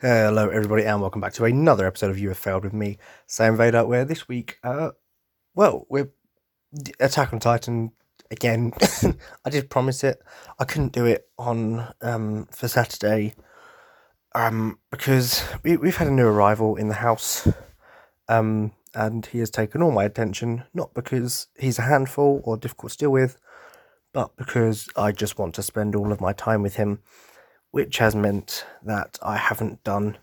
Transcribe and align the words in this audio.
Hello, 0.00 0.48
everybody, 0.48 0.84
and 0.84 1.00
welcome 1.00 1.20
back 1.20 1.32
to 1.32 1.44
another 1.44 1.84
episode 1.84 2.10
of 2.10 2.20
You 2.20 2.28
Have 2.28 2.38
Failed 2.38 2.62
with 2.62 2.72
me, 2.72 2.98
Sam 3.26 3.56
Vader. 3.56 3.84
Where 3.84 4.04
this 4.04 4.28
week, 4.28 4.60
uh, 4.62 4.90
well, 5.56 5.86
we're 5.88 6.12
Attack 7.00 7.32
on 7.32 7.40
Titan 7.40 7.90
again. 8.30 8.72
I 9.44 9.50
did 9.50 9.68
promise 9.70 10.04
it. 10.04 10.22
I 10.56 10.66
couldn't 10.66 10.92
do 10.92 11.04
it 11.04 11.28
on 11.36 11.92
um 12.00 12.46
for 12.52 12.68
Saturday, 12.68 13.34
um, 14.36 14.78
because 14.92 15.42
we 15.64 15.76
we've 15.76 15.96
had 15.96 16.06
a 16.06 16.12
new 16.12 16.28
arrival 16.28 16.76
in 16.76 16.86
the 16.86 16.94
house, 16.94 17.48
um, 18.28 18.70
and 18.94 19.26
he 19.26 19.40
has 19.40 19.50
taken 19.50 19.82
all 19.82 19.90
my 19.90 20.04
attention. 20.04 20.62
Not 20.72 20.94
because 20.94 21.48
he's 21.58 21.80
a 21.80 21.82
handful 21.82 22.40
or 22.44 22.56
difficult 22.56 22.92
to 22.92 22.98
deal 22.98 23.10
with, 23.10 23.36
but 24.12 24.36
because 24.36 24.88
I 24.94 25.10
just 25.10 25.40
want 25.40 25.56
to 25.56 25.62
spend 25.64 25.96
all 25.96 26.12
of 26.12 26.20
my 26.20 26.32
time 26.32 26.62
with 26.62 26.76
him 26.76 27.00
which 27.70 27.98
has 27.98 28.14
meant 28.14 28.64
that 28.82 29.18
I 29.22 29.36
haven't 29.36 29.84
done 29.84 30.18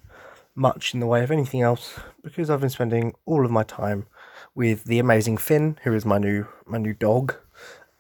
much 0.56 0.94
in 0.94 1.00
the 1.00 1.06
way 1.06 1.24
of 1.24 1.32
anything 1.32 1.62
else 1.62 2.00
because 2.24 2.50
I've 2.50 2.62
been 2.62 2.70
spending 2.70 3.14
all 3.26 3.46
of 3.46 3.52
my 3.52 3.64
time 3.64 4.08
with 4.56 4.86
the 4.86 5.00
amazing 5.00 5.38
Finn, 5.38 5.78
who 5.84 5.94
is 5.94 6.06
my 6.06 6.18
new 6.18 6.48
my 6.66 6.78
new 6.78 6.94
dog. 6.94 7.36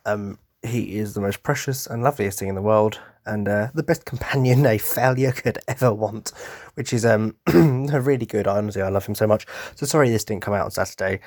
Um, 0.05 0.39
he 0.63 0.97
is 0.97 1.13
the 1.13 1.21
most 1.21 1.43
precious 1.43 1.85
and 1.85 2.01
loveliest 2.01 2.39
thing 2.39 2.47
in 2.47 2.55
the 2.55 2.61
world, 2.61 2.99
and 3.25 3.47
uh, 3.47 3.69
the 3.73 3.83
best 3.83 4.05
companion 4.05 4.65
a 4.65 4.77
failure 4.77 5.31
could 5.31 5.59
ever 5.67 5.93
want, 5.93 6.31
which 6.75 6.93
is 6.93 7.05
um 7.05 7.35
a 7.47 8.01
really 8.01 8.25
good. 8.25 8.47
Honestly, 8.47 8.81
I 8.81 8.89
love 8.89 9.05
him 9.05 9.15
so 9.15 9.27
much. 9.27 9.45
So 9.75 9.85
sorry 9.85 10.09
this 10.09 10.23
didn't 10.23 10.43
come 10.43 10.53
out 10.53 10.65
on 10.65 10.71
Saturday. 10.71 11.19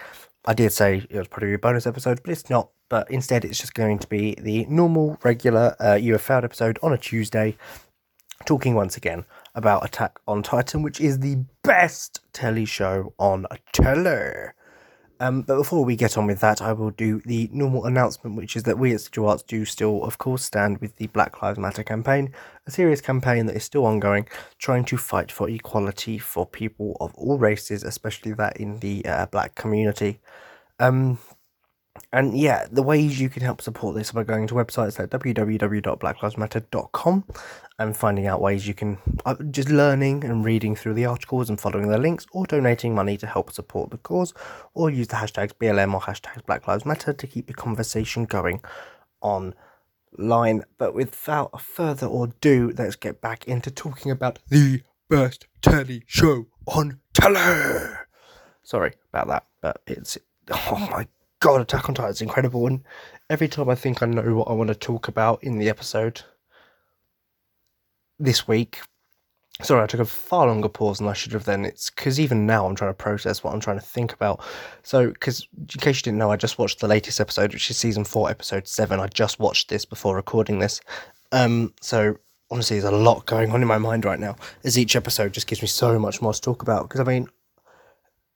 I 0.44 0.54
did 0.54 0.72
say 0.72 1.04
it 1.10 1.18
was 1.18 1.28
probably 1.28 1.52
a 1.52 1.58
bonus 1.58 1.86
episode, 1.86 2.22
but 2.22 2.32
it's 2.32 2.48
not. 2.48 2.70
But 2.88 3.10
instead, 3.10 3.44
it's 3.44 3.58
just 3.58 3.74
going 3.74 3.98
to 3.98 4.06
be 4.08 4.34
the 4.40 4.64
normal, 4.64 5.18
regular 5.22 5.76
uh, 5.78 5.94
You 5.94 6.14
episode 6.14 6.78
on 6.82 6.94
a 6.94 6.98
Tuesday 6.98 7.54
talking 8.46 8.74
once 8.74 8.96
again 8.96 9.24
about 9.54 9.84
Attack 9.84 10.18
on 10.26 10.42
Titan, 10.42 10.82
which 10.82 11.00
is 11.00 11.18
the 11.20 11.44
best 11.62 12.20
telly 12.32 12.64
show 12.64 13.12
on 13.18 13.46
telly. 13.72 14.50
Um, 15.20 15.42
but 15.42 15.56
before 15.56 15.84
we 15.84 15.96
get 15.96 16.16
on 16.16 16.26
with 16.26 16.38
that, 16.40 16.62
I 16.62 16.72
will 16.72 16.90
do 16.90 17.20
the 17.24 17.50
normal 17.52 17.86
announcement, 17.86 18.36
which 18.36 18.54
is 18.54 18.62
that 18.64 18.78
we 18.78 18.94
at 18.94 19.00
Sigil 19.00 19.28
Arts 19.28 19.42
do 19.42 19.64
still, 19.64 20.04
of 20.04 20.18
course, 20.18 20.44
stand 20.44 20.78
with 20.78 20.94
the 20.96 21.08
Black 21.08 21.42
Lives 21.42 21.58
Matter 21.58 21.82
campaign, 21.82 22.32
a 22.66 22.70
serious 22.70 23.00
campaign 23.00 23.46
that 23.46 23.56
is 23.56 23.64
still 23.64 23.84
ongoing, 23.84 24.28
trying 24.58 24.84
to 24.84 24.96
fight 24.96 25.32
for 25.32 25.48
equality 25.48 26.18
for 26.18 26.46
people 26.46 26.96
of 27.00 27.12
all 27.16 27.36
races, 27.36 27.82
especially 27.82 28.32
that 28.34 28.58
in 28.58 28.78
the 28.78 29.04
uh, 29.06 29.26
black 29.26 29.56
community. 29.56 30.20
Um, 30.78 31.18
and 32.12 32.38
yeah, 32.38 32.66
the 32.70 32.82
ways 32.82 33.20
you 33.20 33.28
can 33.28 33.42
help 33.42 33.60
support 33.60 33.94
this 33.94 34.10
are 34.10 34.14
by 34.14 34.24
going 34.24 34.46
to 34.48 34.54
websites 34.54 34.98
like 34.98 35.10
www.blacklivesmatter.com 35.10 37.24
and 37.78 37.96
finding 37.96 38.26
out 38.26 38.40
ways 38.40 38.66
you 38.66 38.74
can 38.74 38.98
uh, 39.24 39.36
just 39.50 39.70
learning 39.70 40.24
and 40.24 40.44
reading 40.44 40.74
through 40.74 40.94
the 40.94 41.04
articles 41.04 41.48
and 41.48 41.60
following 41.60 41.88
the 41.88 41.98
links 41.98 42.26
or 42.32 42.46
donating 42.46 42.94
money 42.94 43.16
to 43.16 43.26
help 43.26 43.52
support 43.52 43.90
the 43.90 43.98
cause 43.98 44.34
or 44.74 44.90
use 44.90 45.08
the 45.08 45.16
hashtags 45.16 45.52
BLM 45.52 45.94
or 45.94 46.00
hashtags 46.00 46.44
Black 46.46 46.66
Lives 46.66 46.84
Matter 46.84 47.12
to 47.12 47.26
keep 47.26 47.46
the 47.46 47.54
conversation 47.54 48.24
going 48.24 48.60
online. 49.20 50.64
But 50.78 50.94
without 50.94 51.60
further 51.60 52.08
ado, 52.08 52.72
let's 52.76 52.96
get 52.96 53.20
back 53.20 53.46
into 53.46 53.70
talking 53.70 54.10
about 54.10 54.40
the 54.48 54.82
best 55.08 55.46
telly 55.62 56.02
show 56.06 56.46
on 56.66 57.00
telly. 57.14 57.94
Sorry 58.62 58.94
about 59.12 59.28
that, 59.28 59.46
but 59.60 59.82
it's 59.86 60.18
oh 60.50 60.88
my 60.90 61.06
god, 61.40 61.60
Attack 61.60 61.88
on 61.88 61.94
Titan 61.94 62.10
is 62.10 62.20
incredible. 62.20 62.66
And 62.66 62.82
every 63.30 63.48
time 63.48 63.68
I 63.68 63.74
think 63.74 64.02
I 64.02 64.06
know 64.06 64.34
what 64.34 64.48
I 64.48 64.52
want 64.52 64.68
to 64.68 64.74
talk 64.74 65.08
about 65.08 65.42
in 65.42 65.58
the 65.58 65.68
episode 65.68 66.22
this 68.18 68.48
week, 68.48 68.80
sorry, 69.62 69.82
I 69.82 69.86
took 69.86 70.00
a 70.00 70.04
far 70.04 70.46
longer 70.46 70.68
pause 70.68 70.98
than 70.98 71.08
I 71.08 71.12
should 71.12 71.32
have 71.32 71.44
then. 71.44 71.64
It's 71.64 71.90
because 71.90 72.20
even 72.20 72.46
now 72.46 72.66
I'm 72.66 72.74
trying 72.74 72.90
to 72.90 72.94
process 72.94 73.42
what 73.42 73.54
I'm 73.54 73.60
trying 73.60 73.78
to 73.78 73.84
think 73.84 74.12
about. 74.12 74.40
So, 74.82 75.10
because 75.10 75.46
in 75.56 75.80
case 75.80 75.98
you 75.98 76.02
didn't 76.02 76.18
know, 76.18 76.30
I 76.30 76.36
just 76.36 76.58
watched 76.58 76.80
the 76.80 76.88
latest 76.88 77.20
episode, 77.20 77.52
which 77.52 77.70
is 77.70 77.76
season 77.76 78.04
four, 78.04 78.30
episode 78.30 78.66
seven. 78.66 79.00
I 79.00 79.08
just 79.08 79.38
watched 79.38 79.68
this 79.68 79.84
before 79.84 80.16
recording 80.16 80.58
this. 80.58 80.80
Um, 81.32 81.74
so 81.80 82.16
honestly, 82.50 82.80
there's 82.80 82.92
a 82.92 82.96
lot 82.96 83.26
going 83.26 83.50
on 83.52 83.62
in 83.62 83.68
my 83.68 83.78
mind 83.78 84.04
right 84.04 84.20
now. 84.20 84.36
As 84.64 84.78
each 84.78 84.96
episode 84.96 85.32
just 85.32 85.46
gives 85.46 85.62
me 85.62 85.68
so 85.68 85.98
much 85.98 86.22
more 86.22 86.32
to 86.32 86.40
talk 86.40 86.62
about. 86.62 86.88
Because 86.88 87.00
I 87.00 87.04
mean, 87.04 87.28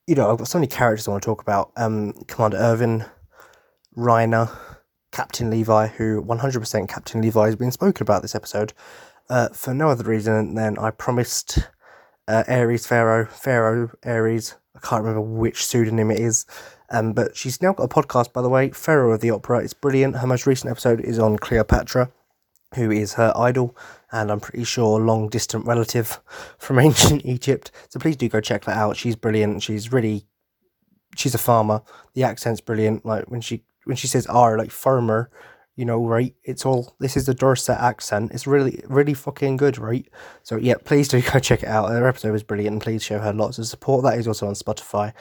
you 0.07 0.15
know, 0.15 0.31
I've 0.31 0.39
got 0.39 0.49
so 0.49 0.59
many 0.59 0.67
characters 0.67 1.07
I 1.07 1.13
want 1.13 1.23
to 1.23 1.27
talk 1.27 1.43
about. 1.43 1.73
Um, 1.77 2.13
Commander 2.27 2.57
Erwin, 2.57 3.05
Reiner, 3.97 4.51
Captain 5.13 5.51
Levi, 5.51 5.89
who 5.89 6.23
100% 6.23 6.89
Captain 6.89 7.21
Levi 7.21 7.47
has 7.47 7.57
been 7.57 7.71
spoken 7.71 8.03
about 8.03 8.23
this 8.23 8.35
episode, 8.35 8.73
uh, 9.31 9.49
for 9.51 9.75
no 9.75 9.89
other 9.89 10.05
reason 10.05 10.55
than 10.55 10.79
I 10.79 10.91
promised 10.91 11.59
uh, 12.29 12.45
Ares 12.49 12.87
Pharaoh, 12.87 13.27
Pharaoh 13.27 13.91
Ares, 14.05 14.57
I 14.75 14.81
can't 14.81 15.03
remember 15.03 15.21
which 15.21 15.65
pseudonym 15.65 16.11
it 16.11 16.19
is, 16.19 16.47
um, 16.91 17.13
but 17.13 17.37
she's 17.37 17.61
now 17.63 17.73
got 17.73 17.85
a 17.85 17.89
podcast, 17.89 18.33
by 18.33 18.43
the 18.43 18.49
way, 18.49 18.71
Pharaoh 18.71 19.13
of 19.13 19.21
the 19.21 19.31
Opera. 19.31 19.61
It's 19.61 19.75
brilliant. 19.75 20.17
Her 20.17 20.27
most 20.27 20.47
recent 20.47 20.71
episode 20.71 21.01
is 21.01 21.19
on 21.19 21.39
Cleopatra, 21.39 22.11
who 22.75 22.91
is 22.91 23.15
her 23.15 23.33
idol, 23.37 23.77
and 24.11 24.31
I'm 24.31 24.41
pretty 24.41 24.65
sure 24.65 25.01
long 25.01 25.29
distant 25.29 25.67
relative 25.67 26.21
from 26.59 26.79
ancient 26.81 27.25
Egypt. 27.25 27.71
So 27.89 27.99
please 28.01 28.17
do 28.17 28.29
go 28.29 28.41
check 28.41 28.65
that 28.65 28.77
out. 28.77 28.97
She's 28.97 29.17
brilliant. 29.17 29.63
She's 29.63 29.93
really, 29.93 30.27
she's 31.17 31.35
a 31.35 31.39
farmer. 31.39 31.83
The 32.15 32.25
accent's 32.25 32.61
brilliant. 32.61 33.05
Like 33.05 33.31
when 33.31 33.41
she 33.41 33.65
when 33.85 33.97
she 33.97 34.07
says 34.07 34.27
"r," 34.27 34.57
like 34.59 34.71
farmer, 34.71 35.31
you 35.77 35.85
know, 35.85 36.05
right? 36.05 36.35
It's 36.45 36.67
all 36.67 36.95
this 37.01 37.17
is 37.17 37.27
the 37.27 37.35
Dorset 37.35 37.79
accent. 37.79 38.33
It's 38.33 38.47
really 38.47 38.83
really 38.89 39.15
fucking 39.15 39.57
good, 39.57 39.79
right? 39.79 40.07
So 40.43 40.57
yeah, 40.57 40.75
please 40.85 41.09
do 41.09 41.21
go 41.33 41.39
check 41.39 41.63
it 41.63 41.69
out. 41.69 41.91
Her 41.91 42.07
episode 42.07 42.33
was 42.33 42.43
brilliant, 42.43 42.75
and 42.75 42.83
please 42.83 43.03
show 43.03 43.19
her 43.19 43.33
lots 43.33 43.59
of 43.59 43.67
support. 43.67 44.05
That 44.05 44.19
is 44.19 44.29
also 44.29 44.47
on 44.47 44.55
Spotify, 44.55 45.13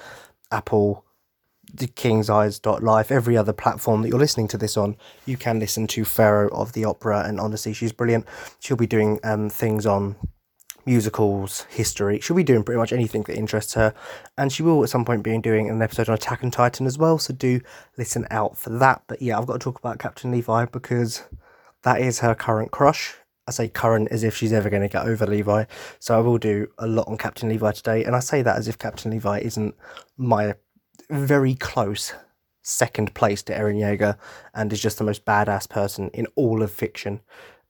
Apple, 0.51 1.05
the 1.73 1.87
King's 1.87 2.29
Eyes 2.29 2.59
dot 2.59 2.83
Life, 2.83 3.11
every 3.11 3.37
other 3.37 3.53
platform 3.53 4.01
that 4.01 4.09
you're 4.09 4.19
listening 4.19 4.47
to 4.49 4.57
this 4.57 4.77
on, 4.77 4.97
you 5.25 5.37
can 5.37 5.59
listen 5.59 5.87
to 5.87 6.05
Pharaoh 6.05 6.49
of 6.49 6.73
the 6.73 6.85
Opera, 6.85 7.23
and 7.25 7.39
honestly, 7.39 7.73
she's 7.73 7.91
brilliant. 7.91 8.25
She'll 8.59 8.77
be 8.77 8.87
doing 8.87 9.19
um, 9.23 9.49
things 9.49 9.85
on 9.85 10.15
musicals, 10.85 11.65
history. 11.69 12.19
She'll 12.19 12.35
be 12.35 12.43
doing 12.43 12.63
pretty 12.63 12.79
much 12.79 12.91
anything 12.91 13.23
that 13.23 13.37
interests 13.37 13.73
her, 13.75 13.93
and 14.37 14.51
she 14.51 14.63
will 14.63 14.83
at 14.83 14.89
some 14.89 15.05
point 15.05 15.23
be 15.23 15.37
doing 15.37 15.69
an 15.69 15.81
episode 15.81 16.09
on 16.09 16.15
Attack 16.15 16.43
on 16.43 16.51
Titan 16.51 16.85
as 16.85 16.97
well. 16.97 17.17
So 17.17 17.33
do 17.33 17.61
listen 17.97 18.27
out 18.31 18.57
for 18.57 18.69
that. 18.71 19.03
But 19.07 19.21
yeah, 19.21 19.37
I've 19.37 19.47
got 19.47 19.53
to 19.53 19.59
talk 19.59 19.79
about 19.79 19.99
Captain 19.99 20.31
Levi 20.31 20.65
because 20.65 21.23
that 21.83 22.01
is 22.01 22.19
her 22.19 22.35
current 22.35 22.71
crush. 22.71 23.15
I 23.47 23.51
say 23.51 23.67
current 23.67 24.09
as 24.11 24.23
if 24.23 24.35
she's 24.35 24.53
ever 24.53 24.69
going 24.69 24.83
to 24.83 24.87
get 24.87 25.05
over 25.05 25.25
Levi. 25.25 25.65
So 25.99 26.15
I 26.17 26.21
will 26.21 26.37
do 26.37 26.67
a 26.77 26.87
lot 26.87 27.07
on 27.07 27.17
Captain 27.17 27.49
Levi 27.49 27.71
today, 27.71 28.03
and 28.03 28.15
I 28.15 28.19
say 28.19 28.41
that 28.41 28.57
as 28.57 28.67
if 28.67 28.77
Captain 28.77 29.11
Levi 29.11 29.39
isn't 29.39 29.75
my 30.17 30.55
very 31.11 31.55
close 31.55 32.13
second 32.63 33.13
place 33.13 33.41
to 33.43 33.53
Eren 33.53 33.77
Yeager 33.77 34.17
and 34.53 34.71
is 34.71 34.81
just 34.81 34.97
the 34.97 35.03
most 35.03 35.25
badass 35.25 35.69
person 35.69 36.09
in 36.13 36.27
all 36.35 36.61
of 36.61 36.71
fiction. 36.71 37.21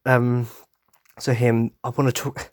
Um, 0.05 0.47
so 1.19 1.33
him, 1.33 1.71
I 1.83 1.89
want 1.89 2.13
to 2.13 2.21
talk 2.21 2.51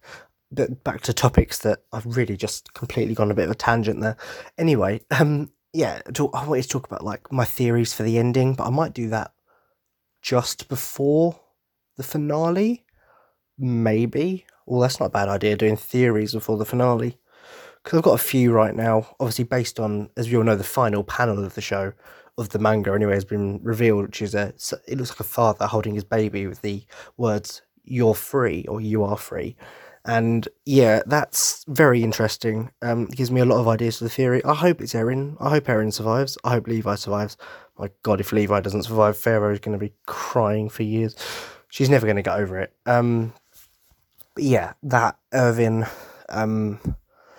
back 0.84 1.02
to 1.02 1.12
topics 1.12 1.58
that 1.60 1.82
I've 1.92 2.16
really 2.16 2.36
just 2.36 2.72
completely 2.74 3.14
gone 3.14 3.30
a 3.30 3.34
bit 3.34 3.44
of 3.44 3.50
a 3.50 3.56
tangent 3.56 4.00
there. 4.00 4.16
Anyway, 4.56 5.00
um, 5.10 5.50
yeah, 5.72 6.00
talk, 6.14 6.34
I 6.34 6.46
wanted 6.46 6.62
to 6.62 6.68
talk 6.68 6.86
about 6.86 7.04
like 7.04 7.30
my 7.32 7.44
theories 7.44 7.92
for 7.92 8.02
the 8.02 8.18
ending, 8.18 8.54
but 8.54 8.66
I 8.66 8.70
might 8.70 8.94
do 8.94 9.08
that 9.08 9.32
just 10.22 10.68
before 10.68 11.38
the 11.96 12.02
finale, 12.02 12.84
maybe. 13.58 14.46
Well, 14.66 14.80
that's 14.80 15.00
not 15.00 15.06
a 15.06 15.10
bad 15.10 15.28
idea 15.28 15.56
doing 15.56 15.76
theories 15.76 16.34
before 16.34 16.58
the 16.58 16.64
finale 16.64 17.18
because 17.88 17.96
I've 17.96 18.04
got 18.04 18.20
a 18.20 18.22
few 18.22 18.52
right 18.52 18.76
now, 18.76 19.06
obviously 19.18 19.44
based 19.44 19.80
on, 19.80 20.10
as 20.14 20.28
we 20.28 20.36
all 20.36 20.44
know, 20.44 20.56
the 20.56 20.62
final 20.62 21.02
panel 21.02 21.42
of 21.42 21.54
the 21.54 21.62
show 21.62 21.94
of 22.36 22.50
the 22.50 22.58
manga 22.58 22.92
anyway 22.92 23.14
has 23.14 23.24
been 23.24 23.60
revealed, 23.62 24.02
which 24.02 24.20
is 24.20 24.34
a 24.34 24.52
it 24.86 24.98
looks 24.98 25.08
like 25.08 25.20
a 25.20 25.24
father 25.24 25.66
holding 25.66 25.94
his 25.94 26.04
baby 26.04 26.46
with 26.46 26.60
the 26.60 26.84
words 27.16 27.62
"You're 27.84 28.14
free" 28.14 28.66
or 28.68 28.82
"You 28.82 29.04
are 29.04 29.16
free," 29.16 29.56
and 30.04 30.46
yeah, 30.66 31.00
that's 31.06 31.64
very 31.66 32.02
interesting. 32.04 32.70
Um, 32.82 33.06
gives 33.06 33.30
me 33.30 33.40
a 33.40 33.46
lot 33.46 33.58
of 33.58 33.66
ideas 33.66 33.96
for 33.96 34.04
the 34.04 34.10
theory. 34.10 34.44
I 34.44 34.52
hope 34.52 34.82
it's 34.82 34.92
Eren. 34.92 35.38
I 35.40 35.48
hope 35.48 35.64
Eren 35.64 35.90
survives. 35.90 36.36
I 36.44 36.50
hope 36.50 36.66
Levi 36.66 36.94
survives. 36.94 37.38
My 37.78 37.88
God, 38.02 38.20
if 38.20 38.32
Levi 38.32 38.60
doesn't 38.60 38.82
survive, 38.82 39.16
Pharaoh 39.16 39.54
is 39.54 39.60
going 39.60 39.78
to 39.78 39.82
be 39.82 39.94
crying 40.04 40.68
for 40.68 40.82
years. 40.82 41.16
She's 41.70 41.88
never 41.88 42.04
going 42.04 42.16
to 42.16 42.22
get 42.22 42.38
over 42.38 42.58
it. 42.58 42.74
Um, 42.84 43.32
but 44.34 44.44
yeah, 44.44 44.74
that 44.82 45.16
Erwin. 45.32 45.86
Um, 46.28 46.97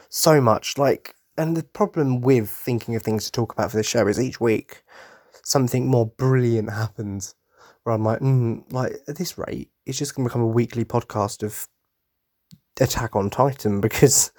so 0.09 0.41
much. 0.41 0.77
Like, 0.77 1.15
and 1.37 1.55
the 1.55 1.63
problem 1.63 2.21
with 2.21 2.49
thinking 2.49 2.95
of 2.95 3.03
things 3.03 3.25
to 3.25 3.31
talk 3.31 3.53
about 3.53 3.71
for 3.71 3.77
this 3.77 3.87
show 3.87 4.07
is 4.07 4.19
each 4.19 4.41
week 4.41 4.83
something 5.43 5.87
more 5.87 6.05
brilliant 6.05 6.71
happens. 6.71 7.35
Where 7.83 7.95
I'm 7.95 8.03
like, 8.03 8.19
mm, 8.19 8.71
like 8.73 8.93
at 9.07 9.17
this 9.17 9.37
rate, 9.37 9.69
it's 9.85 9.97
just 9.97 10.13
going 10.13 10.25
to 10.25 10.29
become 10.29 10.41
a 10.41 10.47
weekly 10.47 10.83
podcast 10.83 11.43
of 11.43 11.67
Attack 12.79 13.15
on 13.15 13.29
Titan 13.29 13.81
because 13.81 14.31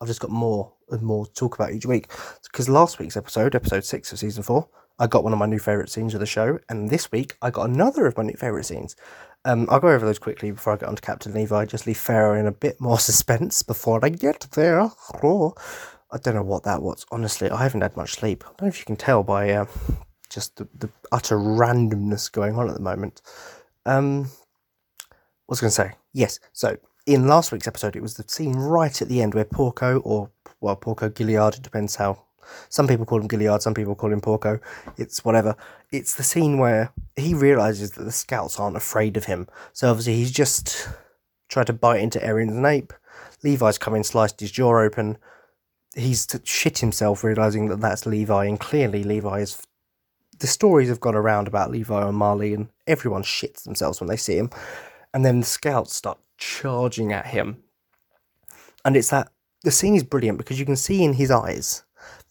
I've 0.00 0.08
just 0.08 0.20
got 0.20 0.30
more 0.30 0.72
and 0.90 1.02
more 1.02 1.26
to 1.26 1.32
talk 1.32 1.54
about 1.54 1.72
each 1.72 1.86
week. 1.86 2.10
Because 2.42 2.68
last 2.68 2.98
week's 2.98 3.16
episode, 3.16 3.54
episode 3.54 3.84
six 3.84 4.12
of 4.12 4.18
season 4.18 4.42
four, 4.42 4.68
I 4.98 5.06
got 5.06 5.24
one 5.24 5.32
of 5.32 5.38
my 5.38 5.46
new 5.46 5.58
favourite 5.58 5.90
scenes 5.90 6.14
of 6.14 6.20
the 6.20 6.26
show, 6.26 6.58
and 6.70 6.88
this 6.88 7.12
week 7.12 7.36
I 7.42 7.50
got 7.50 7.68
another 7.68 8.06
of 8.06 8.16
my 8.16 8.22
new 8.22 8.36
favourite 8.36 8.64
scenes. 8.64 8.96
Um, 9.46 9.68
I'll 9.70 9.78
go 9.78 9.88
over 9.88 10.04
those 10.04 10.18
quickly 10.18 10.50
before 10.50 10.72
I 10.72 10.76
get 10.76 10.88
on 10.88 10.96
to 10.96 11.02
Captain 11.02 11.32
Levi. 11.32 11.66
Just 11.66 11.86
leave 11.86 11.96
Pharaoh 11.96 12.38
in 12.38 12.46
a 12.46 12.52
bit 12.52 12.80
more 12.80 12.98
suspense 13.10 13.62
before 13.62 14.04
I 14.04 14.08
get 14.08 14.48
there. 14.52 14.90
Oh, 15.22 15.54
I 16.10 16.18
don't 16.18 16.34
know 16.34 16.42
what 16.42 16.64
that 16.64 16.82
was. 16.82 17.06
Honestly, 17.12 17.48
I 17.48 17.62
haven't 17.62 17.82
had 17.82 17.96
much 17.96 18.14
sleep. 18.14 18.42
I 18.44 18.48
don't 18.48 18.62
know 18.62 18.68
if 18.68 18.80
you 18.80 18.84
can 18.84 18.96
tell 18.96 19.22
by 19.22 19.50
uh, 19.52 19.66
just 20.28 20.56
the, 20.56 20.68
the, 20.74 20.90
utter 21.12 21.36
randomness 21.36 22.30
going 22.30 22.56
on 22.56 22.68
at 22.68 22.74
the 22.74 22.80
moment. 22.80 23.22
Um, 23.84 24.22
what 25.46 25.60
was 25.60 25.60
going 25.60 25.70
to 25.70 25.74
say? 25.74 25.92
Yes. 26.12 26.40
So 26.52 26.76
in 27.06 27.28
last 27.28 27.52
week's 27.52 27.68
episode, 27.68 27.94
it 27.94 28.02
was 28.02 28.14
the 28.14 28.24
scene 28.26 28.56
right 28.56 29.00
at 29.00 29.08
the 29.08 29.22
end 29.22 29.34
where 29.34 29.44
Porco, 29.44 30.00
or 30.00 30.28
well, 30.60 30.74
Porco 30.74 31.08
Galliard, 31.08 31.54
it 31.54 31.62
depends 31.62 31.94
how. 31.94 32.25
Some 32.68 32.88
people 32.88 33.06
call 33.06 33.20
him 33.20 33.28
Galliard, 33.28 33.62
some 33.62 33.74
people 33.74 33.94
call 33.94 34.12
him 34.12 34.20
Porco. 34.20 34.60
It's 34.96 35.24
whatever. 35.24 35.56
It's 35.90 36.14
the 36.14 36.22
scene 36.22 36.58
where 36.58 36.92
he 37.16 37.34
realizes 37.34 37.92
that 37.92 38.04
the 38.04 38.12
scouts 38.12 38.58
aren't 38.58 38.76
afraid 38.76 39.16
of 39.16 39.24
him. 39.24 39.48
So 39.72 39.90
obviously 39.90 40.16
he's 40.16 40.32
just 40.32 40.88
tried 41.48 41.66
to 41.68 41.72
bite 41.72 42.00
into 42.00 42.18
Eren's 42.18 42.54
nape. 42.54 42.92
Levi's 43.42 43.78
come 43.78 43.94
in, 43.94 44.04
sliced 44.04 44.40
his 44.40 44.50
jaw 44.50 44.78
open. 44.78 45.18
He's 45.94 46.26
shit 46.44 46.78
himself, 46.78 47.24
realizing 47.24 47.68
that 47.68 47.80
that's 47.80 48.06
Levi, 48.06 48.44
and 48.44 48.60
clearly 48.60 49.02
Levi 49.02 49.40
is. 49.40 49.62
The 50.38 50.46
stories 50.46 50.90
have 50.90 51.00
gone 51.00 51.14
around 51.14 51.48
about 51.48 51.70
Levi 51.70 52.06
and 52.06 52.16
Marley, 52.16 52.52
and 52.52 52.68
everyone 52.86 53.22
shits 53.22 53.62
themselves 53.62 54.00
when 54.00 54.08
they 54.08 54.18
see 54.18 54.36
him. 54.36 54.50
And 55.14 55.24
then 55.24 55.40
the 55.40 55.46
scouts 55.46 55.94
start 55.94 56.18
charging 56.36 57.12
at 57.12 57.26
him. 57.26 57.62
And 58.84 58.96
it's 58.96 59.08
that 59.10 59.30
the 59.62 59.70
scene 59.70 59.96
is 59.96 60.04
brilliant 60.04 60.36
because 60.38 60.60
you 60.60 60.66
can 60.66 60.76
see 60.76 61.02
in 61.02 61.14
his 61.14 61.30
eyes 61.30 61.84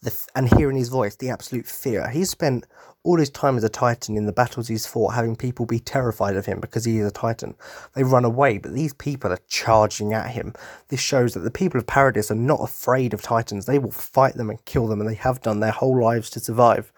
the, 0.06 0.26
and 0.36 0.54
hearing 0.56 0.76
his 0.76 0.88
voice 0.88 1.16
the 1.16 1.30
absolute 1.30 1.66
fear. 1.66 2.08
He's 2.08 2.30
spent 2.30 2.64
all 3.02 3.18
his 3.18 3.28
time 3.28 3.56
as 3.56 3.64
a 3.64 3.68
Titan 3.68 4.16
in 4.16 4.26
the 4.26 4.32
battles 4.32 4.68
he's 4.68 4.86
fought 4.86 5.14
having 5.14 5.36
people 5.36 5.66
be 5.66 5.80
terrified 5.80 6.36
of 6.36 6.46
him 6.46 6.60
because 6.60 6.84
he 6.84 6.98
is 6.98 7.06
a 7.06 7.10
Titan. 7.10 7.54
They 7.94 8.04
run 8.04 8.24
away, 8.24 8.58
but 8.58 8.72
these 8.72 8.94
people 8.94 9.32
are 9.32 9.38
charging 9.48 10.12
at 10.12 10.30
him. 10.30 10.54
This 10.88 11.00
shows 11.00 11.34
that 11.34 11.40
the 11.40 11.50
people 11.50 11.78
of 11.78 11.86
Paradis 11.86 12.30
are 12.30 12.36
not 12.36 12.60
afraid 12.62 13.14
of 13.14 13.22
Titans. 13.22 13.66
They 13.66 13.78
will 13.78 13.90
fight 13.90 14.34
them 14.34 14.48
and 14.48 14.64
kill 14.64 14.86
them, 14.86 15.00
and 15.00 15.10
they 15.10 15.14
have 15.14 15.42
done 15.42 15.60
their 15.60 15.72
whole 15.72 16.00
lives 16.00 16.30
to 16.30 16.40
survive. 16.40 16.92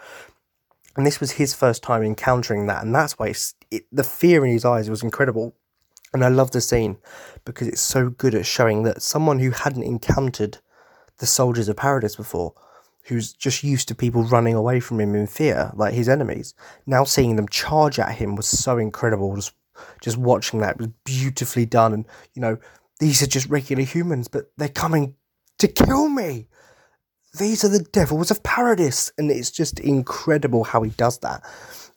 And 0.96 1.06
this 1.06 1.20
was 1.20 1.32
his 1.32 1.54
first 1.54 1.82
time 1.82 2.02
encountering 2.02 2.66
that, 2.66 2.82
and 2.82 2.94
that's 2.94 3.18
why 3.18 3.32
it, 3.70 3.84
the 3.90 4.04
fear 4.04 4.44
in 4.44 4.52
his 4.52 4.64
eyes 4.64 4.90
was 4.90 5.02
incredible. 5.02 5.54
And 6.12 6.24
I 6.24 6.28
love 6.28 6.50
the 6.50 6.60
scene 6.60 6.98
because 7.44 7.68
it's 7.68 7.80
so 7.80 8.10
good 8.10 8.34
at 8.34 8.46
showing 8.46 8.82
that 8.82 9.02
someone 9.02 9.38
who 9.38 9.50
hadn't 9.50 9.82
encountered 9.82 10.58
the 11.18 11.26
soldiers 11.26 11.68
of 11.68 11.76
Paradis 11.76 12.16
before, 12.16 12.54
who's 13.08 13.32
just 13.32 13.64
used 13.64 13.88
to 13.88 13.94
people 13.94 14.22
running 14.22 14.54
away 14.54 14.80
from 14.80 15.00
him 15.00 15.14
in 15.14 15.26
fear, 15.26 15.72
like 15.74 15.94
his 15.94 16.08
enemies, 16.08 16.54
now 16.86 17.04
seeing 17.04 17.36
them 17.36 17.48
charge 17.48 17.98
at 17.98 18.14
him 18.14 18.36
was 18.36 18.46
so 18.46 18.76
incredible. 18.78 19.34
Just, 19.34 19.52
just 20.02 20.18
watching 20.18 20.60
that 20.60 20.78
was 20.78 20.88
beautifully 21.04 21.64
done. 21.64 21.94
And, 21.94 22.04
you 22.34 22.42
know, 22.42 22.58
these 23.00 23.22
are 23.22 23.26
just 23.26 23.48
regular 23.48 23.82
humans, 23.82 24.28
but 24.28 24.52
they're 24.56 24.68
coming 24.68 25.14
to 25.58 25.68
kill 25.68 26.08
me. 26.08 26.48
These 27.38 27.64
are 27.64 27.68
the 27.68 27.86
devils 27.92 28.30
of 28.30 28.42
paradise, 28.42 29.10
And 29.16 29.30
it's 29.30 29.50
just 29.50 29.80
incredible 29.80 30.64
how 30.64 30.82
he 30.82 30.90
does 30.90 31.18
that 31.20 31.44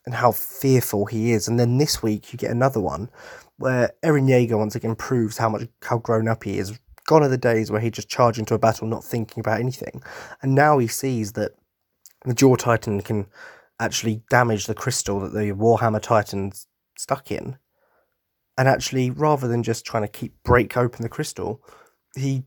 and 0.06 0.16
how 0.16 0.32
fearful 0.32 1.06
he 1.06 1.32
is. 1.32 1.48
And 1.48 1.60
then 1.60 1.78
this 1.78 2.02
week 2.02 2.32
you 2.32 2.38
get 2.38 2.52
another 2.52 2.80
one 2.80 3.10
where 3.58 3.92
Eren 4.04 4.28
Yeager 4.28 4.58
once 4.58 4.76
again 4.76 4.96
proves 4.96 5.38
how 5.38 5.50
much 5.50 5.68
how 5.84 5.98
grown 5.98 6.28
up 6.28 6.44
he 6.44 6.58
is. 6.58 6.78
Gone 7.12 7.24
are 7.24 7.28
the 7.28 7.38
days 7.38 7.70
where 7.70 7.82
he 7.82 7.92
just 7.92 8.08
charged 8.08 8.40
into 8.40 8.54
a 8.54 8.58
battle 8.58 8.88
not 8.88 9.04
thinking 9.04 9.42
about 9.42 9.60
anything, 9.60 10.02
and 10.42 10.56
now 10.56 10.78
he 10.78 10.88
sees 10.88 11.34
that 11.34 11.52
the 12.24 12.34
Jaw 12.34 12.56
Titan 12.56 13.02
can 13.02 13.28
actually 13.82 14.24
damage 14.30 14.66
the 14.66 14.74
crystal 14.74 15.20
that 15.20 15.34
the 15.34 15.52
Warhammer 15.52 16.02
Titan's 16.02 16.68
stuck 16.98 17.30
in, 17.30 17.58
and 18.58 18.70
actually 18.70 19.10
rather 19.10 19.50
than 19.50 19.62
just 19.62 19.84
trying 19.84 20.04
to 20.04 20.08
keep 20.08 20.42
break 20.44 20.78
open 20.78 21.02
the 21.02 21.10
crystal, 21.10 21.62
he 22.16 22.44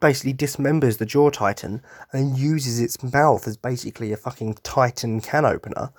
basically 0.00 0.32
dismembers 0.32 0.96
the 0.96 1.04
Jaw 1.04 1.28
Titan 1.28 1.82
and 2.10 2.38
uses 2.38 2.80
its 2.80 3.02
mouth 3.02 3.46
as 3.46 3.58
basically 3.58 4.14
a 4.14 4.16
fucking 4.16 4.54
Titan 4.62 5.20
can 5.20 5.44
opener 5.44 5.92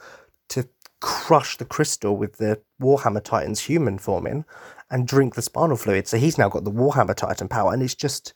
to 0.50 0.68
crush 1.02 1.58
the 1.58 1.66
crystal 1.66 2.18
with 2.18 2.38
the 2.38 2.60
Warhammer 2.82 3.24
Titan's 3.24 3.60
human 3.60 4.00
form 4.00 4.26
in 4.26 4.44
and 4.90 5.08
drink 5.08 5.36
the 5.36 5.42
spinal 5.42 5.78
fluid. 5.78 6.08
So 6.08 6.18
he's 6.18 6.38
now 6.38 6.50
got 6.50 6.64
the 6.64 6.72
Warhammer 6.72 7.16
Titan 7.16 7.48
power, 7.48 7.74
and 7.74 7.84
it's 7.84 7.96
just 7.96 8.34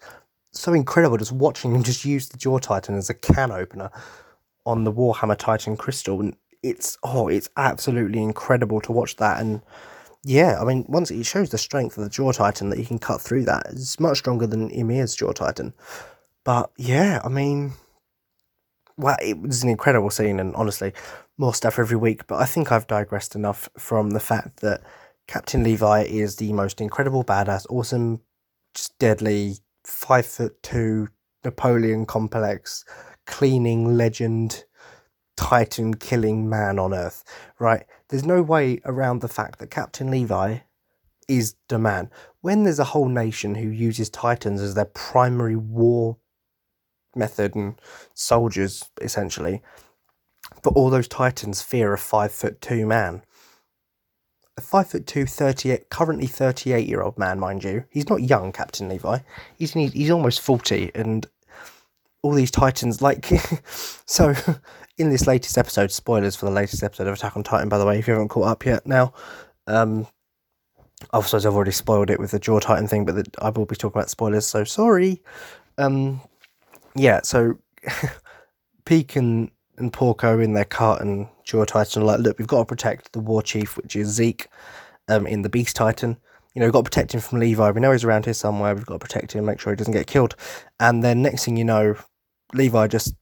so 0.52 0.74
incredible 0.74 1.18
just 1.18 1.32
watching 1.32 1.74
him 1.74 1.84
just 1.84 2.04
use 2.06 2.30
the 2.30 2.38
Jaw 2.38 2.60
Titan 2.60 2.96
as 2.96 3.10
a 3.10 3.14
can 3.14 3.52
opener 3.52 3.90
on 4.66 4.84
the 4.84 4.92
Warhammer 4.92 5.38
Titan 5.38 5.78
crystal. 5.78 6.20
And 6.20 6.36
it's 6.62 6.98
oh, 7.04 7.28
it's 7.28 7.50
absolutely 7.58 8.22
incredible 8.22 8.82
to 8.82 8.92
watch 8.92 9.16
that. 9.18 9.40
And 9.40 9.62
yeah, 10.24 10.60
I 10.62 10.66
mean, 10.66 10.86
once 10.88 11.10
it 11.10 11.26
shows 11.26 11.50
the 11.50 11.58
strength 11.58 11.98
of 11.98 12.04
the 12.04 12.10
Jaw 12.10 12.32
Titan 12.32 12.70
that 12.70 12.80
he 12.80 12.86
can 12.86 13.00
cut 13.00 13.22
through 13.22 13.46
that. 13.46 13.68
It's 13.70 14.00
much 14.00 14.20
stronger 14.20 14.46
than 14.46 14.70
Ymir's 14.72 15.16
Jaw 15.16 15.32
Titan. 15.32 15.74
But 16.44 16.72
yeah, 16.78 17.22
I 17.24 17.30
mean, 17.30 17.74
well, 18.98 19.18
it 19.22 19.40
was 19.40 19.64
an 19.64 19.70
incredible 19.70 20.10
scene, 20.10 20.40
and 20.40 20.56
honestly, 20.56 20.94
more 21.38 21.54
stuff 21.54 21.80
every 21.80 21.98
week. 21.98 22.28
But 22.28 22.40
I 22.42 22.46
think 22.46 22.72
I've 22.72 22.88
digressed 22.88 23.36
enough 23.36 23.70
from 23.78 24.12
the 24.12 24.20
fact 24.20 24.60
that 24.62 24.82
Captain 25.28 25.64
Levi 25.64 26.04
is 26.04 26.36
the 26.36 26.52
most 26.54 26.82
incredible, 26.82 27.24
badass, 27.24 27.66
awesome, 27.70 28.22
just 28.74 28.98
deadly, 29.00 29.56
five 29.86 30.26
foot 30.26 30.62
two, 30.62 31.08
Napoleon 31.44 32.06
complex, 32.06 32.86
cleaning 33.26 33.98
legend, 33.98 34.66
Titan 35.38 35.94
killing 35.94 36.50
man 36.50 36.78
on 36.78 36.94
Earth. 36.94 37.24
Right? 37.60 37.86
There's 38.10 38.26
no 38.26 38.42
way 38.42 38.82
around 38.86 39.22
the 39.22 39.28
fact 39.28 39.60
that 39.60 39.72
Captain 39.72 40.12
Levi 40.12 40.60
is 41.28 41.56
the 41.70 41.80
man. 41.80 42.10
When 42.42 42.64
there's 42.64 42.80
a 42.80 42.86
whole 42.86 43.08
nation 43.08 43.56
who 43.56 43.70
uses 43.70 44.10
Titans 44.10 44.62
as 44.62 44.74
their 44.74 44.86
primary 44.86 45.56
war 45.56 46.18
method 47.16 47.56
and 47.56 47.80
soldiers, 48.14 48.90
essentially, 49.02 49.62
but 50.64 50.74
all 50.74 50.90
those 50.90 51.08
Titans 51.08 51.62
fear 51.62 51.94
a 51.94 51.98
five 51.98 52.32
foot 52.32 52.62
two 52.62 52.86
man. 52.86 53.24
A 54.62 54.64
five 54.64 54.88
foot 54.88 55.08
two, 55.08 55.26
38, 55.26 55.90
currently 55.90 56.28
38 56.28 56.88
year 56.88 57.02
old 57.02 57.18
man, 57.18 57.40
mind 57.40 57.64
you. 57.64 57.84
He's 57.90 58.08
not 58.10 58.22
young, 58.22 58.52
Captain 58.52 58.88
Levi. 58.88 59.20
He's, 59.58 59.74
he's 59.74 60.12
almost 60.12 60.42
40, 60.42 60.92
and 60.94 61.26
all 62.22 62.34
these 62.34 62.52
Titans, 62.52 63.02
like. 63.02 63.26
so, 64.06 64.36
in 65.00 65.10
this 65.10 65.26
latest 65.26 65.58
episode, 65.58 65.92
spoilers 65.92 66.36
for 66.36 66.46
the 66.46 66.52
latest 66.52 66.84
episode 66.84 67.08
of 67.08 67.16
Attack 67.16 67.36
on 67.36 67.44
Titan, 67.44 67.70
by 67.70 67.80
the 67.80 67.86
way, 67.88 67.98
if 67.98 68.08
you 68.08 68.14
haven't 68.14 68.30
caught 68.30 68.50
up 68.50 68.64
yet 68.64 68.86
now. 68.86 69.14
Um, 69.66 70.06
I've 71.12 71.34
already 71.34 71.72
spoiled 71.72 72.12
it 72.12 72.20
with 72.20 72.30
the 72.30 72.40
Jaw 72.40 72.60
Titan 72.60 72.88
thing, 72.88 73.06
but 73.06 73.16
the, 73.16 73.26
I 73.40 73.50
will 73.50 73.66
be 73.66 73.76
talking 73.76 74.00
about 74.00 74.12
spoilers, 74.12 74.46
so 74.46 74.64
sorry. 74.64 75.24
Um, 75.80 76.22
yeah, 76.96 77.22
so 77.24 77.58
Pieck 78.86 79.16
and 79.16 79.50
and 79.82 79.92
Porco 79.92 80.40
in 80.40 80.54
their 80.54 80.66
cart 80.66 81.02
and 81.02 81.28
Jaw 81.44 81.66
Titan 81.66 82.02
are 82.02 82.06
like, 82.06 82.20
look, 82.20 82.38
we've 82.38 82.48
got 82.48 82.60
to 82.60 82.66
protect 82.66 83.12
the 83.14 83.20
war 83.20 83.42
chief, 83.42 83.78
which 83.78 83.96
is 83.96 84.08
Zeke, 84.08 84.48
um, 85.10 85.28
in 85.28 85.42
the 85.42 85.50
Beast 85.50 85.76
Titan. 85.76 86.18
You 86.54 86.60
know, 86.60 86.66
we've 86.66 86.74
got 86.74 86.86
to 86.86 86.90
protect 86.90 87.14
him 87.14 87.22
from 87.22 87.40
Levi. 87.40 87.72
We 87.72 87.82
know 87.82 87.92
he's 87.92 88.04
around 88.04 88.26
here 88.26 88.34
somewhere. 88.34 88.76
We've 88.76 88.86
got 88.86 88.96
to 88.96 89.06
protect 89.06 89.34
him, 89.34 89.46
make 89.46 89.60
sure 89.60 89.72
he 89.72 89.78
doesn't 89.78 89.94
get 89.94 90.08
killed. 90.08 90.36
And 90.80 91.04
then 91.04 91.22
next 91.22 91.46
thing 91.46 91.58
you 91.58 91.64
know, 91.64 91.96
Levi 92.54 92.88
just 92.88 93.16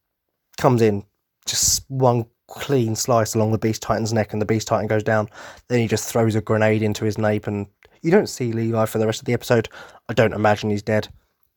comes 0.57 0.81
in, 0.81 1.03
just 1.45 1.85
one 1.89 2.25
clean 2.47 2.95
slice 2.95 3.35
along 3.35 3.51
the 3.51 3.57
Beast 3.57 3.81
Titan's 3.81 4.13
neck, 4.13 4.33
and 4.33 4.41
the 4.41 4.45
Beast 4.45 4.67
Titan 4.67 4.87
goes 4.87 5.03
down. 5.03 5.29
Then 5.67 5.79
he 5.79 5.87
just 5.87 6.11
throws 6.11 6.35
a 6.35 6.41
grenade 6.41 6.81
into 6.81 7.05
his 7.05 7.17
nape, 7.17 7.47
and 7.47 7.67
you 8.01 8.11
don't 8.11 8.29
see 8.29 8.51
Levi 8.51 8.85
for 8.85 8.97
the 8.97 9.05
rest 9.05 9.21
of 9.21 9.25
the 9.25 9.33
episode. 9.33 9.69
I 10.09 10.13
don't 10.13 10.33
imagine 10.33 10.69
he's 10.69 10.81
dead. 10.81 11.07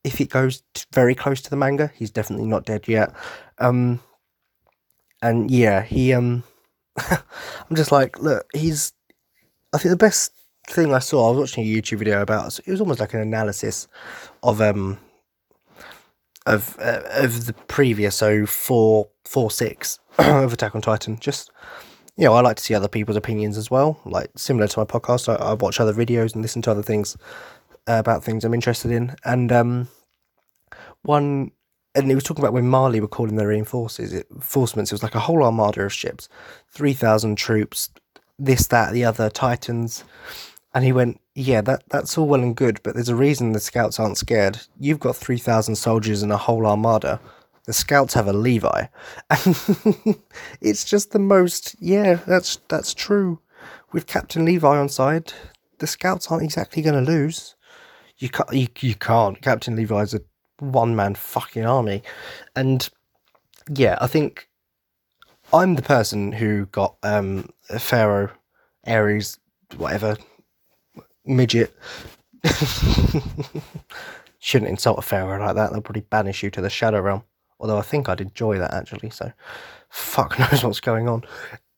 If 0.03 0.19
it 0.21 0.29
goes 0.29 0.61
very 0.93 1.15
close 1.15 1.41
to 1.41 1.49
the 1.49 1.55
manga, 1.55 1.91
he's 1.95 2.11
definitely 2.11 2.45
not 2.45 2.65
dead 2.65 2.87
yet. 2.87 3.13
Um, 3.59 3.99
and 5.23 5.49
yeah, 5.49 5.81
he 5.81 6.13
um, 6.13 6.43
I'm 7.09 7.75
just 7.75 7.91
like, 7.91 8.19
look, 8.19 8.45
he's. 8.53 8.93
I 9.73 9.79
think 9.79 9.89
the 9.91 9.97
best 10.05 10.33
thing 10.67 10.93
I 10.93 10.99
saw, 10.99 11.27
I 11.27 11.31
was 11.31 11.39
watching 11.39 11.63
a 11.63 11.67
YouTube 11.67 11.97
video 11.99 12.21
about. 12.21 12.59
It 12.59 12.69
was 12.69 12.81
almost 12.81 12.99
like 12.99 13.13
an 13.15 13.21
analysis 13.21 13.87
of 14.43 14.61
um, 14.61 14.99
of 16.45 16.77
uh, 16.79 17.01
of 17.13 17.47
the 17.47 17.53
previous, 17.53 18.15
so 18.15 18.45
four 18.45 19.07
four 19.25 19.49
six 19.49 19.97
of 20.19 20.53
Attack 20.53 20.75
on 20.75 20.81
Titan. 20.81 21.17
Just 21.19 21.51
you 22.17 22.25
know, 22.25 22.33
I 22.33 22.41
like 22.41 22.57
to 22.57 22.63
see 22.63 22.75
other 22.75 22.89
people's 22.89 23.17
opinions 23.17 23.57
as 23.57 23.71
well. 23.71 23.99
Like 24.05 24.29
similar 24.35 24.67
to 24.67 24.79
my 24.79 24.85
podcast, 24.85 25.29
I, 25.29 25.35
I 25.35 25.53
watch 25.53 25.79
other 25.79 25.93
videos 25.93 26.33
and 26.33 26.41
listen 26.41 26.61
to 26.63 26.71
other 26.71 26.83
things 26.83 27.17
uh, 27.87 27.97
about 27.97 28.25
things 28.25 28.43
I'm 28.43 28.53
interested 28.53 28.91
in. 28.91 29.15
And 29.23 29.51
um, 29.53 29.87
one 31.01 31.51
and 31.95 32.07
he 32.07 32.15
was 32.15 32.23
talking 32.23 32.43
about 32.43 32.53
when 32.53 32.67
Marley 32.67 32.99
were 32.99 33.07
calling 33.07 33.35
their 33.35 33.49
reinforcements. 33.49 34.13
It. 34.13 34.27
It 34.31 34.91
was 34.91 35.03
like 35.03 35.15
a 35.15 35.19
whole 35.19 35.43
armada 35.43 35.83
of 35.83 35.93
ships, 35.93 36.29
three 36.69 36.93
thousand 36.93 37.37
troops, 37.37 37.89
this, 38.39 38.67
that, 38.67 38.93
the 38.93 39.05
other, 39.05 39.29
Titans. 39.29 40.03
And 40.73 40.83
he 40.83 40.91
went, 40.91 41.21
"Yeah, 41.35 41.61
that 41.61 41.83
that's 41.89 42.17
all 42.17 42.27
well 42.27 42.41
and 42.41 42.55
good, 42.55 42.81
but 42.83 42.95
there's 42.95 43.09
a 43.09 43.15
reason 43.15 43.51
the 43.51 43.59
scouts 43.59 43.99
aren't 43.99 44.17
scared. 44.17 44.59
You've 44.79 44.99
got 44.99 45.15
three 45.15 45.37
thousand 45.37 45.75
soldiers 45.75 46.23
and 46.23 46.31
a 46.31 46.37
whole 46.37 46.65
armada. 46.65 47.19
The 47.65 47.73
Scouts 47.73 48.13
have 48.15 48.27
a 48.27 48.33
Levi, 48.33 48.87
and 49.29 50.19
it's 50.61 50.83
just 50.83 51.11
the 51.11 51.19
most. 51.19 51.75
Yeah, 51.79 52.15
that's 52.15 52.57
that's 52.67 52.93
true. 52.93 53.39
With 53.93 54.05
Captain 54.05 54.43
Levi 54.43 54.77
on 54.77 54.89
side, 54.89 55.31
the 55.77 55.87
Scouts 55.87 56.29
aren't 56.29 56.43
exactly 56.43 56.83
going 56.83 57.05
to 57.05 57.11
lose. 57.11 57.55
You 58.17 58.27
can't. 58.27 58.51
You, 58.51 58.67
you 58.81 58.95
can't. 58.95 59.41
Captain 59.41 59.77
Levi's 59.77 60.13
a 60.13 60.21
one 60.59 60.95
man 60.95 61.15
fucking 61.15 61.65
army, 61.65 62.03
and 62.55 62.89
yeah, 63.69 63.97
I 64.01 64.07
think 64.07 64.47
I'm 65.51 65.75
the 65.75 65.81
person 65.81 66.31
who 66.31 66.65
got 66.67 66.95
um 67.03 67.49
Pharaoh, 67.79 68.31
Ares, 68.87 69.39
whatever, 69.77 70.17
midget. 71.25 71.75
Shouldn't 74.39 74.69
insult 74.69 74.99
a 74.99 75.01
Pharaoh 75.01 75.45
like 75.45 75.55
that. 75.55 75.71
They'll 75.71 75.81
probably 75.81 76.01
banish 76.01 76.43
you 76.43 76.51
to 76.51 76.61
the 76.61 76.69
Shadow 76.69 76.99
Realm. 76.99 77.23
Although 77.59 77.77
I 77.77 77.81
think 77.81 78.09
I'd 78.09 78.19
enjoy 78.19 78.57
that 78.57 78.73
actually. 78.73 79.09
So, 79.09 79.31
fuck 79.89 80.37
knows 80.51 80.63
what's 80.63 80.81
going 80.81 81.07
on. 81.07 81.23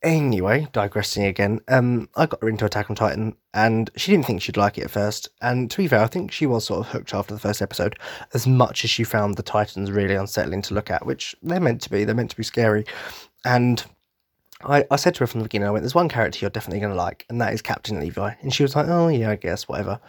Anyway, 0.06 0.68
digressing 0.72 1.24
again, 1.24 1.60
um, 1.68 2.08
I 2.16 2.28
got 2.28 2.40
her 2.44 2.48
into 2.48 2.64
Attack 2.64 2.92
on 2.92 2.96
Titan, 2.96 3.36
and 3.56 3.90
she 3.98 4.12
didn't 4.12 4.28
think 4.28 4.40
she'd 4.40 4.56
like 4.56 4.78
it 4.78 4.84
at 4.84 4.92
first. 4.92 5.30
And 5.42 5.72
to 5.72 5.78
be 5.78 5.88
fair, 5.88 6.02
I 6.02 6.06
think 6.06 6.32
she 6.32 6.46
was 6.46 6.64
sort 6.64 6.82
of 6.82 6.92
hooked 6.92 7.16
after 7.16 7.34
the 7.34 7.40
first 7.40 7.60
episode, 7.60 7.98
as 8.36 8.46
much 8.46 8.84
as 8.84 8.92
she 8.92 9.04
found 9.04 9.36
the 9.36 9.42
Titans 9.42 9.90
really 9.90 10.14
unsettling 10.14 10.62
to 10.62 10.76
look 10.76 10.92
at, 10.92 11.08
which 11.08 11.36
they're 11.42 11.60
meant 11.60 11.82
to 11.82 11.90
be. 11.90 12.04
They're 12.04 12.14
meant 12.14 12.30
to 12.30 12.38
be 12.38 12.44
scary. 12.44 12.86
And 13.46 13.84
I, 14.64 14.86
I 14.92 14.96
said 14.96 15.16
to 15.16 15.22
her 15.22 15.28
from 15.28 15.40
the 15.40 15.46
beginning, 15.46 15.68
I 15.68 15.72
went, 15.72 15.82
"There's 15.82 15.96
one 15.96 16.08
character 16.08 16.38
you're 16.40 16.52
definitely 16.52 16.82
going 16.82 16.94
to 16.94 16.98
like, 16.98 17.26
and 17.28 17.42
that 17.42 17.56
is 17.56 17.64
Captain 17.64 18.00
Levi." 18.00 18.36
And 18.44 18.54
she 18.54 18.62
was 18.62 18.76
like, 18.76 18.88
"Oh 18.88 19.08
yeah, 19.08 19.32
I 19.32 19.38
guess 19.38 19.68
whatever." 19.68 20.00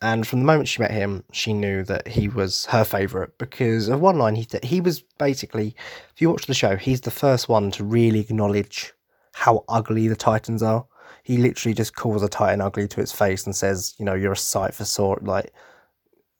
And 0.00 0.24
from 0.24 0.38
the 0.38 0.44
moment 0.44 0.68
she 0.68 0.80
met 0.80 0.92
him, 0.92 1.24
she 1.32 1.52
knew 1.52 1.82
that 1.84 2.06
he 2.06 2.28
was 2.28 2.66
her 2.66 2.84
favourite 2.84 3.36
because 3.38 3.88
of 3.88 4.00
one 4.00 4.18
line 4.18 4.36
he 4.36 4.44
th- 4.44 4.64
he 4.64 4.80
was 4.80 5.00
basically, 5.18 5.74
if 6.14 6.22
you 6.22 6.30
watch 6.30 6.46
the 6.46 6.54
show, 6.54 6.76
he's 6.76 7.00
the 7.00 7.10
first 7.10 7.48
one 7.48 7.72
to 7.72 7.82
really 7.82 8.20
acknowledge 8.20 8.92
how 9.32 9.64
ugly 9.68 10.08
the 10.08 10.16
Titans 10.16 10.62
are. 10.62 10.86
He 11.22 11.36
literally 11.36 11.74
just 11.74 11.94
calls 11.94 12.22
a 12.22 12.28
Titan 12.28 12.60
ugly 12.60 12.88
to 12.88 13.00
its 13.00 13.12
face 13.12 13.46
and 13.46 13.54
says, 13.54 13.94
you 13.98 14.04
know, 14.04 14.14
you're 14.14 14.32
a 14.32 14.36
sight 14.36 14.74
for 14.74 14.84
sore, 14.84 15.18
like 15.22 15.52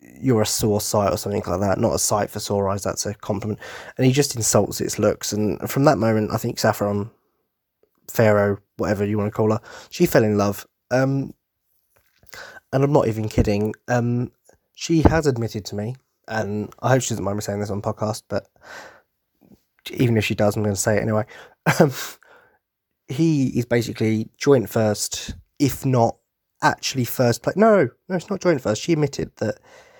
you're 0.01 0.43
a 0.43 0.47
sore 0.47 0.81
sight 0.81 1.13
or 1.13 1.17
something 1.17 1.43
like 1.47 1.61
that. 1.61 1.79
Not 1.79 1.95
a 1.95 1.99
sight 1.99 2.31
for 2.31 2.41
sore 2.41 2.69
eyes. 2.69 2.83
That's 2.83 3.07
a 3.07 3.15
compliment. 3.15 3.61
And 3.97 4.07
he 4.07 4.13
just 4.13 4.35
insults 4.35 4.81
its 4.81 4.99
looks. 4.99 5.33
And 5.33 5.71
from 5.71 5.85
that 5.85 5.99
moment, 5.99 6.33
I 6.33 6.37
think 6.37 6.59
Saffron, 6.59 7.11
Pharaoh, 8.11 8.59
whatever 8.77 9.05
you 9.05 9.19
want 9.19 9.29
to 9.29 9.37
call 9.37 9.53
her, 9.53 9.61
she 9.91 10.07
fell 10.07 10.25
in 10.25 10.37
love. 10.37 10.67
Um, 10.91 11.35
and 12.73 12.83
I'm 12.83 12.93
not 12.93 13.09
even 13.09 13.29
kidding. 13.29 13.75
Um, 13.89 14.33
she 14.75 15.03
has 15.03 15.27
admitted 15.27 15.65
to 15.67 15.75
me, 15.75 15.97
and 16.27 16.75
I 16.81 16.89
hope 16.89 17.03
she 17.03 17.11
doesn't 17.11 17.25
mind 17.25 17.37
me 17.37 17.43
saying 17.43 17.61
this 17.61 17.71
on 17.71 17.83
podcast, 17.83 18.23
but 18.29 18.49
even 19.91 20.17
if 20.17 20.25
she 20.25 20.35
does, 20.35 20.57
I'm 20.57 20.63
going 20.63 20.75
to 20.75 20.81
say 20.81 20.97
it 20.97 21.03
anyway. 21.03 21.25
He 23.09 23.49
is 23.49 23.65
basically 23.65 24.29
joint 24.37 24.69
first, 24.69 25.35
if 25.59 25.85
not 25.85 26.17
actually 26.63 27.05
first 27.05 27.43
place. 27.43 27.57
No, 27.57 27.91
no, 28.09 28.17
it's 28.17 28.31
not 28.31 28.41
joint 28.41 28.61
first. 28.61 28.83
She 28.83 28.93
admitted 28.93 29.33
that 29.37 29.59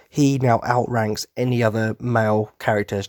he 0.09 0.39
now 0.39 0.61
outranks 0.65 1.27
any 1.37 1.63
other 1.63 1.97
male 2.01 2.53
character, 2.59 3.03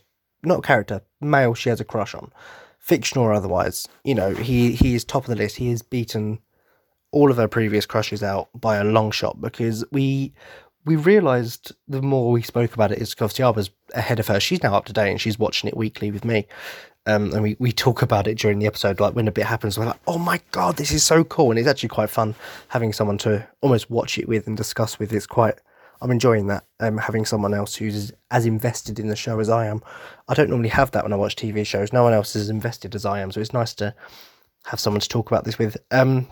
not 0.43 0.63
character, 0.63 1.01
male 1.21 1.53
she 1.53 1.69
has 1.69 1.79
a 1.79 1.85
crush 1.85 2.15
on, 2.15 2.31
fictional 2.79 3.25
or 3.25 3.33
otherwise. 3.33 3.87
You 4.03 4.15
know, 4.15 4.33
he 4.33 4.71
he 4.71 4.95
is 4.95 5.03
top 5.03 5.23
of 5.23 5.29
the 5.29 5.35
list. 5.35 5.57
He 5.57 5.69
has 5.69 5.81
beaten 5.81 6.39
all 7.11 7.29
of 7.29 7.37
her 7.37 7.47
previous 7.47 7.85
crushes 7.85 8.23
out 8.23 8.49
by 8.59 8.77
a 8.77 8.83
long 8.83 9.11
shot 9.11 9.39
because 9.39 9.85
we 9.91 10.33
we 10.85 10.95
realised 10.95 11.73
the 11.87 12.01
more 12.01 12.31
we 12.31 12.41
spoke 12.41 12.73
about 12.73 12.91
it 12.91 13.15
Tiaba's 13.33 13.69
ahead 13.93 14.19
of 14.19 14.27
her. 14.27 14.39
She's 14.39 14.63
now 14.63 14.75
up 14.75 14.85
to 14.85 14.93
date 14.93 15.11
and 15.11 15.21
she's 15.21 15.39
watching 15.39 15.69
it 15.69 15.77
weekly 15.77 16.11
with 16.11 16.25
me. 16.25 16.47
Um, 17.05 17.33
and 17.33 17.43
we, 17.43 17.57
we 17.59 17.71
talk 17.71 18.01
about 18.01 18.27
it 18.27 18.37
during 18.37 18.59
the 18.59 18.65
episode, 18.65 18.99
like 18.99 19.13
when 19.13 19.27
a 19.27 19.31
bit 19.31 19.45
happens, 19.45 19.77
we're 19.77 19.85
like, 19.85 19.99
oh 20.07 20.17
my 20.17 20.39
god, 20.51 20.77
this 20.77 20.91
is 20.91 21.03
so 21.03 21.23
cool. 21.23 21.49
And 21.49 21.59
it's 21.59 21.67
actually 21.67 21.89
quite 21.89 22.09
fun 22.09 22.33
having 22.69 22.93
someone 22.93 23.17
to 23.19 23.45
almost 23.61 23.89
watch 23.89 24.17
it 24.17 24.27
with 24.27 24.47
and 24.47 24.55
discuss 24.55 24.99
with. 24.99 25.11
It's 25.11 25.27
quite, 25.27 25.55
I'm 26.01 26.11
enjoying 26.11 26.47
that. 26.47 26.63
Um, 26.79 26.97
having 26.97 27.25
someone 27.25 27.53
else 27.53 27.75
who's 27.75 28.13
as 28.31 28.45
invested 28.45 28.99
in 28.99 29.07
the 29.07 29.15
show 29.17 29.39
as 29.39 29.49
I 29.49 29.65
am. 29.65 29.81
I 30.29 30.33
don't 30.33 30.49
normally 30.49 30.69
have 30.69 30.91
that 30.91 31.03
when 31.03 31.11
I 31.11 31.17
watch 31.17 31.35
TV 31.35 31.65
shows. 31.65 31.91
No 31.91 32.03
one 32.03 32.13
else 32.13 32.35
is 32.35 32.43
as 32.43 32.49
invested 32.49 32.95
as 32.95 33.05
I 33.05 33.19
am. 33.19 33.31
So 33.31 33.41
it's 33.41 33.53
nice 33.53 33.73
to 33.75 33.93
have 34.65 34.79
someone 34.79 35.01
to 35.01 35.09
talk 35.09 35.29
about 35.29 35.43
this 35.43 35.57
with. 35.57 35.75
Um, 35.91 36.27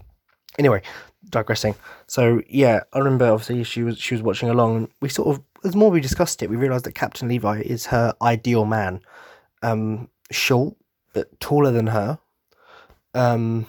Anyway, 0.59 0.81
digressing. 1.29 1.75
So 2.07 2.41
yeah, 2.49 2.81
I 2.93 2.97
remember 2.97 3.25
obviously 3.25 3.63
she 3.63 3.83
was 3.83 3.97
she 3.97 4.13
was 4.15 4.21
watching 4.21 4.49
along. 4.49 4.75
and 4.77 4.87
We 5.01 5.09
sort 5.09 5.29
of 5.29 5.43
as 5.63 5.75
more 5.75 5.91
we 5.91 6.01
discussed 6.01 6.41
it, 6.43 6.49
we 6.49 6.55
realised 6.55 6.85
that 6.85 6.95
Captain 6.95 7.27
Levi 7.27 7.61
is 7.61 7.85
her 7.87 8.13
ideal 8.21 8.65
man. 8.65 9.01
Um, 9.61 10.09
short 10.33 10.75
but 11.13 11.39
taller 11.39 11.71
than 11.71 11.87
her. 11.87 12.19
Um, 13.13 13.65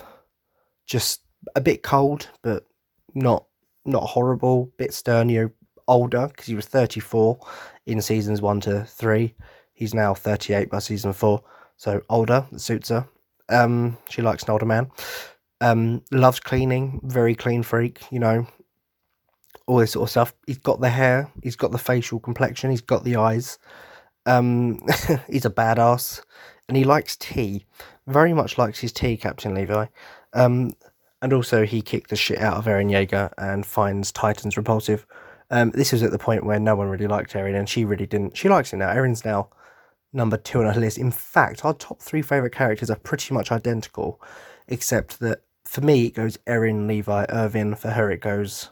just 0.87 1.23
a 1.57 1.61
bit 1.61 1.83
cold, 1.83 2.29
but 2.43 2.67
not 3.15 3.45
not 3.85 4.05
horrible. 4.05 4.73
Bit 4.77 4.95
stern, 4.95 5.29
you 5.29 5.43
know, 5.43 5.51
older 5.89 6.29
because 6.29 6.47
he 6.47 6.55
was 6.55 6.67
thirty 6.67 7.01
four 7.01 7.39
in 7.87 8.01
seasons 8.01 8.41
one 8.41 8.61
to 8.61 8.85
three. 8.85 9.35
He's 9.73 9.95
now 9.95 10.15
thirty 10.15 10.55
eight 10.55 10.71
by 10.71 10.79
season 10.79 11.13
four, 11.13 11.43
so 11.77 12.03
older. 12.09 12.47
That 12.53 12.61
suits 12.61 12.91
her. 12.91 13.07
Um, 13.49 13.99
she 14.09 14.23
likes 14.23 14.45
an 14.45 14.51
older 14.51 14.67
man. 14.67 14.91
Um, 15.61 16.03
loves 16.11 16.41
cleaning, 16.41 17.01
very 17.05 17.37
clean 17.37 17.63
freak, 17.63 18.01
you 18.11 18.19
know, 18.19 18.47
all 19.67 19.79
this 19.79 19.93
sort 19.93 20.05
of 20.05 20.11
stuff. 20.11 20.35
He's 20.47 20.59
got 20.59 20.81
the 20.81 20.89
hair, 20.89 21.31
he's 21.43 21.57
got 21.57 21.71
the 21.71 21.79
facial 21.79 22.19
complexion, 22.19 22.71
he's 22.71 22.81
got 22.81 23.05
the 23.05 23.17
eyes. 23.17 23.59
Um, 24.27 24.81
he's 25.31 25.45
a 25.45 25.51
badass, 25.51 26.23
and 26.69 26.77
he 26.77 26.85
likes 26.85 27.17
tea. 27.17 27.67
Very 28.07 28.33
much 28.33 28.59
likes 28.59 28.81
his 28.81 28.93
tea, 28.93 29.17
Captain 29.17 29.55
Levi. 29.55 29.87
Um, 30.33 30.75
and 31.21 31.33
also 31.33 31.65
he 31.65 31.83
kicked 31.83 32.11
the 32.11 32.17
shit 32.17 32.41
out 32.41 32.57
of 32.57 32.65
Eren 32.65 32.91
Yeager 32.91 33.33
and 33.39 33.65
finds 33.65 34.11
Titans 34.11 34.57
repulsive. 34.57 35.07
Um, 35.51 35.71
this 35.71 35.93
was 35.93 36.03
at 36.03 36.11
the 36.11 36.19
point 36.19 36.45
where 36.45 36.59
no 36.59 36.75
one 36.75 36.89
really 36.89 37.07
liked 37.07 37.35
Eren, 37.35 37.57
and 37.57 37.69
she 37.69 37.85
really 37.85 38.07
didn't. 38.07 38.37
She 38.37 38.49
likes 38.49 38.73
him 38.73 38.81
now. 38.81 38.89
Eren's 38.89 39.25
now 39.25 39.49
number 40.13 40.37
two 40.37 40.61
on 40.61 40.67
our 40.67 40.75
list. 40.75 40.99
In 40.99 41.11
fact, 41.11 41.65
our 41.65 41.75
top 41.75 42.01
three 42.01 42.23
favorite 42.23 42.55
characters 42.55 42.91
are 42.91 42.97
pretty 42.97 43.35
much 43.35 43.53
identical, 43.53 44.21
except 44.67 45.21
that 45.21 45.43
for 45.65 45.81
me, 45.81 46.07
it 46.07 46.15
goes 46.15 46.39
Eren, 46.47 46.89
Levi, 46.89 47.27
Erwin. 47.31 47.75
For 47.75 47.91
her, 47.91 48.11
it 48.11 48.21
goes 48.21 48.71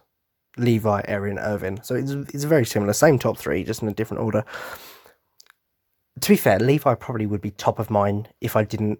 Levi, 0.56 1.02
Eren, 1.02 1.38
Erwin. 1.38 1.82
So 1.82 1.94
it's, 1.94 2.12
it's 2.34 2.44
very 2.44 2.64
similar. 2.66 2.92
Same 2.92 3.18
top 3.18 3.38
three, 3.38 3.62
just 3.62 3.82
in 3.82 3.88
a 3.88 3.94
different 3.94 4.22
order. 4.22 4.44
To 6.20 6.28
be 6.28 6.36
fair, 6.36 6.58
Levi 6.58 6.94
probably 6.94 7.26
would 7.26 7.40
be 7.40 7.50
top 7.52 7.78
of 7.78 7.90
mine 7.90 8.28
if 8.40 8.56
I 8.56 8.64
didn't, 8.64 8.98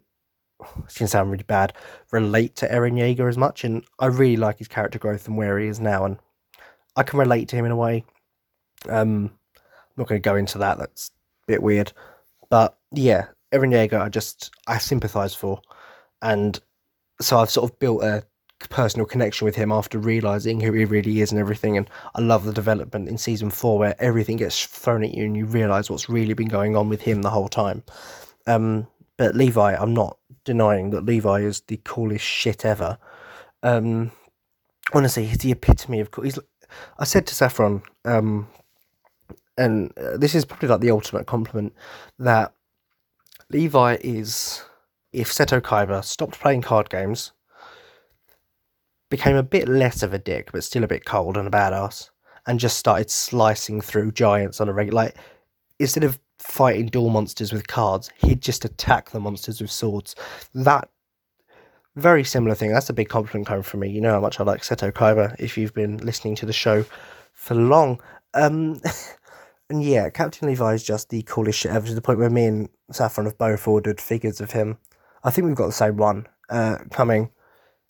it's 0.84 0.94
to 0.94 1.06
sound 1.06 1.30
really 1.30 1.44
bad, 1.44 1.72
relate 2.12 2.56
to 2.56 2.68
Eren 2.68 2.94
Yeager 2.94 3.28
as 3.28 3.36
much. 3.36 3.64
And 3.64 3.84
I 3.98 4.06
really 4.06 4.36
like 4.36 4.58
his 4.58 4.68
character 4.68 4.98
growth 4.98 5.26
and 5.26 5.36
where 5.36 5.58
he 5.58 5.68
is 5.68 5.80
now. 5.80 6.04
And 6.04 6.18
I 6.96 7.02
can 7.02 7.18
relate 7.18 7.48
to 7.48 7.56
him 7.56 7.64
in 7.64 7.72
a 7.72 7.76
way. 7.76 8.04
Um, 8.88 9.30
I'm 9.56 9.96
not 9.96 10.08
going 10.08 10.20
to 10.20 10.28
go 10.28 10.36
into 10.36 10.58
that. 10.58 10.78
That's 10.78 11.10
a 11.44 11.52
bit 11.52 11.62
weird. 11.62 11.92
But 12.48 12.78
yeah, 12.92 13.26
Eren 13.52 13.72
Yeager, 13.72 14.00
I 14.00 14.08
just, 14.08 14.50
I 14.66 14.78
sympathise 14.78 15.34
for. 15.34 15.60
And 16.22 16.58
so 17.20 17.38
I've 17.38 17.50
sort 17.50 17.70
of 17.70 17.78
built 17.78 18.02
a 18.02 18.24
personal 18.68 19.06
connection 19.06 19.44
with 19.44 19.56
him 19.56 19.72
after 19.72 19.98
realizing 19.98 20.60
who 20.60 20.72
he 20.72 20.84
really 20.84 21.20
is 21.20 21.32
and 21.32 21.40
everything. 21.40 21.76
And 21.76 21.88
I 22.14 22.20
love 22.20 22.44
the 22.44 22.52
development 22.52 23.08
in 23.08 23.18
season 23.18 23.50
four 23.50 23.78
where 23.78 23.96
everything 23.98 24.36
gets 24.36 24.64
thrown 24.64 25.02
at 25.02 25.14
you 25.14 25.24
and 25.24 25.36
you 25.36 25.46
realize 25.46 25.90
what's 25.90 26.08
really 26.08 26.34
been 26.34 26.48
going 26.48 26.76
on 26.76 26.88
with 26.88 27.02
him 27.02 27.22
the 27.22 27.30
whole 27.30 27.48
time. 27.48 27.82
Um, 28.46 28.86
but 29.16 29.34
Levi, 29.34 29.74
I'm 29.74 29.94
not 29.94 30.18
denying 30.44 30.90
that 30.90 31.04
Levi 31.04 31.40
is 31.40 31.60
the 31.62 31.80
coolest 31.84 32.24
shit 32.24 32.64
ever. 32.64 32.98
Um, 33.62 34.12
honestly, 34.92 35.26
he's 35.26 35.38
the 35.38 35.52
epitome 35.52 36.00
of 36.00 36.10
cool. 36.10 36.24
He's, 36.24 36.38
I 36.98 37.04
said 37.04 37.26
to 37.26 37.34
Saffron, 37.34 37.82
um, 38.04 38.48
and 39.58 39.92
uh, 39.98 40.16
this 40.16 40.34
is 40.34 40.44
probably 40.44 40.68
like 40.68 40.80
the 40.80 40.90
ultimate 40.90 41.26
compliment 41.26 41.74
that 42.18 42.54
Levi 43.50 43.98
is 44.00 44.64
if 45.12 45.30
Seto 45.32 45.60
Kaiba 45.60 46.04
stopped 46.04 46.40
playing 46.40 46.62
card 46.62 46.88
games, 46.88 47.32
became 49.10 49.36
a 49.36 49.42
bit 49.42 49.68
less 49.68 50.02
of 50.02 50.14
a 50.14 50.18
dick, 50.18 50.50
but 50.52 50.64
still 50.64 50.84
a 50.84 50.88
bit 50.88 51.04
cold 51.04 51.36
and 51.36 51.46
a 51.46 51.50
badass, 51.50 52.10
and 52.46 52.58
just 52.58 52.78
started 52.78 53.10
slicing 53.10 53.80
through 53.80 54.12
giants 54.12 54.60
on 54.60 54.68
a 54.68 54.72
regular, 54.72 55.02
like 55.02 55.16
instead 55.78 56.04
of 56.04 56.18
fighting 56.38 56.86
duel 56.86 57.10
monsters 57.10 57.52
with 57.52 57.66
cards, 57.66 58.10
he'd 58.18 58.40
just 58.40 58.64
attack 58.64 59.10
the 59.10 59.20
monsters 59.20 59.60
with 59.60 59.70
swords. 59.70 60.16
That 60.54 60.88
very 61.96 62.24
similar 62.24 62.54
thing. 62.54 62.72
That's 62.72 62.88
a 62.88 62.94
big 62.94 63.08
compliment 63.08 63.46
coming 63.46 63.62
from 63.62 63.80
me. 63.80 63.90
You 63.90 64.00
know 64.00 64.12
how 64.12 64.20
much 64.20 64.40
I 64.40 64.44
like 64.44 64.62
Seto 64.62 64.92
Kaiba 64.92 65.36
if 65.38 65.58
you've 65.58 65.74
been 65.74 65.98
listening 65.98 66.36
to 66.36 66.46
the 66.46 66.52
show 66.52 66.84
for 67.32 67.54
long. 67.54 68.00
Um, 68.32 68.80
and 69.70 69.82
yeah, 69.82 70.08
Captain 70.08 70.48
Levi 70.48 70.74
is 70.74 70.84
just 70.84 71.10
the 71.10 71.22
coolest 71.22 71.58
shit 71.58 71.72
ever 71.72 71.86
to 71.86 71.94
the 71.94 72.00
point 72.00 72.20
where 72.20 72.30
me 72.30 72.46
and 72.46 72.68
Saffron 72.90 73.26
have 73.26 73.36
both 73.36 73.66
ordered 73.66 74.00
figures 74.00 74.40
of 74.40 74.52
him 74.52 74.78
I 75.22 75.30
think 75.30 75.46
we've 75.46 75.56
got 75.56 75.66
the 75.66 75.72
same 75.72 75.96
one 75.96 76.26
uh, 76.48 76.78
coming 76.90 77.30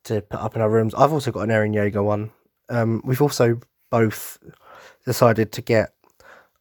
to 0.04 0.22
put 0.22 0.40
up 0.40 0.56
in 0.56 0.62
our 0.62 0.70
rooms. 0.70 0.94
I've 0.94 1.12
also 1.12 1.30
got 1.30 1.42
an 1.42 1.50
Eren 1.50 1.74
Yeager 1.74 2.04
one. 2.04 2.30
Um, 2.68 3.02
we've 3.04 3.22
also 3.22 3.60
both 3.90 4.38
decided 5.04 5.52
to 5.52 5.62
get. 5.62 5.94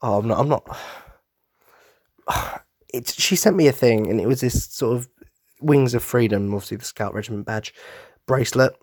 Oh, 0.01 0.19
I'm 0.19 0.27
not. 0.27 0.39
I'm 0.39 0.49
not. 0.49 0.77
it's 2.93 3.19
she 3.19 3.35
sent 3.35 3.55
me 3.55 3.67
a 3.67 3.71
thing, 3.71 4.09
and 4.09 4.19
it 4.19 4.27
was 4.27 4.41
this 4.41 4.65
sort 4.65 4.97
of 4.97 5.09
Wings 5.61 5.93
of 5.93 6.03
Freedom, 6.03 6.53
obviously 6.53 6.77
the 6.77 6.85
Scout 6.85 7.13
Regiment 7.13 7.45
badge 7.45 7.73
bracelet 8.25 8.75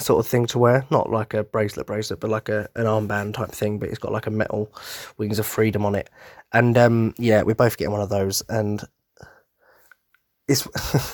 sort 0.00 0.24
of 0.24 0.30
thing 0.30 0.46
to 0.46 0.58
wear. 0.58 0.86
Not 0.90 1.10
like 1.10 1.34
a 1.34 1.44
bracelet 1.44 1.86
bracelet, 1.86 2.20
but 2.20 2.30
like 2.30 2.48
a 2.48 2.68
an 2.76 2.86
armband 2.86 3.34
type 3.34 3.50
thing. 3.50 3.78
But 3.78 3.90
it's 3.90 3.98
got 3.98 4.12
like 4.12 4.26
a 4.26 4.30
metal 4.30 4.72
Wings 5.18 5.38
of 5.38 5.46
Freedom 5.46 5.84
on 5.84 5.94
it. 5.94 6.10
And 6.52 6.76
um, 6.78 7.14
yeah, 7.18 7.42
we're 7.42 7.54
both 7.54 7.76
getting 7.76 7.92
one 7.92 8.02
of 8.02 8.08
those, 8.08 8.42
and 8.48 8.82
it's 10.48 10.66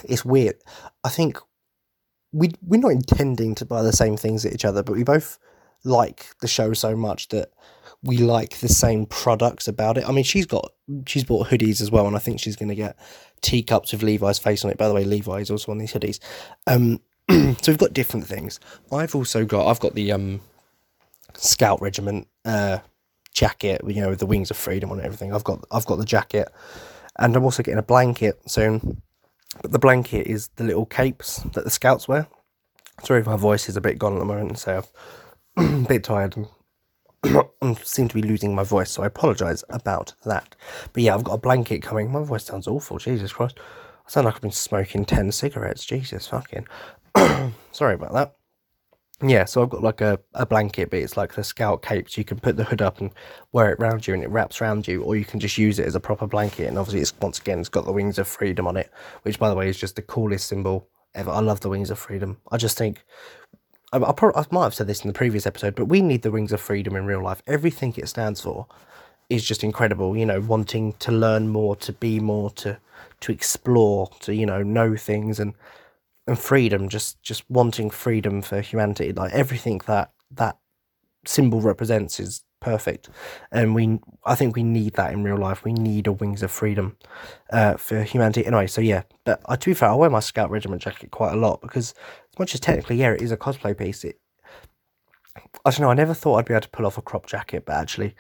it's 0.05 0.25
weird. 0.25 0.57
I 1.05 1.09
think 1.09 1.39
we 2.33 2.53
we're 2.63 2.81
not 2.81 2.93
intending 2.93 3.55
to 3.57 3.65
buy 3.65 3.83
the 3.83 3.93
same 3.93 4.17
things 4.17 4.45
at 4.45 4.53
each 4.53 4.65
other, 4.65 4.83
but 4.83 4.95
we 4.95 5.05
both 5.05 5.39
like 5.85 6.27
the 6.41 6.49
show 6.49 6.73
so 6.73 6.97
much 6.97 7.29
that 7.29 7.51
we 8.03 8.19
like 8.19 8.59
the 8.59 8.69
same 8.69 9.07
products 9.07 9.67
about 9.67 9.99
it. 9.99 10.09
I 10.09 10.13
mean, 10.13 10.25
she's 10.25 10.47
got 10.47 10.73
she's 11.07 11.25
bought 11.25 11.49
hoodies 11.49 11.81
as 11.81 11.91
well, 11.91 12.07
and 12.07 12.17
I 12.17 12.21
think 12.21 12.41
she's 12.41 12.57
going 12.57 12.69
to 12.69 12.75
get 12.75 12.97
teacups 13.41 13.93
with 13.93 14.03
Levi's 14.03 14.39
face 14.39 14.65
on 14.65 14.71
it. 14.71 14.79
By 14.79 14.89
the 14.89 14.95
way, 14.95 15.05
Levi 15.05 15.39
is 15.39 15.51
also 15.51 15.73
on 15.73 15.79
these 15.79 15.93
hoodies. 15.93 16.19
Um, 16.67 17.01
so 17.31 17.73
we've 17.73 17.79
got 17.79 17.93
different 17.93 18.27
things. 18.27 18.61
I've 18.93 19.15
also 19.15 19.45
got 19.45 19.69
I've 19.69 19.81
got 19.81 19.95
the 19.95 20.13
um, 20.13 20.41
Scout 21.35 21.81
Regiment 21.81 22.29
uh, 22.45 22.79
jacket, 23.35 23.81
you 23.87 24.01
know, 24.01 24.11
with 24.11 24.21
the 24.21 24.27
wings 24.27 24.51
of 24.51 24.57
freedom 24.57 24.91
on 24.91 25.01
everything. 25.01 25.33
I've 25.33 25.45
got 25.45 25.65
I've 25.71 25.87
got 25.87 25.97
the 25.97 26.05
jacket, 26.05 26.49
and 27.19 27.35
I'm 27.35 27.45
also 27.45 27.63
getting 27.63 27.79
a 27.79 27.83
blanket 27.83 28.41
soon. 28.51 29.03
But 29.63 29.73
the 29.73 29.79
blanket 29.79 30.27
is 30.27 30.49
the 30.57 30.65
little 30.65 30.87
capes 30.87 31.39
that 31.55 31.65
the 31.65 31.71
scouts 31.71 32.09
wear. 32.09 32.29
Sorry 33.05 33.21
if 33.21 33.27
my 33.27 33.37
voice 33.37 33.69
is 33.69 33.77
a 33.77 33.81
bit 33.81 33.99
gone 33.99 34.15
at 34.15 34.19
the 34.19 34.25
moment, 34.25 34.59
so 34.59 34.85
I'm 35.57 35.85
a 35.85 35.89
bit 35.89 36.05
tired 36.05 36.37
and 36.37 36.49
I 37.63 37.75
seem 37.83 38.09
to 38.09 38.15
be 38.15 38.23
losing 38.23 38.55
my 38.55 38.63
voice, 38.63 38.91
so 38.91 39.03
I 39.03 39.07
apologise 39.07 39.65
about 39.69 40.15
that. 40.25 40.55
But 40.93 41.03
yeah, 41.03 41.15
I've 41.15 41.25
got 41.25 41.35
a 41.35 41.39
blanket 41.39 41.83
coming. 41.83 42.11
My 42.11 42.23
voice 42.23 42.45
sounds 42.45 42.67
awful, 42.67 42.99
Jesus 42.99 43.33
Christ. 43.33 43.59
I 44.07 44.11
sound 44.11 44.25
like 44.27 44.37
I've 44.37 44.41
been 44.41 44.51
smoking 44.51 45.05
10 45.05 45.33
cigarettes, 45.33 45.85
Jesus 45.85 46.29
fucking. 46.29 46.67
Sorry 47.73 47.95
about 47.95 48.13
that. 48.15 48.38
Yeah, 49.21 49.47
so 49.47 49.63
I've 49.63 49.71
got 49.71 49.83
like 49.83 50.01
a, 50.01 50.21
a 50.35 50.47
blanket, 50.47 50.91
but 50.91 51.01
it's 51.01 51.17
like 51.17 51.35
the 51.35 51.43
scout 51.43 51.83
cape, 51.83 52.09
so 52.09 52.21
you 52.21 52.25
can 52.25 52.39
put 52.39 52.57
the 52.57 52.63
hood 52.65 52.81
up 52.81 53.01
and 53.01 53.11
wear 53.51 53.73
it 53.73 53.81
around 53.81 54.07
you 54.07 54.15
and 54.15 54.23
it 54.23 54.31
wraps 54.31 54.61
around 54.61 54.87
you, 54.87 55.03
or 55.03 55.17
you 55.17 55.25
can 55.25 55.41
just 55.41 55.59
use 55.59 55.81
it 55.81 55.87
as 55.87 55.97
a 55.97 56.01
proper 56.01 56.27
blanket. 56.29 56.69
And 56.69 56.79
obviously, 56.79 57.01
it's 57.01 57.13
once 57.21 57.41
again, 57.41 57.59
it's 57.59 57.69
got 57.69 57.85
the 57.85 57.93
wings 57.93 58.19
of 58.19 58.29
freedom 58.29 58.69
on 58.69 58.77
it, 58.77 58.93
which 59.23 59.41
by 59.41 59.49
the 59.49 59.57
way 59.57 59.69
is 59.69 59.77
just 59.79 59.97
the 59.97 60.03
coolest 60.03 60.47
symbol 60.47 60.89
ever. 61.17 61.33
I 61.33 61.41
love 61.41 61.61
the 61.61 61.69
wings 61.69 61.91
of 61.91 61.99
freedom. 61.99 62.39
I 62.53 62.59
just 62.59 62.79
think 62.79 63.05
I, 63.93 63.99
I, 63.99 64.13
I 64.13 64.45
might 64.53 64.65
have 64.65 64.75
said 64.75 64.87
this 64.87 65.03
in 65.03 65.09
the 65.09 65.15
previous 65.15 65.47
episode, 65.47 65.75
but 65.75 65.87
we 65.87 66.01
need 66.01 66.23
the 66.23 66.31
wings 66.31 66.53
of 66.53 66.61
freedom 66.61 66.95
in 66.95 67.05
real 67.05 67.23
life. 67.23 67.43
Everything 67.49 67.95
it 67.97 68.09
stands 68.09 68.41
for 68.41 68.67
is 69.29 69.45
just 69.45 69.65
incredible. 69.65 70.17
You 70.17 70.27
know, 70.27 70.41
wanting 70.41 70.93
to 71.01 71.11
learn 71.11 71.49
more, 71.49 71.75
to 71.77 71.93
be 71.93 72.21
more, 72.21 72.51
to 72.51 72.79
to 73.21 73.33
explore, 73.33 74.11
to 74.21 74.33
you 74.33 74.47
know 74.47 74.63
know 74.63 74.95
things, 74.97 75.41
and 75.41 75.55
and 76.29 76.39
freedom. 76.39 76.89
Just 76.89 77.21
just 77.23 77.49
wanting 77.51 77.91
freedom 77.91 78.43
for 78.43 78.61
humanity. 78.61 79.13
Like 79.13 79.33
everything 79.33 79.81
that 79.87 80.13
that 80.33 80.59
symbol 81.27 81.61
represents 81.61 82.21
is 82.21 82.45
perfect 82.61 83.09
and 83.53 83.75
we 83.75 83.99
i 84.25 84.35
think 84.35 84.57
we 84.57 84.65
need 84.65 84.93
that 84.95 85.13
in 85.13 85.23
real 85.23 85.37
life 85.37 85.63
we 85.63 85.73
need 85.73 86.07
a 86.07 86.13
wings 86.13 86.43
of 86.43 86.51
freedom 86.51 86.97
uh, 87.53 87.75
for 87.75 88.03
humanity 88.03 88.45
anyway 88.45 88.67
so 88.67 88.81
yeah 88.81 89.03
but 89.25 89.41
uh, 89.45 89.57
to 89.57 89.71
be 89.71 89.75
fair 89.75 89.91
i 89.91 89.95
wear 89.95 90.11
my 90.11 90.19
scout 90.19 90.51
regiment 90.51 90.83
jacket 90.83 91.11
quite 91.11 91.33
a 91.33 91.37
lot 91.37 91.61
because 91.61 91.95
as 92.33 92.39
much 92.39 92.55
as 92.55 92.61
technically 92.61 92.97
yeah 92.97 93.13
it 93.13 93.23
is 93.23 93.31
a 93.31 93.37
cosplay 93.37 93.77
piece 93.77 94.03
it 94.03 94.19
i 95.65 95.71
don't 95.71 95.81
know 95.81 95.91
i 95.91 95.95
never 95.95 96.15
thought 96.15 96.37
i'd 96.37 96.47
be 96.47 96.55
able 96.55 96.61
to 96.61 96.69
pull 96.71 96.87
off 96.87 96.99
a 96.99 97.03
crop 97.03 97.27
jacket 97.27 97.65
but 97.65 97.77
actually 97.77 98.15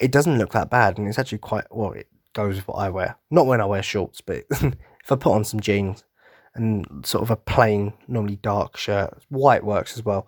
it 0.00 0.10
doesn't 0.10 0.38
look 0.38 0.52
that 0.52 0.70
bad 0.70 0.96
and 0.96 1.06
it's 1.06 1.18
actually 1.18 1.38
quite 1.38 1.64
well 1.70 1.92
it 1.92 2.08
goes 2.32 2.56
with 2.56 2.68
what 2.68 2.76
i 2.76 2.88
wear 2.88 3.16
not 3.30 3.46
when 3.46 3.60
i 3.60 3.66
wear 3.66 3.82
shorts 3.82 4.22
but 4.22 4.44
if 4.50 5.12
i 5.12 5.16
put 5.16 5.32
on 5.32 5.44
some 5.44 5.60
jeans 5.60 6.04
and 6.56 7.04
sort 7.04 7.22
of 7.22 7.30
a 7.30 7.36
plain 7.36 7.92
normally 8.08 8.36
dark 8.36 8.76
shirt 8.76 9.16
white 9.28 9.64
works 9.64 9.96
as 9.96 10.04
well 10.04 10.26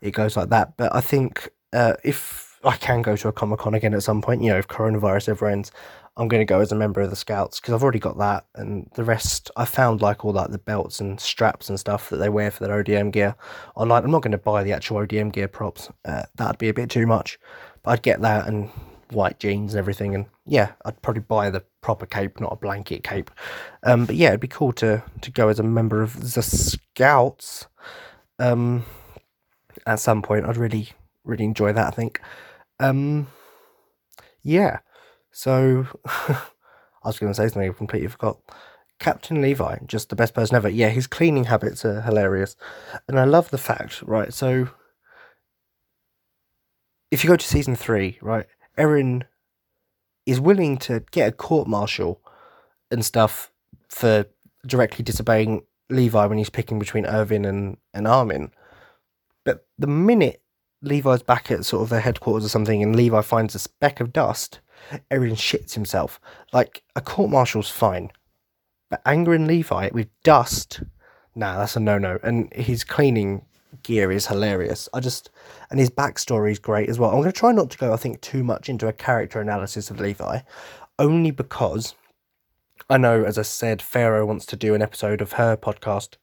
it 0.00 0.12
goes 0.12 0.36
like 0.36 0.48
that 0.50 0.76
but 0.76 0.94
i 0.94 1.00
think 1.00 1.50
uh, 1.72 1.94
if 2.04 2.48
I 2.64 2.76
can 2.76 3.02
go 3.02 3.16
to 3.16 3.28
a 3.28 3.32
Comic 3.32 3.60
Con 3.60 3.74
again 3.74 3.94
at 3.94 4.02
some 4.02 4.20
point. 4.20 4.42
You 4.42 4.50
know, 4.50 4.58
if 4.58 4.68
coronavirus 4.68 5.30
ever 5.30 5.48
ends, 5.48 5.70
I'm 6.16 6.28
going 6.28 6.40
to 6.40 6.44
go 6.44 6.60
as 6.60 6.72
a 6.72 6.76
member 6.76 7.00
of 7.00 7.10
the 7.10 7.16
Scouts 7.16 7.60
because 7.60 7.74
I've 7.74 7.82
already 7.82 8.00
got 8.00 8.18
that, 8.18 8.46
and 8.56 8.90
the 8.94 9.04
rest 9.04 9.50
I 9.56 9.64
found 9.64 10.02
like 10.02 10.24
all 10.24 10.32
like 10.32 10.50
the 10.50 10.58
belts 10.58 11.00
and 11.00 11.20
straps 11.20 11.68
and 11.68 11.78
stuff 11.78 12.10
that 12.10 12.16
they 12.16 12.28
wear 12.28 12.50
for 12.50 12.66
their 12.66 12.82
ODM 12.82 13.12
gear 13.12 13.36
online. 13.76 14.04
I'm 14.04 14.10
not 14.10 14.22
going 14.22 14.32
to 14.32 14.38
buy 14.38 14.64
the 14.64 14.72
actual 14.72 14.98
ODM 14.98 15.32
gear 15.32 15.48
props. 15.48 15.88
Uh, 16.04 16.24
that'd 16.34 16.58
be 16.58 16.68
a 16.68 16.74
bit 16.74 16.90
too 16.90 17.06
much, 17.06 17.38
but 17.82 17.92
I'd 17.92 18.02
get 18.02 18.20
that 18.22 18.48
and 18.48 18.68
white 19.10 19.38
jeans 19.38 19.74
and 19.74 19.78
everything, 19.78 20.14
and 20.14 20.26
yeah, 20.48 20.72
I'd 20.84 21.00
probably 21.02 21.22
buy 21.22 21.50
the 21.50 21.64
proper 21.82 22.06
cape, 22.06 22.40
not 22.40 22.52
a 22.52 22.56
blanket 22.56 23.04
cape. 23.04 23.30
Um, 23.82 24.06
but 24.06 24.16
yeah, 24.16 24.28
it'd 24.28 24.40
be 24.40 24.48
cool 24.48 24.72
to 24.74 25.02
to 25.20 25.30
go 25.30 25.48
as 25.48 25.58
a 25.58 25.62
member 25.62 26.02
of 26.02 26.34
the 26.34 26.42
Scouts. 26.42 27.66
Um, 28.38 28.84
at 29.86 30.00
some 30.00 30.22
point, 30.22 30.46
I'd 30.46 30.56
really 30.56 30.90
really 31.24 31.44
enjoy 31.44 31.72
that. 31.72 31.86
I 31.86 31.90
think. 31.90 32.20
Um, 32.80 33.28
yeah. 34.42 34.80
So 35.30 35.86
I 36.06 36.40
was 37.04 37.18
going 37.18 37.32
to 37.32 37.36
say 37.36 37.48
something 37.48 37.70
I 37.70 37.72
completely 37.72 38.08
forgot. 38.08 38.38
Captain 38.98 39.40
Levi, 39.40 39.78
just 39.86 40.08
the 40.08 40.16
best 40.16 40.34
person 40.34 40.56
ever. 40.56 40.68
Yeah, 40.68 40.88
his 40.88 41.06
cleaning 41.06 41.44
habits 41.44 41.84
are 41.84 42.00
hilarious, 42.00 42.56
and 43.06 43.18
I 43.18 43.24
love 43.24 43.50
the 43.50 43.58
fact. 43.58 44.02
Right, 44.02 44.32
so 44.32 44.70
if 47.10 47.22
you 47.22 47.28
go 47.30 47.36
to 47.36 47.46
season 47.46 47.76
three, 47.76 48.18
right, 48.20 48.46
Eren 48.76 49.22
is 50.28 50.38
willing 50.38 50.76
to 50.76 51.02
get 51.10 51.28
a 51.28 51.32
court 51.32 51.66
martial 51.66 52.20
and 52.90 53.02
stuff 53.02 53.50
for 53.88 54.26
directly 54.66 55.02
disobeying 55.02 55.62
Levi 55.88 56.26
when 56.26 56.36
he's 56.36 56.50
picking 56.50 56.78
between 56.78 57.06
Erwin 57.06 57.46
and, 57.46 57.78
and 57.94 58.06
Armin. 58.06 58.52
But 59.44 59.66
the 59.78 59.86
minute 59.86 60.42
Levi's 60.82 61.22
back 61.22 61.50
at 61.50 61.64
sort 61.64 61.82
of 61.82 61.88
their 61.88 62.00
headquarters 62.00 62.44
or 62.44 62.50
something, 62.50 62.82
and 62.82 62.94
Levi 62.94 63.22
finds 63.22 63.54
a 63.54 63.58
speck 63.58 64.00
of 64.00 64.12
dust, 64.12 64.60
Eren 65.10 65.32
shits 65.32 65.72
himself. 65.72 66.20
Like, 66.52 66.82
a 66.94 67.00
court 67.00 67.30
martial's 67.30 67.70
fine, 67.70 68.10
but 68.90 69.00
angering 69.06 69.46
Levi 69.46 69.88
with 69.94 70.08
dust, 70.22 70.82
nah, 71.34 71.56
that's 71.56 71.74
a 71.74 71.80
no 71.80 71.96
no. 71.96 72.18
And 72.22 72.52
his 72.52 72.84
cleaning 72.84 73.46
gear 73.82 74.10
is 74.10 74.26
hilarious. 74.26 74.88
I 74.92 75.00
just, 75.00 75.30
and 75.70 75.78
his 75.78 75.90
backstory 75.90 76.52
is 76.52 76.58
great 76.58 76.88
as 76.88 76.98
well. 76.98 77.10
I'm 77.10 77.16
going 77.20 77.32
to 77.32 77.32
try 77.32 77.52
not 77.52 77.70
to 77.70 77.78
go, 77.78 77.92
I 77.92 77.96
think, 77.96 78.20
too 78.20 78.42
much 78.42 78.68
into 78.68 78.88
a 78.88 78.92
character 78.92 79.40
analysis 79.40 79.90
of 79.90 80.00
Levi, 80.00 80.40
only 80.98 81.30
because 81.30 81.94
I 82.90 82.98
know, 82.98 83.24
as 83.24 83.38
I 83.38 83.42
said, 83.42 83.82
Pharaoh 83.82 84.26
wants 84.26 84.46
to 84.46 84.56
do 84.56 84.74
an 84.74 84.82
episode 84.82 85.20
of 85.20 85.32
her 85.32 85.56
podcast 85.56 86.16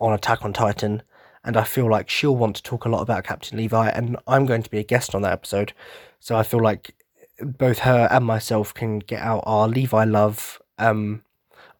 on 0.00 0.12
Attack 0.12 0.44
on 0.44 0.52
Titan 0.52 1.02
and 1.46 1.56
I 1.56 1.62
feel 1.62 1.88
like 1.88 2.10
she'll 2.10 2.36
want 2.36 2.56
to 2.56 2.62
talk 2.62 2.84
a 2.84 2.88
lot 2.88 3.00
about 3.00 3.22
Captain 3.22 3.56
Levi, 3.56 3.88
and 3.88 4.16
I'm 4.26 4.46
going 4.46 4.64
to 4.64 4.70
be 4.70 4.80
a 4.80 4.84
guest 4.84 5.14
on 5.14 5.22
that 5.22 5.32
episode. 5.32 5.72
So 6.18 6.36
I 6.36 6.42
feel 6.42 6.60
like 6.60 6.96
both 7.40 7.78
her 7.78 8.08
and 8.10 8.24
myself 8.24 8.74
can 8.74 8.98
get 8.98 9.22
out 9.22 9.44
our 9.46 9.68
Levi 9.68 10.04
love 10.04 10.60
um, 10.78 11.22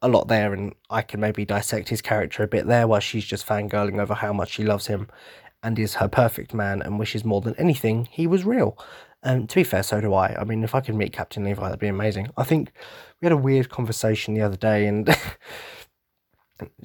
a 0.02 0.08
lot 0.08 0.28
there, 0.28 0.52
and 0.52 0.74
I 0.90 1.02
can 1.02 1.20
maybe 1.20 1.44
dissect 1.44 1.88
his 1.88 2.02
character 2.02 2.42
a 2.42 2.48
bit 2.48 2.66
there 2.66 2.86
while 2.86 3.00
she's 3.00 3.24
just 3.24 3.46
fangirling 3.46 4.00
over 4.00 4.14
how 4.14 4.32
much 4.32 4.50
she 4.50 4.64
loves 4.64 4.86
him 4.86 5.08
and 5.62 5.78
is 5.78 5.94
her 5.94 6.08
perfect 6.08 6.54
man 6.54 6.82
and 6.82 6.98
wishes 6.98 7.24
more 7.24 7.40
than 7.40 7.54
anything 7.56 8.08
he 8.10 8.26
was 8.26 8.44
real. 8.44 8.78
And 9.22 9.48
to 9.48 9.56
be 9.56 9.64
fair, 9.64 9.82
so 9.82 10.00
do 10.00 10.14
I. 10.14 10.36
I 10.38 10.44
mean, 10.44 10.62
if 10.62 10.74
I 10.74 10.80
could 10.80 10.94
meet 10.94 11.12
Captain 11.12 11.42
Levi, 11.44 11.62
that'd 11.62 11.80
be 11.80 11.88
amazing. 11.88 12.30
I 12.36 12.44
think 12.44 12.72
we 13.20 13.26
had 13.26 13.32
a 13.32 13.36
weird 13.36 13.70
conversation 13.70 14.34
the 14.34 14.42
other 14.42 14.56
day, 14.56 14.86
and 14.86 15.08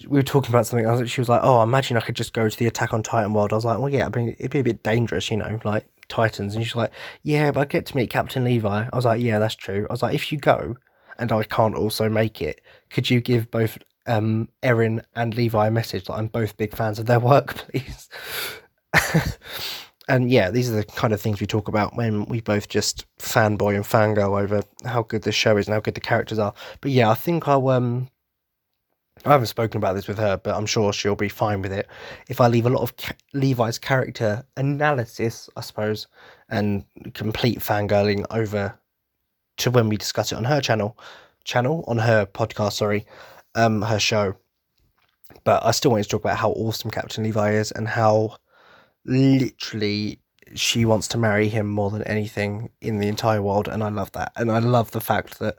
we 0.08 0.17
were 0.17 0.24
talking 0.24 0.50
about 0.50 0.65
something. 0.65 0.88
Was, 0.88 1.12
she 1.12 1.21
was 1.21 1.30
like, 1.30 1.41
"Oh, 1.43 1.62
imagine 1.62 1.97
I 1.97 2.02
could 2.02 2.15
just 2.15 2.34
go 2.34 2.50
to 2.50 2.58
the 2.58 2.67
Attack 2.67 2.93
on 2.93 3.04
Titan 3.04 3.34
world." 3.34 3.54
I 3.54 3.58
was 3.58 3.65
like, 3.65 3.78
"Well, 3.78 3.89
yeah, 3.89 4.08
I 4.12 4.17
mean, 4.17 4.36
it'd 4.39 4.52
be 4.52 4.60
a 4.60 4.63
bit 4.63 4.82
dangerous, 4.82 5.30
you 5.30 5.38
know, 5.38 5.60
like 5.63 5.86
Titans." 6.08 6.56
And 6.56 6.65
she's 6.65 6.76
like, 6.76 6.91
"Yeah, 7.21 7.52
but 7.52 7.60
I 7.62 7.65
get 7.65 7.86
to 7.88 7.95
meet 7.95 8.10
Captain 8.10 8.43
Levi." 8.43 8.88
I 8.91 8.95
was 8.95 9.06
like, 9.06 9.21
"Yeah, 9.21 9.38
that's 9.38 9.56
true." 9.56 9.86
I 9.89 9.93
was 9.93 10.02
like, 10.02 10.15
"If 10.15 10.32
you 10.32 10.39
go, 10.39 10.78
and 11.19 11.32
I 11.32 11.43
can't 11.43 11.76
also 11.76 12.10
make 12.10 12.41
it, 12.41 12.62
could 12.94 13.10
you 13.10 13.22
give 13.22 13.50
both 13.52 13.78
um, 14.08 14.50
Eren 14.64 15.04
and 15.16 15.36
Levi 15.36 15.68
a 15.68 15.72
message 15.72 16.06
that 16.06 16.14
I'm 16.14 16.28
both 16.28 16.58
big 16.58 16.76
fans 16.76 17.00
of 17.00 17.06
their 17.06 17.20
work, 17.20 17.56
please?" 17.56 18.10
and 20.08 20.30
yeah, 20.30 20.50
these 20.50 20.70
are 20.70 20.76
the 20.76 20.84
kind 20.84 21.14
of 21.14 21.22
things 21.22 21.40
we 21.40 21.48
talk 21.48 21.68
about 21.68 21.96
when 21.96 22.26
we 22.26 22.42
both 22.42 22.68
just 22.68 23.06
fanboy 23.18 23.76
and 23.76 23.86
fangirl 23.86 24.42
over 24.42 24.64
how 24.86 25.04
good 25.04 25.24
this 25.24 25.36
show 25.36 25.58
is 25.58 25.68
and 25.68 25.74
how 25.74 25.80
good 25.80 25.96
the 25.96 26.02
characters 26.02 26.40
are. 26.40 26.54
But 26.82 26.92
yeah, 26.92 27.10
I 27.10 27.14
think 27.14 27.48
I'll 27.48 27.70
um 27.70 28.10
I 29.26 29.32
haven't 29.32 29.48
spoken 29.48 29.78
about 29.78 29.94
this 29.94 30.08
with 30.08 30.18
her, 30.18 30.38
but 30.38 30.56
I'm 30.56 30.66
sure 30.66 30.92
she'll 30.92 31.16
be 31.16 31.30
fine 31.30 31.62
with 31.62 31.72
it. 31.72 31.88
If 32.28 32.42
I 32.42 32.48
leave 32.48 32.66
a 32.66 32.70
lot 32.70 32.82
of 32.82 32.98
ca- 32.98 33.14
Levi's 33.34 33.78
character 33.78 34.44
analysis, 34.58 35.48
I 35.56 35.62
suppose, 35.62 36.08
and 36.50 36.84
complete 37.14 37.60
fangirling 37.60 38.26
over 38.32 38.78
to 39.58 39.70
when 39.70 39.90
we 39.90 39.98
discuss 39.98 40.32
it 40.32 40.36
on 40.36 40.46
her 40.46 40.60
channel, 40.60 40.98
channel 41.44 41.84
on 41.88 41.98
her 42.00 42.26
podcast, 42.26 42.74
sorry, 42.74 43.06
um, 43.56 43.82
her 43.82 44.00
show. 44.00 44.36
But 45.44 45.66
I 45.66 45.72
still 45.72 45.92
want 45.92 46.04
to 46.04 46.10
talk 46.10 46.22
about 46.22 46.38
how 46.38 46.52
awesome 46.52 46.92
Captain 46.92 47.24
Levi 47.24 47.54
is 47.54 47.72
and 47.72 47.88
how 47.88 48.38
literally 49.06 50.20
she 50.56 50.86
wants 50.86 51.08
to 51.10 51.18
marry 51.18 51.48
him 51.48 51.68
more 51.68 51.90
than 51.90 52.04
anything 52.04 52.70
in 52.82 53.00
the 53.00 53.08
entire 53.08 53.42
world, 53.42 53.68
and 53.68 53.84
I 53.84 53.90
love 53.90 54.12
that. 54.14 54.32
And 54.36 54.52
I 54.52 54.60
love 54.60 54.92
the 54.92 55.02
fact 55.02 55.40
that 55.40 55.58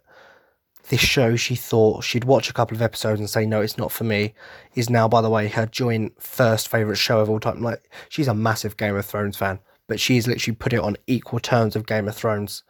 this 0.88 1.00
show 1.00 1.36
she 1.36 1.54
thought 1.54 2.04
she'd 2.04 2.24
watch 2.24 2.50
a 2.50 2.52
couple 2.52 2.76
of 2.76 2.82
episodes 2.82 3.20
and 3.20 3.30
say 3.30 3.46
no 3.46 3.60
it's 3.60 3.78
not 3.78 3.92
for 3.92 4.04
me 4.04 4.34
is 4.74 4.90
now 4.90 5.06
by 5.06 5.20
the 5.20 5.30
way 5.30 5.48
her 5.48 5.66
joint 5.66 6.12
first 6.20 6.68
favorite 6.68 6.96
show 6.96 7.20
of 7.20 7.30
all 7.30 7.38
time 7.38 7.62
like 7.62 7.90
she's 8.08 8.28
a 8.28 8.34
massive 8.34 8.76
game 8.76 8.96
of 8.96 9.06
thrones 9.06 9.36
fan 9.36 9.58
but 9.86 10.00
she's 10.00 10.26
literally 10.26 10.56
put 10.56 10.72
it 10.72 10.80
on 10.80 10.96
equal 11.06 11.38
terms 11.38 11.76
of 11.76 11.86
game 11.86 12.08
of 12.08 12.16
thrones 12.16 12.64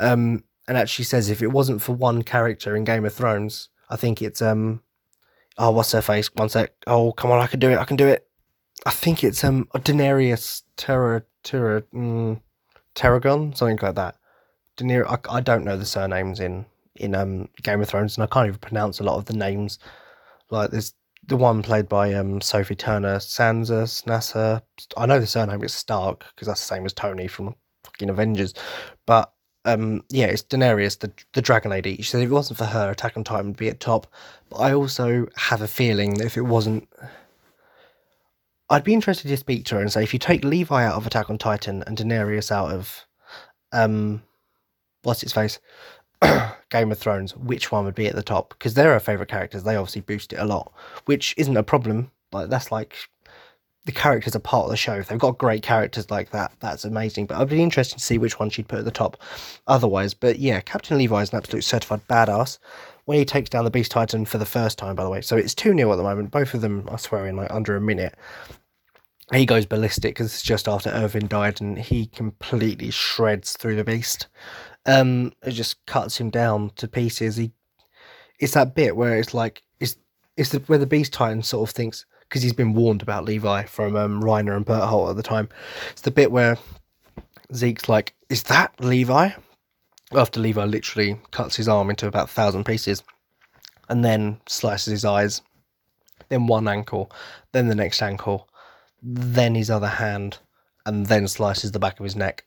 um 0.00 0.42
and 0.68 0.76
actually 0.76 1.04
says 1.04 1.30
if 1.30 1.42
it 1.42 1.52
wasn't 1.52 1.82
for 1.82 1.92
one 1.92 2.22
character 2.22 2.76
in 2.76 2.84
game 2.84 3.04
of 3.04 3.14
thrones 3.14 3.68
i 3.90 3.96
think 3.96 4.20
it's 4.20 4.42
um 4.42 4.80
oh 5.58 5.70
what's 5.70 5.92
her 5.92 6.02
face 6.02 6.28
one 6.34 6.48
sec 6.48 6.72
oh 6.86 7.12
come 7.12 7.30
on 7.30 7.40
i 7.40 7.46
can 7.46 7.60
do 7.60 7.70
it 7.70 7.78
i 7.78 7.84
can 7.84 7.96
do 7.96 8.06
it 8.06 8.26
i 8.84 8.90
think 8.90 9.22
it's 9.22 9.44
um 9.44 9.68
daenerys 9.74 10.62
terror 10.76 11.26
terror 11.46 11.82
mm, 11.94 12.40
something 12.96 13.78
like 13.80 13.94
that. 13.94 14.16
Daenerys, 14.76 15.06
I, 15.06 15.36
I 15.36 15.40
don't 15.40 15.64
know 15.64 15.76
the 15.76 15.86
surnames 15.86 16.40
in 16.40 16.66
in 16.96 17.14
um, 17.14 17.48
Game 17.62 17.80
of 17.82 17.88
Thrones, 17.88 18.16
and 18.16 18.24
I 18.24 18.26
can't 18.26 18.48
even 18.48 18.58
pronounce 18.58 19.00
a 19.00 19.04
lot 19.04 19.16
of 19.16 19.26
the 19.26 19.36
names. 19.36 19.78
Like 20.50 20.70
there's 20.70 20.94
the 21.26 21.36
one 21.36 21.62
played 21.62 21.88
by 21.88 22.14
um, 22.14 22.40
Sophie 22.40 22.74
Turner, 22.74 23.16
Sansa, 23.16 23.82
Nasa. 24.04 24.62
I 24.96 25.06
know 25.06 25.20
the 25.20 25.26
surname 25.26 25.62
is 25.64 25.74
Stark 25.74 26.24
because 26.34 26.48
that's 26.48 26.60
the 26.60 26.74
same 26.74 26.86
as 26.86 26.92
Tony 26.92 27.26
from 27.26 27.54
fucking 27.84 28.10
Avengers. 28.10 28.54
But 29.06 29.32
um, 29.66 30.04
yeah, 30.08 30.26
it's 30.26 30.42
Daenerys, 30.42 31.00
the 31.00 31.12
the 31.32 31.42
Dragon 31.42 31.72
Lady. 31.72 31.96
She 31.96 32.04
said 32.04 32.22
if 32.22 32.30
it 32.30 32.32
wasn't 32.32 32.58
for 32.58 32.64
her, 32.64 32.90
Attack 32.90 33.16
on 33.16 33.24
Titan 33.24 33.48
would 33.48 33.56
be 33.56 33.68
at 33.68 33.80
top. 33.80 34.06
But 34.48 34.56
I 34.58 34.72
also 34.72 35.26
have 35.36 35.60
a 35.60 35.68
feeling 35.68 36.14
that 36.14 36.26
if 36.26 36.36
it 36.36 36.42
wasn't, 36.42 36.88
I'd 38.70 38.84
be 38.84 38.94
interested 38.94 39.28
to 39.28 39.36
speak 39.36 39.64
to 39.66 39.74
her 39.74 39.80
and 39.80 39.92
say 39.92 40.04
if 40.04 40.12
you 40.12 40.20
take 40.20 40.44
Levi 40.44 40.84
out 40.84 40.94
of 40.94 41.06
Attack 41.06 41.28
on 41.28 41.36
Titan 41.36 41.82
and 41.86 41.98
Daenerys 41.98 42.52
out 42.52 42.70
of 42.70 43.06
um, 43.72 44.22
what's 45.02 45.24
its 45.24 45.32
face, 45.32 45.58
Game 46.70 46.92
of 46.92 46.98
Thrones, 46.98 47.36
which 47.36 47.72
one 47.72 47.84
would 47.84 47.96
be 47.96 48.06
at 48.06 48.14
the 48.14 48.22
top? 48.22 48.50
Because 48.50 48.74
they're 48.74 48.92
our 48.92 49.00
favorite 49.00 49.28
characters. 49.28 49.64
They 49.64 49.76
obviously 49.76 50.02
boost 50.02 50.32
it 50.32 50.38
a 50.38 50.44
lot, 50.44 50.72
which 51.06 51.34
isn't 51.36 51.56
a 51.56 51.64
problem. 51.64 52.12
Like 52.32 52.50
that's 52.50 52.70
like 52.70 53.08
the 53.86 53.92
characters 53.92 54.36
are 54.36 54.40
part 54.40 54.64
of 54.64 54.70
the 54.70 54.76
show. 54.76 54.94
If 54.94 55.08
they've 55.08 55.18
got 55.18 55.38
great 55.38 55.62
characters 55.62 56.10
like 56.10 56.30
that, 56.30 56.52
that's 56.60 56.84
amazing. 56.84 57.26
But 57.26 57.38
I'd 57.38 57.48
be 57.48 57.62
interested 57.62 57.98
to 57.98 58.04
see 58.04 58.18
which 58.18 58.38
one 58.38 58.50
she'd 58.50 58.68
put 58.68 58.80
at 58.80 58.84
the 58.84 58.90
top. 58.90 59.16
Otherwise, 59.66 60.12
but 60.12 60.38
yeah, 60.38 60.60
Captain 60.60 60.98
Levi 60.98 61.22
is 61.22 61.32
an 61.32 61.38
absolute 61.38 61.62
certified 61.62 62.06
badass. 62.08 62.58
When 63.06 63.18
he 63.18 63.24
takes 63.24 63.48
down 63.48 63.64
the 63.64 63.70
Beast 63.70 63.92
Titan 63.92 64.24
for 64.24 64.38
the 64.38 64.44
first 64.44 64.78
time, 64.78 64.96
by 64.96 65.04
the 65.04 65.10
way, 65.10 65.20
so 65.20 65.36
it's 65.36 65.54
two 65.54 65.74
0 65.74 65.92
at 65.92 65.96
the 65.96 66.02
moment. 66.02 66.32
Both 66.32 66.54
of 66.54 66.60
them, 66.60 66.88
I 66.90 66.96
swear, 66.96 67.26
in 67.26 67.36
like 67.36 67.50
under 67.50 67.76
a 67.76 67.80
minute. 67.80 68.14
He 69.32 69.46
goes 69.46 69.66
ballistic 69.66 70.14
because 70.14 70.32
it's 70.32 70.42
just 70.42 70.68
after 70.68 70.90
Erwin 70.90 71.26
died, 71.28 71.60
and 71.60 71.78
he 71.78 72.06
completely 72.06 72.90
shreds 72.90 73.56
through 73.56 73.76
the 73.76 73.84
Beast 73.84 74.26
um, 74.86 75.32
it 75.42 75.52
just 75.52 75.84
cuts 75.86 76.18
him 76.18 76.30
down 76.30 76.70
to 76.76 76.88
pieces. 76.88 77.36
He, 77.36 77.52
it's 78.38 78.54
that 78.54 78.74
bit 78.74 78.96
where 78.96 79.18
it's 79.18 79.34
like 79.34 79.62
it's 79.80 79.96
it's 80.36 80.50
the, 80.50 80.58
where 80.60 80.78
the 80.78 80.86
Beast 80.86 81.12
Titan 81.12 81.42
sort 81.42 81.68
of 81.68 81.74
thinks 81.74 82.06
because 82.28 82.42
he's 82.42 82.52
been 82.52 82.74
warned 82.74 83.02
about 83.02 83.24
Levi 83.24 83.64
from 83.64 83.96
um, 83.96 84.22
Reiner 84.22 84.56
and 84.56 84.66
Bertholdt 84.66 85.10
at 85.10 85.16
the 85.16 85.22
time. 85.22 85.48
It's 85.90 86.02
the 86.02 86.10
bit 86.10 86.30
where 86.30 86.58
Zeke's 87.54 87.88
like, 87.88 88.14
"Is 88.28 88.44
that 88.44 88.72
Levi?" 88.80 89.30
After 90.12 90.40
Levi 90.40 90.64
literally 90.64 91.18
cuts 91.32 91.56
his 91.56 91.68
arm 91.68 91.90
into 91.90 92.06
about 92.06 92.28
a 92.28 92.32
thousand 92.32 92.64
pieces, 92.64 93.02
and 93.88 94.04
then 94.04 94.40
slices 94.46 94.90
his 94.90 95.04
eyes, 95.04 95.42
then 96.28 96.46
one 96.46 96.68
ankle, 96.68 97.10
then 97.52 97.68
the 97.68 97.74
next 97.74 98.02
ankle, 98.02 98.48
then 99.02 99.54
his 99.54 99.70
other 99.70 99.88
hand, 99.88 100.38
and 100.84 101.06
then 101.06 101.26
slices 101.26 101.72
the 101.72 101.78
back 101.78 101.98
of 101.98 102.04
his 102.04 102.16
neck 102.16 102.44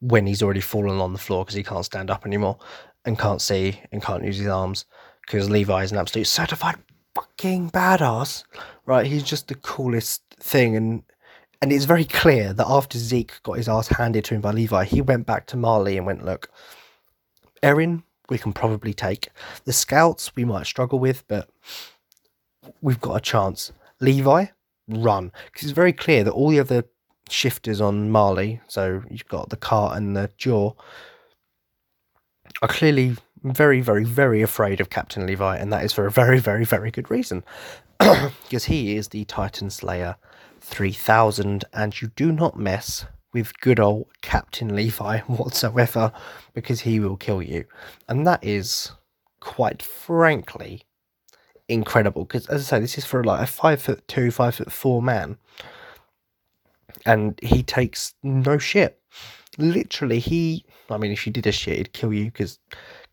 when 0.00 0.26
he's 0.26 0.42
already 0.42 0.60
fallen 0.60 0.98
on 1.00 1.12
the 1.12 1.18
floor 1.18 1.44
because 1.44 1.54
he 1.54 1.62
can't 1.62 1.84
stand 1.84 2.10
up 2.10 2.26
anymore 2.26 2.58
and 3.04 3.18
can't 3.18 3.40
see 3.40 3.80
and 3.92 4.02
can't 4.02 4.24
use 4.24 4.36
his 4.36 4.48
arms 4.48 4.84
because 5.22 5.48
Levi 5.48 5.82
is 5.82 5.92
an 5.92 5.98
absolute 5.98 6.26
certified 6.26 6.76
fucking 7.16 7.70
badass, 7.70 8.44
right? 8.86 9.06
He's 9.06 9.22
just 9.22 9.48
the 9.48 9.54
coolest 9.56 10.22
thing, 10.40 10.76
and 10.76 11.02
and 11.62 11.72
it's 11.72 11.84
very 11.84 12.04
clear 12.04 12.52
that 12.52 12.66
after 12.68 12.98
Zeke 12.98 13.42
got 13.42 13.54
his 13.58 13.68
ass 13.68 13.88
handed 13.88 14.24
to 14.26 14.34
him 14.34 14.40
by 14.40 14.52
Levi, 14.52 14.84
he 14.84 15.00
went 15.00 15.26
back 15.26 15.46
to 15.46 15.56
Marley 15.56 15.96
and 15.96 16.06
went, 16.06 16.24
look, 16.24 16.50
Eren, 17.62 18.02
we 18.28 18.38
can 18.38 18.52
probably 18.52 18.92
take 18.92 19.28
the 19.64 19.72
scouts. 19.72 20.34
We 20.36 20.44
might 20.44 20.66
struggle 20.66 20.98
with, 20.98 21.26
but 21.28 21.48
we've 22.82 23.00
got 23.00 23.16
a 23.16 23.20
chance. 23.20 23.72
Levi, 24.00 24.46
run 24.88 25.32
because 25.46 25.64
it's 25.64 25.72
very 25.72 25.92
clear 25.92 26.22
that 26.24 26.32
all 26.32 26.48
the 26.50 26.60
other 26.60 26.84
shifters 27.28 27.80
on 27.80 28.10
Marley, 28.10 28.60
so 28.68 29.02
you've 29.10 29.28
got 29.28 29.48
the 29.48 29.56
cart 29.56 29.96
and 29.96 30.16
the 30.16 30.30
jaw, 30.36 30.72
are 32.62 32.68
clearly 32.68 33.16
very, 33.42 33.80
very, 33.80 34.04
very 34.04 34.42
afraid 34.42 34.80
of 34.80 34.90
Captain 34.90 35.26
Levi, 35.26 35.56
and 35.56 35.72
that 35.72 35.84
is 35.84 35.92
for 35.92 36.06
a 36.06 36.10
very, 36.10 36.38
very, 36.38 36.64
very 36.64 36.90
good 36.90 37.10
reason. 37.10 37.44
because 37.98 38.64
he 38.64 38.96
is 38.96 39.08
the 39.08 39.24
Titan 39.24 39.70
Slayer 39.70 40.16
3000, 40.60 41.64
and 41.72 42.00
you 42.00 42.08
do 42.16 42.32
not 42.32 42.58
mess 42.58 43.06
with 43.32 43.58
good 43.60 43.80
old 43.80 44.06
Captain 44.22 44.74
Levi 44.74 45.20
whatsoever, 45.26 46.12
because 46.54 46.80
he 46.80 47.00
will 47.00 47.16
kill 47.16 47.42
you. 47.42 47.64
And 48.08 48.26
that 48.26 48.44
is, 48.44 48.92
quite 49.40 49.82
frankly, 49.82 50.82
incredible. 51.68 52.24
Because, 52.24 52.46
as 52.46 52.62
I 52.62 52.64
say, 52.64 52.80
this 52.80 52.98
is 52.98 53.04
for 53.04 53.24
like 53.24 53.42
a 53.42 53.46
five 53.46 53.80
foot 53.82 54.06
two, 54.08 54.30
five 54.30 54.54
foot 54.54 54.72
four 54.72 55.02
man 55.02 55.38
and 57.06 57.38
he 57.42 57.62
takes 57.62 58.14
no 58.22 58.58
shit. 58.58 59.00
Literally, 59.56 60.18
he. 60.18 60.64
I 60.90 60.98
mean, 60.98 61.12
if 61.12 61.26
you 61.26 61.32
did 61.32 61.46
a 61.46 61.52
shit, 61.52 61.78
he'd 61.78 61.92
kill 61.92 62.12
you 62.12 62.26
because 62.26 62.58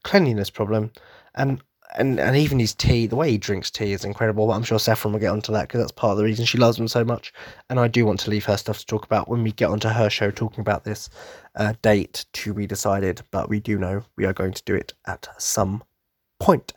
cleanliness 0.04 0.50
problem, 0.50 0.92
and 1.36 1.62
and 1.96 2.20
and 2.20 2.36
even 2.36 2.60
his 2.60 2.74
tea, 2.74 3.08
the 3.08 3.16
way 3.16 3.32
he 3.32 3.38
drinks 3.38 3.70
tea 3.70 3.92
is 3.92 4.06
incredible. 4.06 4.48
But 4.48 4.54
I'm 4.54 4.64
sure 4.64 4.80
Saffron 4.80 5.14
will 5.14 5.20
get 5.20 5.32
onto 5.32 5.52
that 5.54 5.68
because 5.68 5.82
that's 5.82 5.92
part 5.92 6.12
of 6.12 6.18
the 6.18 6.24
reason 6.24 6.46
she 6.46 6.58
loves 6.58 6.80
him 6.80 6.88
so 6.88 7.04
much. 7.04 7.34
And 7.70 7.80
I 7.80 7.88
do 7.88 8.06
want 8.06 8.20
to 8.22 8.30
leave 8.30 8.46
her 8.46 8.58
stuff 8.58 8.80
to 8.80 8.86
talk 8.86 9.06
about 9.06 9.28
when 9.28 9.44
we 9.44 9.52
get 9.52 9.70
onto 9.70 9.90
her 9.90 10.10
show, 10.10 10.32
talking 10.32 10.62
about 10.62 10.84
this 10.84 11.10
uh, 11.56 11.74
date 11.82 12.26
to 12.34 12.54
be 12.54 12.68
decided. 12.68 13.22
But 13.32 13.50
we 13.50 13.60
do 13.60 13.78
know 13.78 14.04
we 14.18 14.26
are 14.26 14.34
going 14.34 14.54
to 14.54 14.64
do 14.64 14.76
it 14.76 14.94
at 15.06 15.28
some 15.38 15.84
point. 16.40 16.74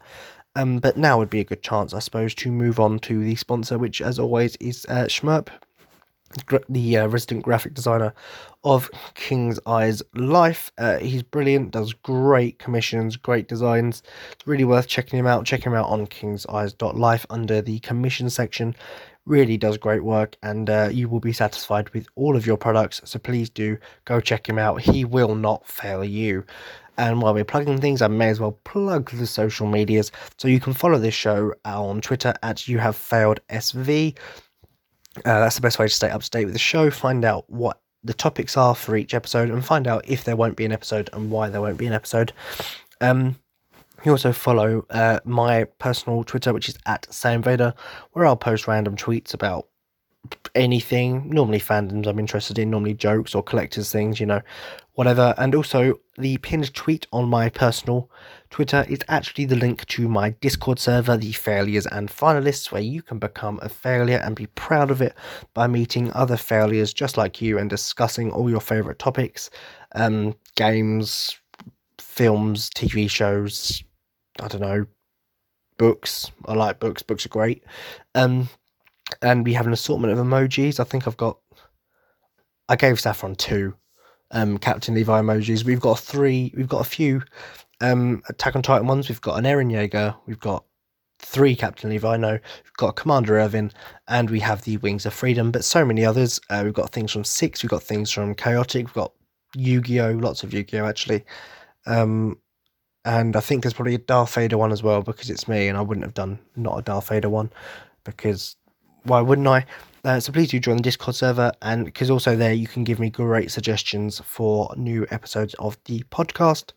Um, 0.55 0.79
but 0.79 0.97
now 0.97 1.19
would 1.19 1.29
be 1.29 1.41
a 1.41 1.45
good 1.45 1.63
chance, 1.63 1.93
I 1.93 1.99
suppose, 1.99 2.35
to 2.37 2.51
move 2.51 2.81
on 2.81 2.99
to 3.01 3.23
the 3.23 3.35
sponsor, 3.37 3.77
which, 3.77 4.01
as 4.01 4.19
always, 4.19 4.57
is 4.57 4.87
uh, 4.89 5.07
the 6.69 6.99
uh, 6.99 7.07
resident 7.07 7.45
graphic 7.45 7.75
designer 7.75 8.15
of 8.65 8.91
King's 9.15 9.59
Eyes 9.67 10.03
Life. 10.15 10.73
Uh, 10.79 10.99
he's 10.99 11.23
brilliant, 11.23 11.71
does 11.71 11.93
great 11.93 12.59
commissions, 12.59 13.17
great 13.17 13.49
designs. 13.49 14.03
It's 14.33 14.47
really 14.47 14.65
worth 14.65 14.89
checking 14.89 15.19
him 15.19 15.27
out. 15.27 15.45
Check 15.45 15.65
him 15.65 15.75
out 15.75 15.89
on 15.89 16.07
kingseyes.life 16.07 17.27
under 17.31 17.63
the 17.63 17.79
commission 17.81 18.29
section. 18.31 18.75
Really 19.25 19.57
does 19.57 19.77
great 19.77 20.05
work, 20.05 20.37
and 20.43 20.71
uh, 20.71 20.89
you 20.93 21.09
will 21.09 21.21
be 21.21 21.33
satisfied 21.33 21.89
with 21.91 22.07
all 22.15 22.37
of 22.37 22.47
your 22.47 22.57
products. 22.57 23.01
So 23.05 23.19
please 23.19 23.51
do 23.51 23.77
go 24.05 24.21
check 24.21 24.49
him 24.49 24.59
out. 24.59 24.81
He 24.81 25.05
will 25.05 25.35
not 25.35 25.67
fail 25.67 26.05
you. 26.05 26.45
And 26.99 27.21
while 27.21 27.35
we're 27.35 27.45
plugging 27.45 27.81
things, 27.81 28.01
I 28.01 28.09
may 28.09 28.29
as 28.29 28.41
well 28.41 28.59
plug 28.65 29.11
the 29.11 29.27
social 29.27 29.67
medias. 29.67 30.13
So 30.39 30.49
you 30.49 30.61
can 30.61 30.73
follow 30.73 30.99
this 30.99 31.15
show 31.15 31.53
on 31.65 32.01
Twitter 32.01 32.35
at 32.43 32.67
You 32.69 32.79
Have 32.79 32.97
Failed 32.97 33.41
SV. 33.51 34.17
Uh, 35.25 35.41
that's 35.41 35.57
the 35.57 35.61
best 35.61 35.79
way 35.79 35.87
to 35.87 35.95
stay 35.95 36.11
up 36.11 36.23
to 36.23 36.31
date 36.31 36.45
with 36.45 36.55
the 36.55 36.59
show. 36.59 36.91
Find 36.91 37.25
out 37.25 37.49
what 37.49 37.81
the 38.05 38.15
topics 38.15 38.57
are 38.57 38.75
for 38.75 38.97
each 38.97 39.15
episode 39.15 39.51
and 39.51 39.65
find 39.65 39.87
out 39.87 40.09
if 40.09 40.25
there 40.25 40.37
won't 40.37 40.57
be 40.57 40.65
an 40.65 40.73
episode 40.73 41.11
and 41.13 41.31
why 41.31 41.49
there 41.49 41.61
won't 41.61 41.79
be 41.79 41.87
an 41.87 41.93
episode. 41.93 42.33
Um, 43.01 43.37
you 44.05 44.13
also 44.13 44.33
follow 44.33 44.87
uh, 44.91 45.21
my 45.25 45.65
personal 45.79 46.23
Twitter, 46.23 46.53
which 46.53 46.69
is 46.69 46.79
at 46.87 47.13
Sam 47.13 47.43
Vader, 47.43 47.75
where 48.13 48.27
I'll 48.27 48.37
post 48.37 48.69
random 48.69 48.97
tweets 48.97 49.35
about 49.35 49.67
anything, 50.55 51.29
normally 51.31 51.61
fandoms 51.61 52.07
I'm 52.07 52.19
interested 52.19 52.59
in, 52.59 52.71
normally 52.71 52.95
jokes 52.95 53.35
or 53.35 53.43
collectors 53.43 53.91
things, 53.91 54.21
you 54.21 54.27
know, 54.27 54.41
whatever. 54.95 55.35
And 55.39 55.55
also, 55.55 55.95
the 56.17 56.39
pinned 56.39 56.73
tweet 56.75 57.07
on 57.13 57.29
my 57.29 57.49
personal 57.49 58.11
Twitter 58.51 58.85
is 58.89 59.01
actually 59.09 59.45
the 59.45 59.57
link 59.57 59.85
to 59.87 60.09
my 60.09 60.31
Discord 60.31 60.79
server, 60.79 61.17
the 61.17 61.33
Failures 61.33 61.87
and 61.87 62.09
Finalists, 62.09 62.73
where 62.73 62.83
you 62.83 63.03
can 63.03 63.19
become 63.19 63.59
a 63.63 63.69
failure 63.69 64.21
and 64.23 64.35
be 64.35 64.47
proud 64.47 64.91
of 64.91 65.03
it 65.03 65.15
by 65.55 65.67
meeting 65.67 66.13
other 66.13 66.37
failures 66.37 66.93
just 66.93 67.17
like 67.17 67.43
you 67.43 67.59
and 67.59 67.69
discussing 67.69 68.31
all 68.33 68.51
your 68.51 68.61
favorite 68.61 68.99
topics, 68.99 69.51
um, 69.95 70.35
games, 70.55 71.39
films, 71.99 72.71
TV 72.71 73.11
shows, 73.11 73.83
I 74.41 74.49
don't 74.49 74.63
know, 74.63 74.87
books. 75.79 76.31
I 76.47 76.55
like 76.55 76.81
books, 76.81 77.03
books 77.03 77.27
are 77.27 77.31
great. 77.31 77.63
Um, 78.15 78.49
and 79.23 79.45
we 79.45 79.53
have 79.55 79.67
an 79.67 79.73
assortment 79.73 80.13
of 80.13 80.19
emojis. 80.19 80.81
I 80.81 80.85
think 80.85 81.07
I've 81.07 81.17
got. 81.17 81.39
I 82.69 82.77
gave 82.77 82.99
Saffron 82.99 83.37
two 83.37 83.75
um, 84.31 84.59
Captain 84.59 84.95
Levi 84.95 85.21
emojis. 85.21 85.65
We've 85.65 85.81
got 85.81 85.99
three. 85.99 86.53
We've 86.57 86.69
got 86.69 86.81
a 86.81 86.89
few 86.89 87.23
um, 87.81 88.23
Attack 88.29 88.57
on 88.57 88.63
Titan 88.63 88.87
ones. 88.87 89.09
We've 89.09 89.21
got 89.21 89.39
an 89.39 89.45
Eren 89.45 89.71
Yeager. 89.71 90.17
We've 90.27 90.41
got 90.41 90.65
three 91.19 91.57
Captain 91.57 91.91
Levi. 91.91 92.17
No, 92.17 92.33
we've 92.33 92.77
got 92.77 92.97
Commander 92.97 93.39
Erwin, 93.39 93.73
and 94.09 94.31
we 94.31 94.41
have 94.41 94.63
the 94.63 94.77
Wings 94.79 95.07
of 95.07 95.15
Freedom. 95.15 95.51
But 95.51 95.65
so 95.65 95.85
many 95.85 96.05
others. 96.05 96.41
Uh, 96.51 96.63
we've 96.65 96.75
got 96.75 96.91
things 96.91 97.13
from 97.13 97.25
Six. 97.25 97.63
We've 97.63 97.71
got 97.71 97.83
things 97.83 98.11
from 98.11 98.35
Chaotic. 98.35 98.87
We've 98.87 98.95
got 98.95 99.13
Yu 99.55 99.81
Gi 99.81 100.01
Oh. 100.01 100.13
Lots 100.13 100.43
of 100.43 100.53
Yu 100.53 100.65
Gi 100.65 100.81
Oh. 100.81 100.87
Actually. 100.87 101.25
Um, 101.87 102.39
and 103.05 103.37
I 103.37 103.41
think 103.41 103.63
there's 103.63 103.75
probably 103.75 103.95
a 103.95 103.99
Darth 103.99 104.35
Vader 104.35 104.59
one 104.59 104.73
as 104.73 104.83
well 104.83 105.01
because 105.01 105.31
it's 105.31 105.47
me, 105.47 105.69
and 105.69 105.79
I 105.79 105.83
wouldn't 105.83 106.05
have 106.05 106.15
done 106.15 106.41
not 106.57 106.79
a 106.79 106.83
Darth 106.83 107.09
Vader 107.09 107.29
one 107.29 107.53
because 108.03 108.57
why 109.07 109.21
wouldn't 109.21 109.47
I? 109.47 109.65
Uh, 110.05 110.21
so 110.21 110.33
please 110.33 110.51
do 110.51 110.61
join 110.61 110.77
the 110.77 110.83
Discord 110.83 111.17
server, 111.17 111.53
and 111.63 111.85
because 111.85 112.11
also 112.11 112.37
there 112.37 112.53
you 112.53 112.67
can 112.67 112.85
give 112.85 112.99
me 112.99 113.11
great 113.11 113.51
suggestions 113.51 114.21
for 114.21 114.73
new 114.77 115.07
episodes 115.11 115.55
of 115.55 115.77
the 115.87 116.03
podcast. 116.11 116.73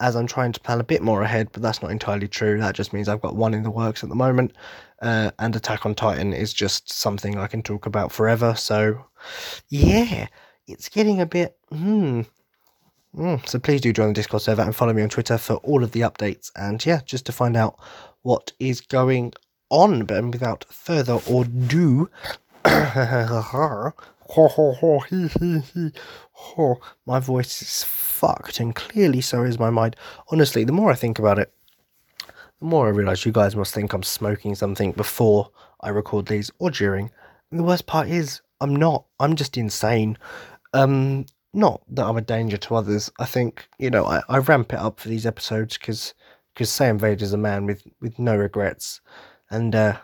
As 0.00 0.16
I'm 0.16 0.26
trying 0.26 0.50
to 0.52 0.58
plan 0.58 0.80
a 0.80 0.84
bit 0.84 1.00
more 1.00 1.22
ahead, 1.22 1.50
but 1.52 1.62
that's 1.62 1.80
not 1.80 1.92
entirely 1.92 2.26
true. 2.26 2.58
That 2.58 2.74
just 2.74 2.92
means 2.92 3.08
I've 3.08 3.20
got 3.20 3.36
one 3.36 3.54
in 3.54 3.62
the 3.62 3.70
works 3.70 4.02
at 4.02 4.08
the 4.08 4.16
moment, 4.16 4.52
uh, 5.00 5.30
and 5.38 5.54
Attack 5.54 5.86
on 5.86 5.94
Titan 5.94 6.32
is 6.32 6.52
just 6.52 6.92
something 6.92 7.38
I 7.38 7.46
can 7.46 7.62
talk 7.62 7.86
about 7.86 8.10
forever. 8.10 8.54
So, 8.56 9.04
yeah, 9.68 10.26
it's 10.66 10.88
getting 10.88 11.20
a 11.20 11.26
bit 11.26 11.56
hmm. 11.70 12.22
Mm, 13.16 13.46
so 13.46 13.58
please 13.58 13.82
do 13.82 13.92
join 13.92 14.08
the 14.08 14.14
Discord 14.14 14.42
server 14.42 14.62
and 14.62 14.74
follow 14.74 14.94
me 14.94 15.02
on 15.02 15.10
Twitter 15.10 15.36
for 15.36 15.56
all 15.56 15.84
of 15.84 15.92
the 15.92 16.00
updates 16.00 16.50
and 16.56 16.84
yeah, 16.84 17.00
just 17.04 17.26
to 17.26 17.32
find 17.32 17.58
out 17.58 17.78
what 18.22 18.52
is 18.58 18.80
going 18.80 19.34
on. 19.72 20.04
But 20.04 20.24
without 20.26 20.64
further 20.70 21.18
ado, 21.28 22.08
my 27.06 27.20
voice 27.20 27.62
is 27.62 27.84
fucked 27.84 28.60
and 28.60 28.74
clearly 28.74 29.20
so 29.20 29.42
is 29.42 29.58
my 29.58 29.70
mind. 29.70 29.96
Honestly, 30.30 30.62
the 30.64 30.72
more 30.72 30.92
I 30.92 30.94
think 30.94 31.18
about 31.18 31.38
it, 31.38 31.52
the 32.60 32.66
more 32.66 32.86
I 32.86 32.90
realise 32.90 33.26
you 33.26 33.32
guys 33.32 33.56
must 33.56 33.74
think 33.74 33.92
I'm 33.92 34.04
smoking 34.04 34.54
something 34.54 34.92
before 34.92 35.50
I 35.80 35.88
record 35.88 36.26
these 36.26 36.50
or 36.60 36.70
during. 36.70 37.10
And 37.50 37.58
the 37.58 37.64
worst 37.64 37.86
part 37.86 38.08
is 38.08 38.40
I'm 38.60 38.76
not. 38.76 39.06
I'm 39.18 39.34
just 39.34 39.56
insane. 39.56 40.16
Um, 40.72 41.26
not 41.52 41.82
that 41.88 42.06
I'm 42.06 42.16
a 42.16 42.22
danger 42.22 42.56
to 42.56 42.76
others. 42.76 43.10
I 43.18 43.26
think 43.26 43.66
you 43.78 43.90
know 43.90 44.04
I, 44.04 44.22
I 44.28 44.38
ramp 44.38 44.72
it 44.72 44.78
up 44.78 45.00
for 45.00 45.08
these 45.08 45.26
episodes 45.26 45.76
because 45.76 46.14
because 46.54 46.70
Sam 46.70 46.98
Vader's 46.98 47.32
a 47.32 47.38
man 47.38 47.66
with 47.66 47.82
with 48.00 48.18
no 48.18 48.36
regrets, 48.36 49.00
and 49.52 49.74
uh, 49.74 49.96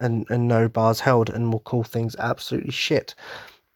and 0.00 0.26
and 0.28 0.46
no 0.46 0.68
bars 0.68 1.00
held, 1.00 1.30
and 1.30 1.52
will 1.52 1.60
call 1.60 1.84
things 1.84 2.14
absolutely 2.18 2.72
shit. 2.72 3.14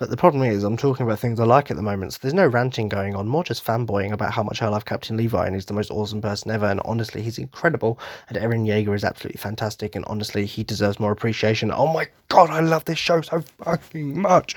But 0.01 0.09
the 0.09 0.17
problem 0.17 0.43
is, 0.45 0.65
I'm 0.65 0.79
talking 0.79 1.05
about 1.05 1.19
things 1.19 1.39
I 1.39 1.45
like 1.45 1.71
at 1.71 1.77
the 1.77 1.83
moment, 1.83 2.15
so 2.15 2.21
there's 2.23 2.33
no 2.33 2.47
ranting 2.47 2.89
going 2.89 3.15
on, 3.15 3.29
more 3.29 3.45
just 3.45 3.63
fanboying 3.63 4.13
about 4.13 4.33
how 4.33 4.43
much 4.43 4.63
I 4.63 4.69
love 4.69 4.87
Captain 4.87 5.15
Levi 5.15 5.45
and 5.45 5.55
he's 5.55 5.67
the 5.67 5.75
most 5.75 5.91
awesome 5.91 6.23
person 6.23 6.51
ever. 6.51 6.65
And 6.65 6.81
honestly, 6.87 7.21
he's 7.21 7.37
incredible. 7.37 8.01
And 8.31 8.39
Eren 8.39 8.67
Yeager 8.67 8.95
is 8.95 9.05
absolutely 9.05 9.39
fantastic. 9.39 9.95
And 9.95 10.07
honestly, 10.07 10.47
he 10.47 10.65
deserves 10.65 10.99
more 10.99 11.13
appreciation. 11.13 11.71
Oh 11.71 11.93
my 11.93 12.09
god, 12.29 12.49
I 12.49 12.61
love 12.61 12.87
this 12.87 12.99
show 12.99 13.21
so 13.21 13.43
fucking 13.59 14.19
much. 14.19 14.55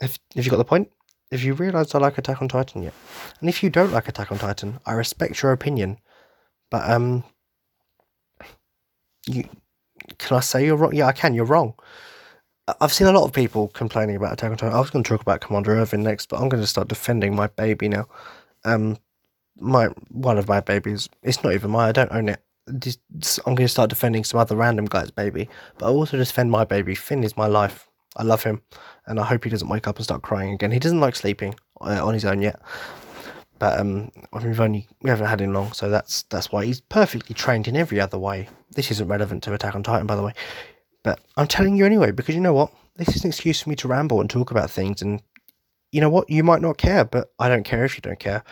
Have, 0.00 0.18
have 0.34 0.44
you 0.44 0.50
got 0.50 0.58
the 0.58 0.64
point? 0.64 0.90
If 1.30 1.42
you 1.42 1.54
realise 1.54 1.94
I 1.94 1.98
like 1.98 2.18
Attack 2.18 2.42
on 2.42 2.48
Titan 2.48 2.82
yet, 2.82 2.94
and 3.40 3.48
if 3.48 3.62
you 3.62 3.70
don't 3.70 3.92
like 3.92 4.06
Attack 4.06 4.32
on 4.32 4.38
Titan, 4.38 4.80
I 4.84 4.92
respect 4.92 5.42
your 5.42 5.52
opinion, 5.52 5.96
but 6.70 6.90
um, 6.90 7.24
you 9.34 9.48
can 10.18 10.36
I 10.36 10.40
say 10.40 10.64
you're 10.64 10.76
wrong? 10.76 10.94
Yeah, 10.94 11.06
I 11.06 11.12
can. 11.12 11.34
You're 11.34 11.44
wrong. 11.44 11.74
I've 12.80 12.92
seen 12.92 13.06
a 13.06 13.12
lot 13.12 13.24
of 13.24 13.32
people 13.32 13.68
complaining 13.68 14.16
about 14.16 14.34
Attack 14.34 14.50
on 14.50 14.56
Titan. 14.56 14.76
I 14.76 14.80
was 14.80 14.90
going 14.90 15.02
to 15.02 15.08
talk 15.08 15.20
about 15.20 15.40
Commander 15.40 15.76
Erwin 15.76 16.02
next, 16.02 16.28
but 16.28 16.40
I'm 16.40 16.48
going 16.48 16.62
to 16.62 16.66
start 16.66 16.88
defending 16.88 17.34
my 17.34 17.48
baby 17.48 17.88
now. 17.88 18.06
Um, 18.64 18.98
my 19.58 19.86
one 20.10 20.38
of 20.38 20.48
my 20.48 20.60
babies. 20.60 21.08
It's 21.22 21.42
not 21.42 21.52
even 21.52 21.70
mine. 21.70 21.88
I 21.88 21.92
don't 21.92 22.12
own 22.12 22.28
it. 22.28 22.40
I'm 22.68 23.54
going 23.54 23.66
to 23.66 23.68
start 23.68 23.90
defending 23.90 24.22
some 24.24 24.38
other 24.38 24.54
random 24.54 24.86
guy's 24.86 25.10
baby, 25.10 25.48
but 25.78 25.86
I 25.86 25.88
also 25.88 26.16
defend 26.16 26.50
my 26.50 26.64
baby. 26.64 26.94
Finn 26.94 27.24
is 27.24 27.36
my 27.36 27.46
life. 27.46 27.88
I 28.16 28.22
love 28.22 28.42
him, 28.42 28.62
and 29.06 29.18
I 29.18 29.24
hope 29.24 29.44
he 29.44 29.50
doesn't 29.50 29.68
wake 29.68 29.88
up 29.88 29.96
and 29.96 30.04
start 30.04 30.22
crying 30.22 30.52
again. 30.52 30.70
He 30.70 30.78
doesn't 30.78 31.00
like 31.00 31.16
sleeping 31.16 31.54
uh, 31.80 32.04
on 32.04 32.14
his 32.14 32.24
own 32.24 32.42
yet, 32.42 32.60
but 33.60 33.78
um, 33.78 34.10
we've 34.32 34.58
only 34.58 34.88
we 35.02 35.10
haven't 35.10 35.26
had 35.26 35.40
him 35.40 35.52
long, 35.52 35.72
so 35.72 35.88
that's 35.88 36.22
that's 36.24 36.50
why 36.50 36.64
he's 36.64 36.80
perfectly 36.80 37.34
trained 37.34 37.68
in 37.68 37.76
every 37.76 38.00
other 38.00 38.18
way. 38.18 38.48
This 38.74 38.90
isn't 38.90 39.06
relevant 39.06 39.44
to 39.44 39.54
Attack 39.54 39.76
on 39.76 39.84
Titan, 39.84 40.06
by 40.06 40.16
the 40.16 40.22
way, 40.22 40.32
but 41.04 41.20
I'm 41.36 41.46
telling 41.46 41.76
you 41.76 41.86
anyway 41.86 42.10
because 42.10 42.34
you 42.34 42.40
know 42.40 42.54
what? 42.54 42.72
This 42.96 43.14
is 43.14 43.22
an 43.22 43.28
excuse 43.28 43.60
for 43.60 43.68
me 43.68 43.76
to 43.76 43.88
ramble 43.88 44.20
and 44.20 44.28
talk 44.28 44.50
about 44.50 44.70
things, 44.70 45.02
and 45.02 45.22
you 45.92 46.00
know 46.00 46.10
what? 46.10 46.28
You 46.30 46.42
might 46.42 46.62
not 46.62 46.78
care, 46.78 47.04
but 47.04 47.32
I 47.38 47.48
don't 47.48 47.64
care 47.64 47.84
if 47.84 47.96
you 47.96 48.00
don't 48.00 48.18
care. 48.18 48.42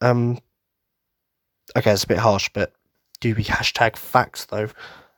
Um, 0.00 0.38
okay, 1.76 1.90
it's 1.90 2.04
a 2.04 2.08
bit 2.08 2.18
harsh, 2.18 2.48
but 2.54 2.72
do 3.20 3.34
be 3.34 3.44
hashtag 3.44 3.96
facts 3.96 4.46
though. 4.46 4.68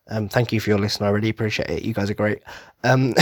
Um, 0.08 0.28
thank 0.28 0.52
you 0.52 0.60
for 0.60 0.70
your 0.70 0.78
listen. 0.78 1.04
I 1.04 1.10
really 1.10 1.28
appreciate 1.28 1.68
it. 1.68 1.82
You 1.82 1.92
guys 1.92 2.08
are 2.08 2.14
great. 2.14 2.42
Um, 2.84 3.14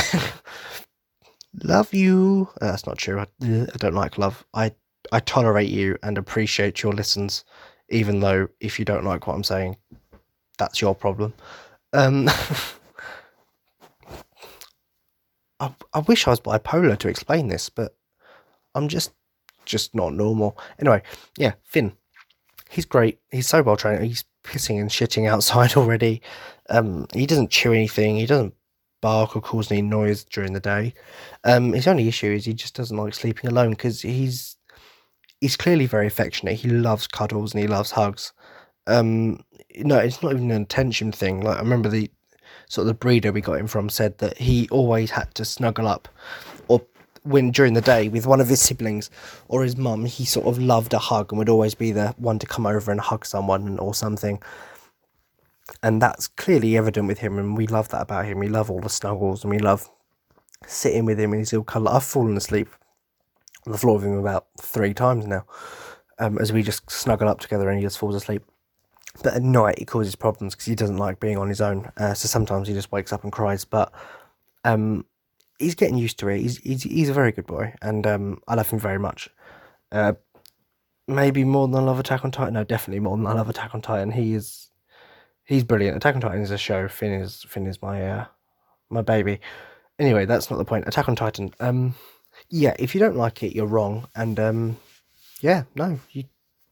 love 1.63 1.93
you. 1.93 2.49
Uh, 2.61 2.71
that's 2.71 2.87
not 2.87 2.99
true. 2.99 3.19
I, 3.19 3.27
I, 3.43 3.77
don't 3.79 3.95
like 3.95 4.19
love. 4.19 4.45
I 4.53 4.73
I 5.13 5.21
tolerate 5.21 5.69
you 5.69 5.97
and 6.03 6.19
appreciate 6.19 6.83
your 6.83 6.93
listens, 6.93 7.45
even 7.89 8.21
though 8.21 8.49
if 8.61 8.79
you 8.79 8.85
don't 8.85 9.05
like 9.05 9.27
what 9.27 9.35
I'm 9.35 9.45
saying, 9.45 9.77
that's 10.59 10.81
your 10.81 10.95
problem. 10.95 11.35
Um, 11.93 12.29
I 15.61 15.73
I 15.93 16.01
wish 16.01 16.27
I 16.27 16.31
was 16.31 16.41
bipolar 16.41 16.99
to 16.99 17.09
explain 17.09 17.49
this, 17.49 17.69
but 17.69 17.97
I'm 18.75 18.89
just 18.89 19.13
just 19.65 19.95
not 19.95 20.15
normal. 20.15 20.59
Anyway, 20.79 21.03
yeah, 21.39 21.53
Finn. 21.65 21.93
He's 22.71 22.85
great. 22.85 23.21
He's 23.31 23.47
so 23.47 23.63
well 23.63 23.77
trained. 23.77 24.05
He's 24.05 24.25
pissing 24.43 24.81
and 24.81 24.91
shitting 24.91 25.29
outside 25.29 25.75
already. 25.77 26.23
Um, 26.69 27.07
he 27.13 27.27
doesn't 27.27 27.51
chew 27.51 27.73
anything. 27.73 28.17
He 28.17 28.27
doesn't 28.27 28.55
bark 29.01 29.37
or 29.37 29.41
cause 29.43 29.71
any 29.71 29.83
noise 29.83 30.25
during 30.25 30.55
the 30.55 30.61
day. 30.61 30.95
Um, 31.45 31.73
his 31.73 31.87
only 31.87 32.09
issue 32.09 32.33
is 32.33 32.47
he 32.47 32.55
just 32.55 32.75
doesn't 32.75 32.97
like 32.97 33.15
sleeping 33.15 33.51
alone 33.51 33.71
because 33.71 34.01
he's 34.01 34.57
he's 35.45 35.59
clearly 35.59 35.85
very 35.85 36.07
affectionate. 36.07 36.55
He 36.55 36.71
loves 36.71 37.07
cuddles 37.07 37.53
and 37.53 37.61
he 37.61 37.69
loves 37.69 37.91
hugs. 37.91 38.33
Um, 38.87 39.45
no, 39.77 39.99
it's 39.99 40.23
not 40.23 40.33
even 40.33 40.51
an 40.51 40.63
attention 40.63 41.13
thing. 41.13 41.43
Like 41.43 41.59
I 41.59 41.61
remember 41.61 41.91
the 41.91 42.11
sort 42.67 42.85
of 42.85 42.87
the 42.87 42.95
breeder 42.95 43.31
we 43.31 43.43
got 43.43 43.59
him 43.59 43.67
from 43.67 43.91
said 43.91 44.17
that 44.19 44.39
he 44.39 44.67
always 44.71 45.11
had 45.11 45.35
to 45.35 45.45
snuggle 45.45 45.87
up 45.87 46.09
or 46.67 46.81
when 47.25 47.51
during 47.51 47.75
the 47.75 47.83
day 47.83 48.09
with 48.09 48.27
one 48.27 48.41
of 48.41 48.49
his 48.49 48.63
siblings 48.63 49.11
or 49.49 49.63
his 49.63 49.77
mum, 49.77 50.07
he 50.07 50.25
sort 50.25 50.47
of 50.47 50.59
loved 50.59 50.95
a 50.95 50.99
hug 50.99 51.31
and 51.31 51.39
would 51.39 51.51
always 51.51 51.75
be 51.75 51.93
the 51.93 52.15
one 52.17 52.39
to 52.39 52.47
come 52.47 52.65
over 52.65 52.91
and 52.91 53.03
hug 53.03 53.27
someone 53.27 53.79
or 53.79 53.93
something. 53.93 54.43
And 55.83 56.01
that's 56.01 56.27
clearly 56.27 56.75
evident 56.79 57.07
with 57.07 57.19
him, 57.19 57.39
and 57.39 57.55
we 57.55 57.67
love 57.67 57.91
that 57.91 58.01
about 58.01 58.25
him. 58.25 58.39
We 58.39 58.49
love 58.49 58.71
all 58.71 58.81
the 58.81 58.89
snuggles 58.89 59.45
and 59.45 59.51
we 59.51 59.59
love 59.59 59.91
sitting 60.67 61.05
with 61.05 61.21
him 61.21 61.35
in 61.35 61.41
his 61.41 61.53
little 61.53 61.65
colour. 61.65 61.91
I've 61.91 62.05
fallen 62.05 62.35
asleep 62.35 62.71
the 63.67 63.79
floor 63.79 63.97
with 63.97 64.05
him 64.05 64.19
about 64.19 64.47
three 64.61 64.95
times 64.95 65.27
now 65.27 65.45
um, 66.19 66.39
as 66.39 66.53
we 66.53 66.63
just 66.63 66.91
snuggle 66.91 67.29
up 67.29 67.41
together 67.41 67.69
and 67.69 67.79
he 67.79 67.85
just 67.85 67.99
falls 67.99 68.15
asleep. 68.15 68.43
But 69.23 69.35
at 69.35 69.43
night, 69.43 69.79
it 69.79 69.87
causes 69.87 70.17
problems 70.17 70.55
because 70.55 70.67
he 70.67 70.75
doesn't 70.75 70.97
like 70.97 71.21
being 71.21 71.39
on 71.39 71.49
his 71.49 71.61
own. 71.61 71.91
Uh, 71.97 72.15
so 72.15 72.27
sometimes 72.27 72.67
he 72.67 72.75
just 72.75 72.91
wakes 72.91 73.13
up 73.13 73.23
and 73.23 73.33
cries. 73.33 73.65
But 73.65 73.93
um, 74.65 75.05
he's 75.59 75.77
getting 75.77 75.97
used 75.97 76.19
to 76.19 76.29
it. 76.29 76.41
He's 76.41 76.59
he's, 76.59 76.83
he's 76.83 77.09
a 77.09 77.15
very 77.15 77.31
good 77.31 77.47
boy, 77.47 77.75
and 77.81 78.07
um, 78.07 78.43
I 78.49 78.57
love 78.57 78.71
him 78.71 78.81
very 78.81 78.99
much. 78.99 79.29
Uh, 79.93 80.15
maybe 81.07 81.45
more 81.45 81.69
than 81.69 81.77
I 81.77 81.85
love 81.87 82.01
Attack 82.01 82.25
on 82.25 82.33
Titan. 82.33 82.55
No, 82.55 82.65
definitely 82.65 83.01
more 83.01 83.17
than 83.17 83.27
I 83.27 83.35
love 83.35 83.49
Attack 83.49 83.75
on 83.75 83.83
Titan. 83.83 84.11
He 84.11 84.35
is 84.35 84.71
he's 85.45 85.63
brilliant. 85.63 85.97
Attack 85.97 86.17
on 86.17 86.21
Titan 86.21 86.43
is 86.43 86.51
a 86.51 86.59
show. 86.59 86.89
Finn 86.89 87.13
is 87.13 87.45
Finn 87.49 87.69
is 87.69 87.81
my 87.81 88.05
uh, 88.05 88.27
my 88.91 89.03
baby. 89.03 89.41
Anyway, 90.01 90.25
that's 90.25 90.51
not 90.51 90.57
the 90.57 90.65
point. 90.65 90.89
Attack 90.89 91.09
on 91.09 91.15
Titan. 91.15 91.55
Um, 91.61 91.95
yeah, 92.55 92.77
if 92.79 92.95
you 92.95 93.01
don't 93.01 93.17
like 93.17 93.43
it, 93.43 93.53
you're 93.53 93.67
wrong. 93.67 94.07
And 94.15 94.39
um, 94.39 94.77
yeah, 95.41 95.65
no, 95.75 95.99
you 96.13 96.25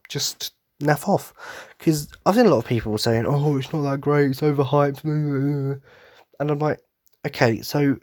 just 0.07 0.53
naff 0.81 1.09
off. 1.09 1.33
Because 1.77 2.07
I've 2.25 2.35
seen 2.35 2.45
a 2.45 2.49
lot 2.49 2.59
of 2.59 2.65
people 2.65 2.97
saying, 2.97 3.25
"Oh, 3.27 3.57
it's 3.57 3.73
not 3.73 3.81
that 3.83 3.99
great. 3.99 4.31
It's 4.31 4.39
overhyped," 4.39 5.03
and 5.03 6.51
I'm 6.51 6.59
like, 6.59 6.79
okay, 7.27 7.61
so 7.61 7.97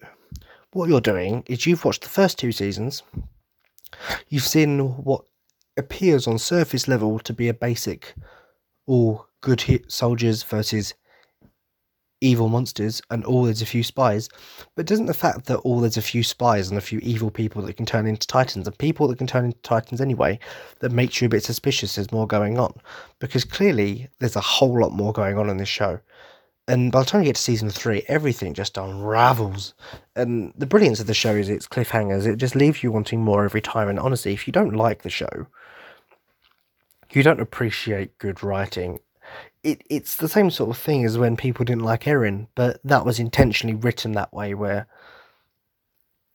what 0.72 0.90
you're 0.90 1.00
doing 1.00 1.42
is 1.46 1.64
you've 1.64 1.84
watched 1.84 2.02
the 2.02 2.10
first 2.10 2.38
two 2.38 2.52
seasons, 2.52 3.02
you've 4.28 4.42
seen 4.42 4.80
what 5.02 5.24
appears 5.78 6.26
on 6.26 6.38
surface 6.38 6.86
level 6.86 7.18
to 7.20 7.32
be 7.32 7.48
a 7.48 7.54
basic 7.54 8.14
all 8.86 9.26
good 9.40 9.62
hit 9.62 9.90
soldiers 9.90 10.42
versus 10.42 10.92
evil 12.20 12.48
monsters 12.48 13.00
and 13.10 13.24
all 13.24 13.44
there's 13.44 13.62
a 13.62 13.66
few 13.66 13.82
spies 13.82 14.28
but 14.74 14.86
doesn't 14.86 15.06
the 15.06 15.14
fact 15.14 15.46
that 15.46 15.58
all 15.58 15.80
there's 15.80 15.96
a 15.96 16.02
few 16.02 16.22
spies 16.22 16.68
and 16.68 16.76
a 16.76 16.82
few 16.82 16.98
evil 17.00 17.30
people 17.30 17.62
that 17.62 17.76
can 17.76 17.86
turn 17.86 18.06
into 18.06 18.26
titans 18.26 18.66
and 18.66 18.78
people 18.78 19.08
that 19.08 19.18
can 19.18 19.26
turn 19.26 19.46
into 19.46 19.58
titans 19.60 20.00
anyway 20.00 20.38
that 20.80 20.92
makes 20.92 21.20
you 21.20 21.26
a 21.26 21.30
bit 21.30 21.42
suspicious 21.42 21.94
there's 21.94 22.12
more 22.12 22.26
going 22.26 22.58
on 22.58 22.72
because 23.18 23.44
clearly 23.44 24.08
there's 24.18 24.36
a 24.36 24.40
whole 24.40 24.78
lot 24.78 24.92
more 24.92 25.12
going 25.12 25.38
on 25.38 25.48
in 25.48 25.56
this 25.56 25.68
show 25.68 25.98
and 26.70 26.92
by 26.92 27.00
the 27.00 27.06
time 27.06 27.22
you 27.22 27.26
get 27.26 27.34
to 27.34 27.42
season 27.42 27.68
three, 27.68 28.04
everything 28.06 28.54
just 28.54 28.78
unravels. 28.78 29.74
And 30.14 30.52
the 30.56 30.66
brilliance 30.66 31.00
of 31.00 31.08
the 31.08 31.14
show 31.14 31.34
is 31.34 31.48
its 31.48 31.66
cliffhangers. 31.66 32.26
It 32.26 32.36
just 32.36 32.54
leaves 32.54 32.84
you 32.84 32.92
wanting 32.92 33.24
more 33.24 33.44
every 33.44 33.60
time. 33.60 33.88
And 33.88 33.98
honestly, 33.98 34.32
if 34.32 34.46
you 34.46 34.52
don't 34.52 34.76
like 34.76 35.02
the 35.02 35.10
show, 35.10 35.48
you 37.10 37.24
don't 37.24 37.40
appreciate 37.40 38.18
good 38.18 38.44
writing. 38.44 39.00
It 39.62 39.82
it's 39.90 40.16
the 40.16 40.28
same 40.28 40.50
sort 40.50 40.70
of 40.70 40.78
thing 40.78 41.04
as 41.04 41.18
when 41.18 41.36
people 41.36 41.64
didn't 41.64 41.84
like 41.84 42.04
Eren, 42.04 42.46
but 42.54 42.80
that 42.84 43.04
was 43.04 43.18
intentionally 43.18 43.76
written 43.76 44.12
that 44.12 44.32
way, 44.32 44.54
where 44.54 44.86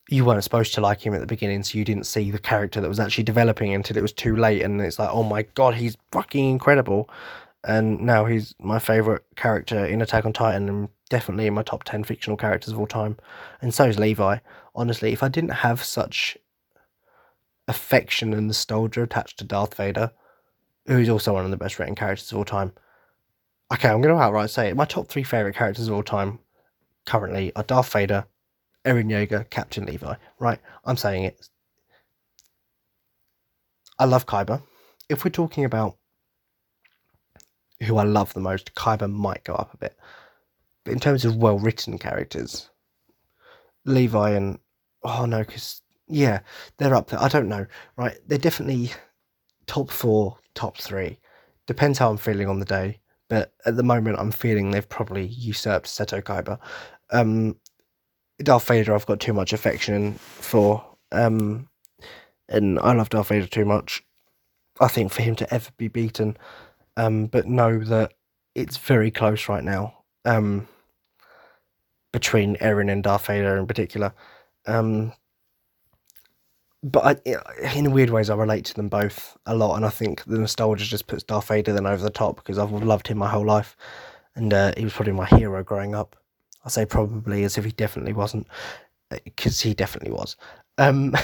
you 0.08 0.24
weren't 0.24 0.44
supposed 0.44 0.74
to 0.74 0.80
like 0.80 1.04
him 1.04 1.14
at 1.14 1.20
the 1.20 1.26
beginning, 1.26 1.64
so 1.64 1.76
you 1.76 1.84
didn't 1.84 2.06
see 2.06 2.30
the 2.30 2.38
character 2.38 2.80
that 2.80 2.88
was 2.88 3.00
actually 3.00 3.24
developing 3.24 3.74
until 3.74 3.96
it 3.96 4.02
was 4.02 4.12
too 4.12 4.36
late, 4.36 4.62
and 4.62 4.80
it's 4.80 4.98
like, 4.98 5.10
oh 5.10 5.24
my 5.24 5.42
god, 5.42 5.74
he's 5.74 5.96
fucking 6.12 6.48
incredible. 6.50 7.10
And 7.64 8.00
now 8.02 8.26
he's 8.26 8.54
my 8.60 8.78
favorite 8.78 9.24
character 9.34 9.84
in 9.84 10.00
Attack 10.00 10.24
on 10.24 10.32
Titan, 10.32 10.68
and 10.68 10.88
definitely 11.10 11.48
in 11.48 11.54
my 11.54 11.64
top 11.64 11.82
ten 11.82 12.04
fictional 12.04 12.36
characters 12.36 12.72
of 12.72 12.78
all 12.78 12.86
time. 12.86 13.16
And 13.60 13.74
so 13.74 13.86
is 13.86 13.98
Levi. 13.98 14.38
Honestly, 14.76 15.12
if 15.12 15.24
I 15.24 15.28
didn't 15.28 15.50
have 15.50 15.82
such 15.82 16.38
affection 17.66 18.32
and 18.32 18.46
nostalgia 18.46 19.02
attached 19.02 19.38
to 19.38 19.44
Darth 19.44 19.74
Vader, 19.74 20.12
who 20.86 20.98
is 20.98 21.08
also 21.08 21.32
one 21.32 21.44
of 21.44 21.50
the 21.50 21.56
best 21.56 21.80
written 21.80 21.96
characters 21.96 22.30
of 22.30 22.38
all 22.38 22.44
time. 22.44 22.72
Okay, 23.72 23.88
I'm 23.88 24.00
going 24.00 24.14
to 24.14 24.20
outright 24.20 24.50
say 24.50 24.68
it. 24.68 24.76
My 24.76 24.84
top 24.84 25.08
three 25.08 25.24
favorite 25.24 25.56
characters 25.56 25.88
of 25.88 25.94
all 25.94 26.02
time 26.02 26.38
currently 27.04 27.52
are 27.56 27.64
Darth 27.64 27.92
Vader, 27.92 28.26
Eren 28.84 29.06
Yeager, 29.10 29.48
Captain 29.50 29.84
Levi. 29.84 30.14
Right, 30.38 30.60
I'm 30.84 30.96
saying 30.96 31.24
it. 31.24 31.48
I 33.98 34.04
love 34.04 34.26
Kaiba. 34.26 34.62
If 35.08 35.24
we're 35.24 35.30
talking 35.30 35.64
about 35.64 35.96
who 37.82 37.96
I 37.96 38.04
love 38.04 38.34
the 38.34 38.40
most, 38.40 38.74
Kaiba 38.74 39.10
might 39.10 39.44
go 39.44 39.54
up 39.54 39.74
a 39.74 39.78
bit. 39.78 39.96
But 40.84 40.92
in 40.92 41.00
terms 41.00 41.24
of 41.24 41.36
well 41.36 41.58
written 41.58 41.98
characters, 41.98 42.70
Levi 43.84 44.30
and 44.30 44.58
oh 45.02 45.26
no, 45.26 45.40
because 45.40 45.82
yeah, 46.06 46.40
they're 46.78 46.94
up 46.94 47.08
there. 47.08 47.20
I 47.20 47.28
don't 47.28 47.48
know, 47.48 47.66
right? 47.96 48.16
They're 48.26 48.38
definitely 48.38 48.92
top 49.66 49.90
four, 49.90 50.38
top 50.54 50.78
three. 50.78 51.18
Depends 51.66 51.98
how 51.98 52.10
I'm 52.10 52.16
feeling 52.16 52.48
on 52.48 52.60
the 52.60 52.64
day. 52.64 53.00
But 53.28 53.52
at 53.64 53.76
the 53.76 53.82
moment, 53.82 54.18
I'm 54.18 54.32
feeling 54.32 54.70
they've 54.70 54.88
probably 54.88 55.26
usurped 55.26 55.86
Seto 55.86 56.22
Kaiba. 56.22 56.58
Um, 57.10 57.56
Darth 58.38 58.66
Vader, 58.68 58.94
I've 58.94 59.06
got 59.06 59.20
too 59.20 59.32
much 59.32 59.52
affection 59.52 60.14
for. 60.14 60.84
Um, 61.12 61.68
and 62.48 62.78
I 62.78 62.92
love 62.92 63.08
Darth 63.08 63.28
Vader 63.28 63.46
too 63.46 63.64
much. 63.64 64.04
I 64.80 64.88
think 64.88 65.12
for 65.12 65.22
him 65.22 65.34
to 65.36 65.54
ever 65.54 65.70
be 65.76 65.88
beaten. 65.88 66.36
Um, 66.96 67.26
but 67.26 67.46
know 67.46 67.82
that 67.84 68.14
it's 68.54 68.76
very 68.76 69.10
close 69.10 69.48
right 69.48 69.64
now. 69.64 70.04
Um, 70.24 70.68
between 72.12 72.56
Eren 72.56 72.90
and 72.90 73.02
Darth 73.02 73.26
Vader 73.26 73.56
in 73.56 73.66
particular. 73.66 74.14
Um, 74.66 75.12
but 76.86 77.20
I, 77.26 77.74
in 77.74 77.90
weird 77.90 78.10
ways, 78.10 78.30
I 78.30 78.36
relate 78.36 78.64
to 78.66 78.74
them 78.74 78.88
both 78.88 79.36
a 79.46 79.56
lot, 79.56 79.74
and 79.74 79.84
I 79.84 79.88
think 79.88 80.24
the 80.24 80.38
nostalgia 80.38 80.84
just 80.84 81.08
puts 81.08 81.24
Darth 81.24 81.48
Vader 81.48 81.72
then 81.72 81.86
over 81.86 82.02
the 82.02 82.10
top 82.10 82.36
because 82.36 82.58
I've 82.58 82.70
loved 82.70 83.08
him 83.08 83.18
my 83.18 83.28
whole 83.28 83.44
life, 83.44 83.76
and 84.36 84.54
uh, 84.54 84.72
he 84.76 84.84
was 84.84 84.92
probably 84.92 85.14
my 85.14 85.26
hero 85.26 85.64
growing 85.64 85.96
up. 85.96 86.16
I 86.64 86.68
say 86.68 86.86
probably 86.86 87.42
as 87.42 87.58
if 87.58 87.64
he 87.64 87.72
definitely 87.72 88.12
wasn't, 88.12 88.46
because 89.10 89.60
uh, 89.64 89.68
he 89.68 89.74
definitely 89.74 90.12
was. 90.12 90.36
Um, 90.78 91.14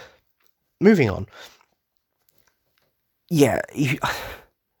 moving 0.80 1.10
on. 1.10 1.26
Yeah, 3.30 3.62
he, 3.72 3.98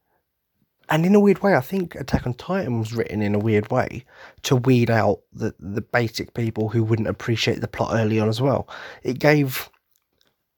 and 0.90 1.04
in 1.04 1.16
a 1.16 1.20
weird 1.20 1.42
way, 1.42 1.56
I 1.56 1.60
think 1.60 1.96
Attack 1.96 2.24
on 2.24 2.34
Titan 2.34 2.78
was 2.78 2.94
written 2.94 3.20
in 3.20 3.34
a 3.34 3.40
weird 3.40 3.68
way 3.72 4.04
to 4.42 4.54
weed 4.54 4.90
out 4.90 5.22
the 5.32 5.56
the 5.58 5.80
basic 5.80 6.34
people 6.34 6.68
who 6.68 6.84
wouldn't 6.84 7.08
appreciate 7.08 7.60
the 7.60 7.68
plot 7.68 7.94
early 7.94 8.20
on 8.20 8.28
as 8.28 8.40
well. 8.40 8.68
It 9.02 9.18
gave 9.18 9.70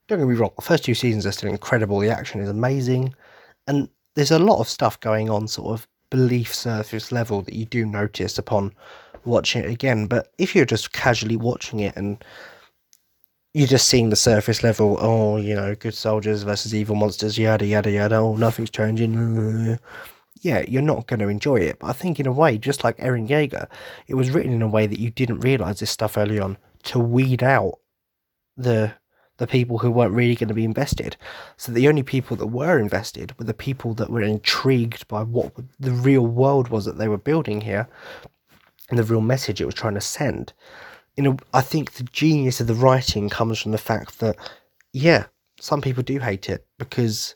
don't 0.08 0.18
get 0.18 0.28
me 0.28 0.34
wrong, 0.34 0.52
the 0.56 0.62
first 0.62 0.84
two 0.84 0.94
seasons 0.94 1.26
are 1.26 1.32
still 1.32 1.50
incredible. 1.50 1.98
The 1.98 2.10
action 2.10 2.40
is 2.40 2.48
amazing, 2.48 3.14
and 3.66 3.88
there's 4.14 4.30
a 4.30 4.38
lot 4.38 4.60
of 4.60 4.68
stuff 4.68 4.98
going 5.00 5.28
on, 5.30 5.48
sort 5.48 5.78
of 5.78 5.88
belief 6.10 6.54
surface 6.54 7.10
level 7.10 7.42
that 7.42 7.54
you 7.54 7.64
do 7.64 7.84
notice 7.84 8.38
upon 8.38 8.72
watching 9.24 9.62
it 9.64 9.70
again. 9.70 10.06
But 10.06 10.32
if 10.38 10.54
you're 10.54 10.64
just 10.64 10.92
casually 10.92 11.36
watching 11.36 11.80
it 11.80 11.96
and 11.96 12.22
you're 13.54 13.66
just 13.66 13.88
seeing 13.88 14.10
the 14.10 14.16
surface 14.16 14.62
level, 14.62 14.96
oh, 15.00 15.36
you 15.36 15.54
know, 15.54 15.74
good 15.74 15.94
soldiers 15.94 16.42
versus 16.42 16.74
evil 16.74 16.94
monsters, 16.94 17.38
yada 17.38 17.66
yada 17.66 17.90
yada, 17.90 18.16
oh, 18.16 18.36
nothing's 18.36 18.70
changing. 18.70 19.78
Yeah, 20.42 20.64
you're 20.68 20.82
not 20.82 21.06
going 21.06 21.20
to 21.20 21.28
enjoy 21.28 21.56
it. 21.56 21.78
But 21.80 21.88
I 21.88 21.92
think, 21.92 22.20
in 22.20 22.26
a 22.26 22.32
way, 22.32 22.58
just 22.58 22.84
like 22.84 22.98
Eren 22.98 23.28
Yeager, 23.28 23.66
it 24.06 24.14
was 24.14 24.30
written 24.30 24.52
in 24.52 24.62
a 24.62 24.68
way 24.68 24.86
that 24.86 25.00
you 25.00 25.10
didn't 25.10 25.40
realize 25.40 25.80
this 25.80 25.90
stuff 25.90 26.16
early 26.16 26.38
on 26.38 26.58
to 26.84 26.98
weed 26.98 27.42
out 27.42 27.78
the 28.56 28.92
the 29.38 29.46
people 29.46 29.78
who 29.78 29.90
weren't 29.90 30.14
really 30.14 30.34
going 30.34 30.48
to 30.48 30.54
be 30.54 30.64
invested. 30.64 31.16
So 31.56 31.72
the 31.72 31.88
only 31.88 32.02
people 32.02 32.36
that 32.38 32.46
were 32.46 32.78
invested 32.78 33.38
were 33.38 33.44
the 33.44 33.54
people 33.54 33.94
that 33.94 34.10
were 34.10 34.22
intrigued 34.22 35.06
by 35.08 35.22
what 35.22 35.52
the 35.78 35.92
real 35.92 36.26
world 36.26 36.68
was 36.68 36.84
that 36.84 36.98
they 36.98 37.08
were 37.08 37.18
building 37.18 37.60
here 37.60 37.88
and 38.88 38.98
the 38.98 39.04
real 39.04 39.20
message 39.20 39.60
it 39.60 39.66
was 39.66 39.74
trying 39.74 39.94
to 39.94 40.00
send. 40.00 40.52
You 41.16 41.22
know, 41.22 41.36
I 41.52 41.60
think 41.60 41.92
the 41.92 42.04
genius 42.04 42.60
of 42.60 42.66
the 42.66 42.74
writing 42.74 43.28
comes 43.28 43.60
from 43.60 43.72
the 43.72 43.78
fact 43.78 44.20
that, 44.20 44.36
yeah, 44.92 45.26
some 45.60 45.80
people 45.80 46.02
do 46.02 46.18
hate 46.18 46.48
it 46.48 46.66
because 46.78 47.34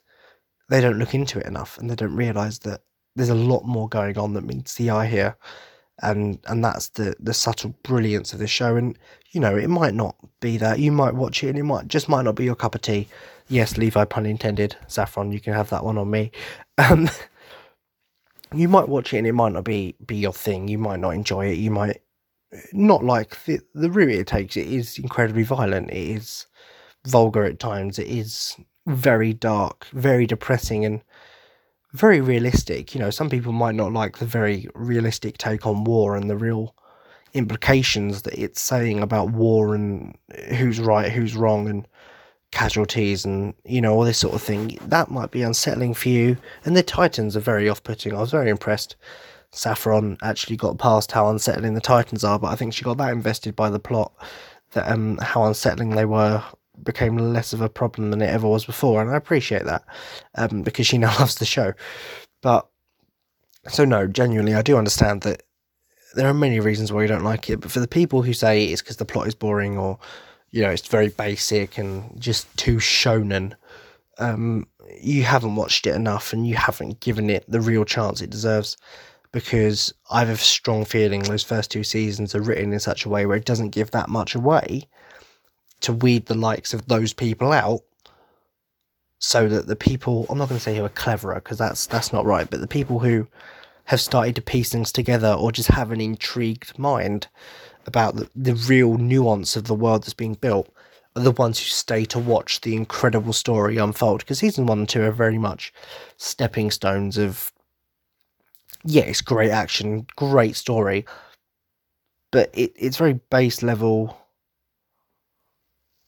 they 0.68 0.80
don't 0.80 0.98
look 0.98 1.14
into 1.14 1.38
it 1.38 1.46
enough 1.46 1.78
and 1.78 1.90
they 1.90 1.96
don't 1.96 2.14
realize 2.14 2.60
that 2.60 2.82
there's 3.16 3.28
a 3.28 3.34
lot 3.34 3.64
more 3.64 3.88
going 3.88 4.16
on 4.16 4.34
that 4.34 4.44
meets 4.44 4.74
the 4.74 4.90
eye 4.90 5.06
here 5.06 5.36
and 6.02 6.38
and 6.46 6.64
that's 6.64 6.88
the 6.90 7.14
the 7.20 7.34
subtle 7.34 7.74
brilliance 7.82 8.32
of 8.32 8.38
the 8.38 8.46
show. 8.46 8.76
And 8.76 8.98
you 9.32 9.40
know 9.40 9.56
it 9.56 9.68
might 9.68 9.94
not 9.94 10.16
be 10.40 10.56
that. 10.58 10.78
You 10.78 10.92
might 10.92 11.14
watch 11.14 11.42
it 11.44 11.48
and 11.48 11.58
it 11.58 11.64
might 11.64 11.88
just 11.88 12.08
might 12.08 12.22
not 12.22 12.34
be 12.36 12.44
your 12.44 12.54
cup 12.56 12.74
of 12.74 12.82
tea. 12.82 13.08
Yes 13.48 13.76
levi 13.76 14.04
pun 14.04 14.26
intended. 14.26 14.76
Saffron 14.88 15.32
you 15.32 15.40
can 15.40 15.52
have 15.54 15.70
that 15.70 15.84
one 15.84 15.98
on 15.98 16.10
me. 16.10 16.30
Um 16.78 17.10
you 18.54 18.68
might 18.68 18.88
watch 18.88 19.12
it 19.14 19.18
and 19.18 19.26
it 19.26 19.32
might 19.32 19.52
not 19.52 19.64
be 19.64 19.94
be 20.06 20.16
your 20.16 20.32
thing. 20.32 20.68
You 20.68 20.78
might 20.78 21.00
not 21.00 21.10
enjoy 21.10 21.46
it. 21.46 21.58
You 21.58 21.70
might 21.70 22.00
not 22.72 23.04
like 23.04 23.44
the 23.44 23.60
the 23.74 23.90
route 23.90 24.10
it 24.10 24.26
takes. 24.26 24.56
It 24.56 24.66
is 24.66 24.98
incredibly 24.98 25.42
violent. 25.44 25.90
It 25.90 26.16
is 26.16 26.46
vulgar 27.06 27.44
at 27.44 27.58
times. 27.60 27.98
It 27.98 28.08
is 28.08 28.56
very 28.86 29.32
dark 29.32 29.86
very 29.92 30.26
depressing 30.26 30.84
and 30.84 31.02
very 31.92 32.20
realistic. 32.20 32.94
You 32.94 33.00
know, 33.00 33.10
some 33.10 33.30
people 33.30 33.52
might 33.52 33.74
not 33.74 33.92
like 33.92 34.18
the 34.18 34.26
very 34.26 34.68
realistic 34.74 35.38
take 35.38 35.66
on 35.66 35.84
war 35.84 36.16
and 36.16 36.30
the 36.30 36.36
real 36.36 36.74
implications 37.34 38.22
that 38.22 38.34
it's 38.34 38.60
saying 38.60 39.00
about 39.00 39.30
war 39.30 39.74
and 39.74 40.16
who's 40.56 40.80
right, 40.80 41.10
who's 41.10 41.36
wrong, 41.36 41.68
and 41.68 41.86
casualties 42.52 43.24
and 43.24 43.54
you 43.64 43.80
know 43.80 43.94
all 43.94 44.02
this 44.02 44.18
sort 44.18 44.34
of 44.34 44.42
thing. 44.42 44.78
That 44.86 45.10
might 45.10 45.30
be 45.30 45.42
unsettling 45.42 45.94
for 45.94 46.08
you. 46.08 46.36
And 46.64 46.76
the 46.76 46.82
Titans 46.82 47.36
are 47.36 47.40
very 47.40 47.68
off-putting. 47.68 48.14
I 48.14 48.20
was 48.20 48.30
very 48.32 48.50
impressed. 48.50 48.96
Saffron 49.52 50.16
actually 50.22 50.56
got 50.56 50.78
past 50.78 51.10
how 51.12 51.28
unsettling 51.28 51.74
the 51.74 51.80
Titans 51.80 52.22
are, 52.22 52.38
but 52.38 52.48
I 52.48 52.56
think 52.56 52.72
she 52.72 52.84
got 52.84 52.98
that 52.98 53.12
invested 53.12 53.56
by 53.56 53.70
the 53.70 53.80
plot 53.80 54.12
that 54.72 54.88
um 54.90 55.18
how 55.18 55.44
unsettling 55.44 55.90
they 55.90 56.04
were 56.04 56.42
became 56.84 57.16
less 57.16 57.52
of 57.52 57.60
a 57.60 57.68
problem 57.68 58.10
than 58.10 58.22
it 58.22 58.30
ever 58.30 58.48
was 58.48 58.64
before, 58.64 59.00
and 59.00 59.10
I 59.10 59.16
appreciate 59.16 59.64
that 59.64 59.84
um, 60.34 60.62
because 60.62 60.86
she 60.86 60.98
now 60.98 61.16
loves 61.18 61.36
the 61.36 61.44
show. 61.44 61.72
But 62.42 62.68
so 63.68 63.84
no, 63.84 64.06
genuinely, 64.06 64.54
I 64.54 64.62
do 64.62 64.76
understand 64.76 65.22
that 65.22 65.42
there 66.14 66.28
are 66.28 66.34
many 66.34 66.60
reasons 66.60 66.92
why 66.92 67.02
you 67.02 67.08
don't 67.08 67.24
like 67.24 67.50
it. 67.50 67.60
But 67.60 67.70
for 67.70 67.80
the 67.80 67.88
people 67.88 68.22
who 68.22 68.32
say 68.32 68.64
it's 68.64 68.82
because 68.82 68.96
the 68.96 69.04
plot 69.04 69.26
is 69.26 69.34
boring 69.34 69.78
or 69.78 69.98
you 70.50 70.62
know 70.62 70.70
it's 70.70 70.86
very 70.86 71.08
basic 71.08 71.78
and 71.78 72.20
just 72.20 72.54
too 72.56 72.76
shonen, 72.76 73.54
um, 74.18 74.66
you 75.00 75.22
haven't 75.22 75.56
watched 75.56 75.86
it 75.86 75.94
enough 75.94 76.32
and 76.32 76.46
you 76.46 76.56
haven't 76.56 77.00
given 77.00 77.30
it 77.30 77.44
the 77.48 77.60
real 77.60 77.84
chance 77.84 78.20
it 78.20 78.30
deserves. 78.30 78.76
Because 79.32 79.94
I 80.10 80.20
have 80.20 80.28
a 80.28 80.36
strong 80.36 80.84
feeling 80.84 81.22
those 81.22 81.44
first 81.44 81.70
two 81.70 81.84
seasons 81.84 82.34
are 82.34 82.42
written 82.42 82.72
in 82.72 82.80
such 82.80 83.04
a 83.04 83.08
way 83.08 83.26
where 83.26 83.36
it 83.36 83.44
doesn't 83.44 83.70
give 83.70 83.92
that 83.92 84.08
much 84.08 84.34
away 84.34 84.88
to 85.80 85.92
weed 85.92 86.26
the 86.26 86.34
likes 86.34 86.74
of 86.74 86.86
those 86.86 87.12
people 87.12 87.52
out 87.52 87.80
so 89.18 89.48
that 89.48 89.66
the 89.66 89.76
people 89.76 90.26
I'm 90.28 90.38
not 90.38 90.48
going 90.48 90.58
to 90.58 90.62
say 90.62 90.76
who 90.76 90.84
are 90.84 90.90
cleverer 90.90 91.36
because 91.36 91.58
that's 91.58 91.86
that's 91.86 92.12
not 92.12 92.24
right 92.24 92.48
but 92.50 92.60
the 92.60 92.66
people 92.66 92.98
who 92.98 93.26
have 93.84 94.00
started 94.00 94.36
to 94.36 94.42
piece 94.42 94.70
things 94.70 94.92
together 94.92 95.32
or 95.32 95.52
just 95.52 95.68
have 95.68 95.90
an 95.90 96.00
intrigued 96.00 96.78
mind 96.78 97.26
about 97.86 98.16
the, 98.16 98.30
the 98.36 98.54
real 98.54 98.96
nuance 98.96 99.56
of 99.56 99.64
the 99.64 99.74
world 99.74 100.02
that's 100.02 100.14
being 100.14 100.34
built 100.34 100.72
are 101.16 101.22
the 101.22 101.32
ones 101.32 101.58
who 101.58 101.64
stay 101.64 102.04
to 102.04 102.18
watch 102.18 102.60
the 102.60 102.76
incredible 102.76 103.32
story 103.32 103.78
unfold 103.78 104.20
because 104.20 104.38
season 104.38 104.66
one 104.66 104.80
and 104.80 104.88
two 104.88 105.02
are 105.02 105.10
very 105.10 105.38
much 105.38 105.72
stepping 106.16 106.70
stones 106.70 107.18
of 107.18 107.52
yeah 108.84 109.02
it's 109.02 109.20
great 109.20 109.50
action 109.50 110.06
great 110.16 110.56
story 110.56 111.04
but 112.30 112.48
it, 112.54 112.72
it's 112.76 112.96
very 112.96 113.14
base 113.30 113.62
level 113.62 114.16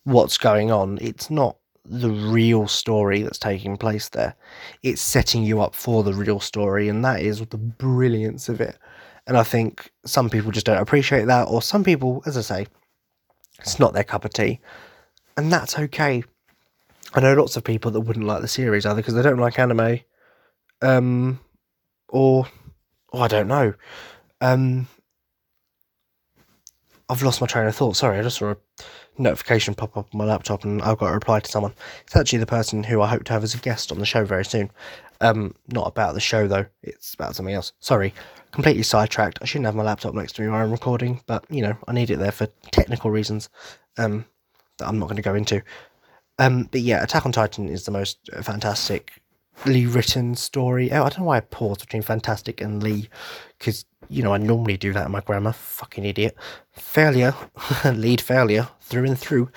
what's 0.05 0.39
going 0.39 0.71
on. 0.71 0.99
It's 1.01 1.31
not 1.31 1.57
the 1.85 2.11
real 2.11 2.69
story 2.69 3.23
that's 3.23 3.39
taking 3.39 3.77
place 3.77 4.09
there. 4.09 4.35
It's 4.83 5.01
setting 5.01 5.43
you 5.43 5.61
up 5.61 5.75
for 5.75 6.03
the 6.03 6.15
real 6.15 6.41
story, 6.41 6.89
and 6.89 7.05
that 7.05 7.21
is 7.21 7.41
the 7.41 7.59
brilliance 7.59 8.49
of 8.49 8.61
it. 8.61 8.79
And 9.27 9.37
I 9.37 9.43
think 9.43 9.91
some 10.05 10.31
people 10.31 10.51
just 10.51 10.67
don't 10.67 10.81
appreciate 10.81 11.27
that, 11.27 11.45
or 11.45 11.63
some 11.63 11.85
people, 11.85 12.23
as 12.27 12.37
I 12.37 12.41
say, 12.41 12.67
it's 13.59 13.79
not 13.79 13.93
their 13.93 14.05
cup 14.05 14.25
of 14.25 14.33
tea, 14.33 14.61
and 15.37 15.53
that's 15.53 15.79
okay. 15.79 16.25
I 17.15 17.21
know 17.21 17.35
lots 17.35 17.57
of 17.57 17.65
people 17.65 17.91
that 17.91 18.01
wouldn't 18.01 18.27
like 18.27 18.41
the 18.41 18.49
series 18.49 18.87
either 18.87 18.97
because 18.97 19.15
they 19.15 19.23
don't 19.23 19.39
like 19.39 19.59
anime, 19.59 20.01
um, 20.81 21.41
or, 22.09 22.47
I 23.13 23.29
don't 23.29 23.49
know. 23.49 23.75
Um, 24.41 24.89
I've 27.09 27.23
lost 27.23 27.41
my 27.41 27.47
train 27.47 27.67
of 27.67 27.77
thought. 27.77 27.97
Sorry, 27.97 28.19
I 28.19 28.23
just 28.23 28.39
saw 28.39 28.53
a 28.53 28.57
notification 29.19 29.75
pop 29.75 29.97
up 29.97 30.09
on 30.13 30.19
my 30.19 30.25
laptop 30.25 30.65
and 30.65 30.81
I've 30.83 30.99
got 30.99 31.09
to 31.09 31.15
reply 31.15 31.41
to 31.41 31.51
someone. 31.51 31.75
It's 32.05 32.17
actually 32.17 32.39
the 32.39 32.47
person 32.47 32.83
who 32.83 33.01
I 33.03 33.09
hope 33.09 33.25
to 33.25 33.33
have 33.33 33.45
as 33.45 33.55
a 33.55 33.59
guest 33.59 33.93
on 33.93 33.99
the 33.99 34.07
show 34.07 34.25
very 34.25 34.45
soon. 34.45 34.71
Um, 35.21 35.55
not 35.69 35.87
about 35.87 36.15
the 36.15 36.21
show 36.21 36.49
though, 36.49 36.67
it's 36.83 37.15
about 37.15 37.37
something 37.37 37.55
else. 37.55 37.73
Sorry, 37.81 38.13
completely 38.51 38.83
sidetracked. 38.83 39.39
I 39.41 39.45
shouldn't 39.45 39.67
have 39.67 39.75
my 39.75 39.85
laptop 39.85 40.15
next 40.15 40.37
to 40.37 40.43
me 40.43 40.49
while 40.49 40.63
I'm 40.63 40.73
recording, 40.73 41.21
but 41.27 41.45
you 41.49 41.63
know, 41.63 41.77
I 41.87 41.93
need 41.93 42.11
it 42.11 42.19
there 42.19 42.33
for 42.33 42.47
technical 42.73 43.11
reasons 43.11 43.49
um, 43.99 44.25
that 44.79 44.89
I'm 44.89 44.99
not 44.99 45.07
going 45.07 45.17
to 45.17 45.23
go 45.23 45.35
into. 45.35 45.63
Um, 46.39 46.69
but 46.71 46.81
yeah, 46.81 47.03
Attack 47.03 47.27
on 47.27 47.33
Titan 47.33 47.69
is 47.69 47.85
the 47.85 47.91
most 47.93 48.19
fantastically 49.55 49.87
written 49.87 50.35
story. 50.35 50.93
Oh, 50.93 51.05
I 51.05 51.09
don't 51.09 51.21
know 51.21 51.25
why 51.27 51.39
I 51.39 51.41
paused 51.41 51.81
between 51.81 52.03
fantastic 52.03 52.61
and 52.61 52.83
Lee, 52.83 53.09
because 53.59 53.85
you 54.09 54.23
know 54.23 54.35
I 54.35 54.39
normally 54.39 54.77
do 54.77 54.93
that 54.93 55.07
in 55.07 55.13
my 55.13 55.21
grammar. 55.21 55.53
Fucking 55.53 56.05
idiot. 56.05 56.37
Failure, 56.73 57.35
lead 57.85 58.21
failure 58.21 58.69
through 58.81 59.05
and 59.05 59.19
through. 59.19 59.51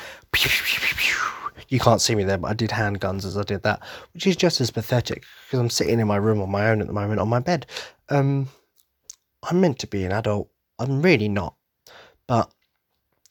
You 1.70 1.80
can't 1.80 2.02
see 2.02 2.14
me 2.14 2.24
there, 2.24 2.38
but 2.38 2.50
I 2.50 2.54
did 2.54 2.70
handguns 2.70 3.26
as 3.26 3.38
I 3.38 3.44
did 3.44 3.64
that, 3.64 3.82
which 4.14 4.28
is 4.28 4.36
just 4.36 4.62
as 4.62 4.70
pathetic 4.70 5.24
because 5.46 5.60
I'm 5.60 5.70
sitting 5.70 6.00
in 6.00 6.08
my 6.08 6.18
room 6.18 6.42
on 6.42 6.52
my 6.52 6.70
own 6.70 6.82
at 6.82 6.88
the 6.88 6.94
moment 6.94 7.20
on 7.20 7.28
my 7.28 7.40
bed. 7.40 7.66
Um, 8.10 8.50
I'm 9.44 9.62
meant 9.62 9.80
to 9.80 9.88
be 9.88 10.06
an 10.06 10.12
adult. 10.12 10.50
I'm 10.78 11.02
really 11.02 11.30
not. 11.30 11.56
But 12.28 12.52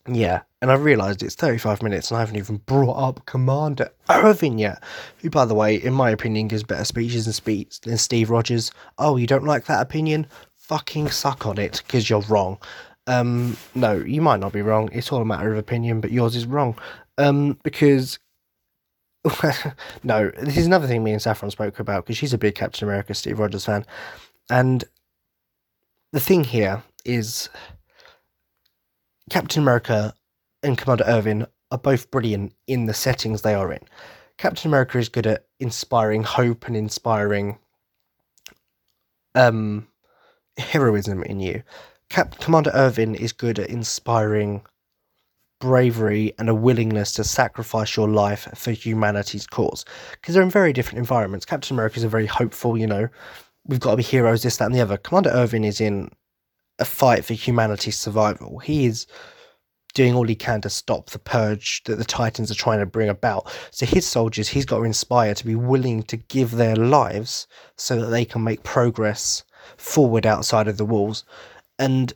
yeah, 0.08 0.42
and 0.64 0.72
I've 0.72 0.82
realised 0.82 1.22
it's 1.22 1.34
35 1.34 1.82
minutes 1.82 2.10
and 2.10 2.16
I 2.16 2.20
haven't 2.20 2.36
even 2.36 2.56
brought 2.56 2.96
up 2.96 3.26
Commander 3.26 3.90
Erwin 4.10 4.56
yet, 4.56 4.82
who, 5.18 5.28
by 5.28 5.44
the 5.44 5.52
way, 5.52 5.74
in 5.74 5.92
my 5.92 6.08
opinion, 6.08 6.48
gives 6.48 6.62
better 6.62 6.86
speeches 6.86 7.26
than, 7.26 7.34
spe- 7.34 7.82
than 7.82 7.98
Steve 7.98 8.30
Rogers. 8.30 8.72
Oh, 8.96 9.16
you 9.16 9.26
don't 9.26 9.44
like 9.44 9.66
that 9.66 9.82
opinion? 9.82 10.26
Fucking 10.56 11.10
suck 11.10 11.46
on 11.46 11.58
it, 11.58 11.82
because 11.86 12.08
you're 12.08 12.22
wrong. 12.22 12.56
Um, 13.06 13.58
no, 13.74 13.96
you 13.96 14.22
might 14.22 14.40
not 14.40 14.54
be 14.54 14.62
wrong. 14.62 14.88
It's 14.94 15.12
all 15.12 15.20
a 15.20 15.26
matter 15.26 15.52
of 15.52 15.58
opinion, 15.58 16.00
but 16.00 16.10
yours 16.10 16.34
is 16.34 16.46
wrong. 16.46 16.78
Um, 17.18 17.58
because 17.62 18.18
no, 20.02 20.30
this 20.30 20.56
is 20.56 20.64
another 20.64 20.86
thing 20.86 21.04
me 21.04 21.12
and 21.12 21.20
Saffron 21.20 21.50
spoke 21.50 21.78
about 21.78 22.06
because 22.06 22.16
she's 22.16 22.32
a 22.32 22.38
big 22.38 22.54
Captain 22.54 22.88
America 22.88 23.12
Steve 23.12 23.38
Rogers 23.38 23.66
fan, 23.66 23.84
and 24.48 24.82
the 26.14 26.20
thing 26.20 26.42
here 26.42 26.82
is 27.04 27.50
Captain 29.28 29.62
America 29.62 30.14
and 30.64 30.78
Commander 30.78 31.04
Erwin 31.06 31.46
are 31.70 31.78
both 31.78 32.10
brilliant 32.10 32.54
in 32.66 32.86
the 32.86 32.94
settings 32.94 33.42
they 33.42 33.54
are 33.54 33.72
in. 33.72 33.80
Captain 34.38 34.68
America 34.68 34.98
is 34.98 35.08
good 35.08 35.26
at 35.26 35.46
inspiring 35.60 36.22
hope 36.22 36.66
and 36.66 36.76
inspiring 36.76 37.58
um, 39.34 39.86
heroism 40.56 41.22
in 41.24 41.40
you. 41.40 41.62
Cap- 42.08 42.38
Commander 42.38 42.72
Erwin 42.74 43.14
is 43.14 43.32
good 43.32 43.58
at 43.58 43.70
inspiring 43.70 44.62
bravery 45.60 46.32
and 46.38 46.48
a 46.48 46.54
willingness 46.54 47.12
to 47.12 47.24
sacrifice 47.24 47.96
your 47.96 48.08
life 48.08 48.48
for 48.54 48.72
humanity's 48.72 49.46
cause. 49.46 49.84
Because 50.12 50.34
they're 50.34 50.42
in 50.42 50.50
very 50.50 50.72
different 50.72 50.98
environments. 50.98 51.46
Captain 51.46 51.74
America 51.74 51.96
is 51.96 52.04
a 52.04 52.08
very 52.08 52.26
hopeful, 52.26 52.76
you 52.76 52.86
know, 52.86 53.08
we've 53.66 53.80
got 53.80 53.92
to 53.92 53.96
be 53.96 54.02
heroes, 54.02 54.42
this, 54.42 54.58
that, 54.58 54.66
and 54.66 54.74
the 54.74 54.80
other. 54.80 54.96
Commander 54.96 55.30
Erwin 55.30 55.64
is 55.64 55.80
in 55.80 56.10
a 56.78 56.84
fight 56.84 57.24
for 57.24 57.34
humanity's 57.34 57.96
survival. 57.96 58.58
He 58.58 58.86
is 58.86 59.06
doing 59.94 60.14
all 60.14 60.26
he 60.26 60.34
can 60.34 60.60
to 60.60 60.70
stop 60.70 61.10
the 61.10 61.18
purge 61.18 61.82
that 61.84 61.96
the 61.96 62.04
Titans 62.04 62.50
are 62.50 62.56
trying 62.56 62.80
to 62.80 62.86
bring 62.86 63.08
about. 63.08 63.50
So 63.70 63.86
his 63.86 64.06
soldiers, 64.06 64.48
he's 64.48 64.66
got 64.66 64.78
to 64.78 64.84
inspire 64.84 65.34
to 65.34 65.46
be 65.46 65.54
willing 65.54 66.02
to 66.04 66.16
give 66.16 66.52
their 66.52 66.76
lives 66.76 67.46
so 67.76 68.00
that 68.00 68.08
they 68.08 68.24
can 68.24 68.42
make 68.42 68.62
progress 68.64 69.44
forward 69.76 70.26
outside 70.26 70.68
of 70.68 70.76
the 70.76 70.84
walls. 70.84 71.24
And 71.78 72.12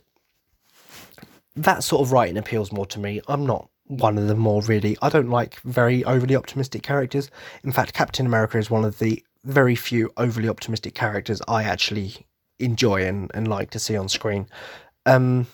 that 1.55 1.83
sort 1.83 2.01
of 2.01 2.11
writing 2.11 2.37
appeals 2.37 2.71
more 2.71 2.85
to 2.87 2.99
me. 2.99 3.21
I'm 3.27 3.45
not 3.45 3.69
one 3.85 4.17
of 4.17 4.27
the 4.27 4.35
more 4.35 4.61
really. 4.63 4.97
I 5.01 5.09
don't 5.09 5.29
like 5.29 5.59
very 5.61 6.03
overly 6.03 6.35
optimistic 6.35 6.83
characters. 6.83 7.31
In 7.63 7.71
fact, 7.71 7.93
Captain 7.93 8.25
America 8.25 8.57
is 8.57 8.69
one 8.69 8.85
of 8.85 8.99
the 8.99 9.23
very 9.45 9.75
few 9.75 10.11
overly 10.17 10.49
optimistic 10.49 10.93
characters 10.93 11.41
I 11.47 11.63
actually 11.63 12.25
enjoy 12.59 13.05
and, 13.05 13.31
and 13.33 13.47
like 13.47 13.71
to 13.71 13.79
see 13.79 13.95
on 13.95 14.09
screen. 14.09 14.47
Um, 15.05 15.47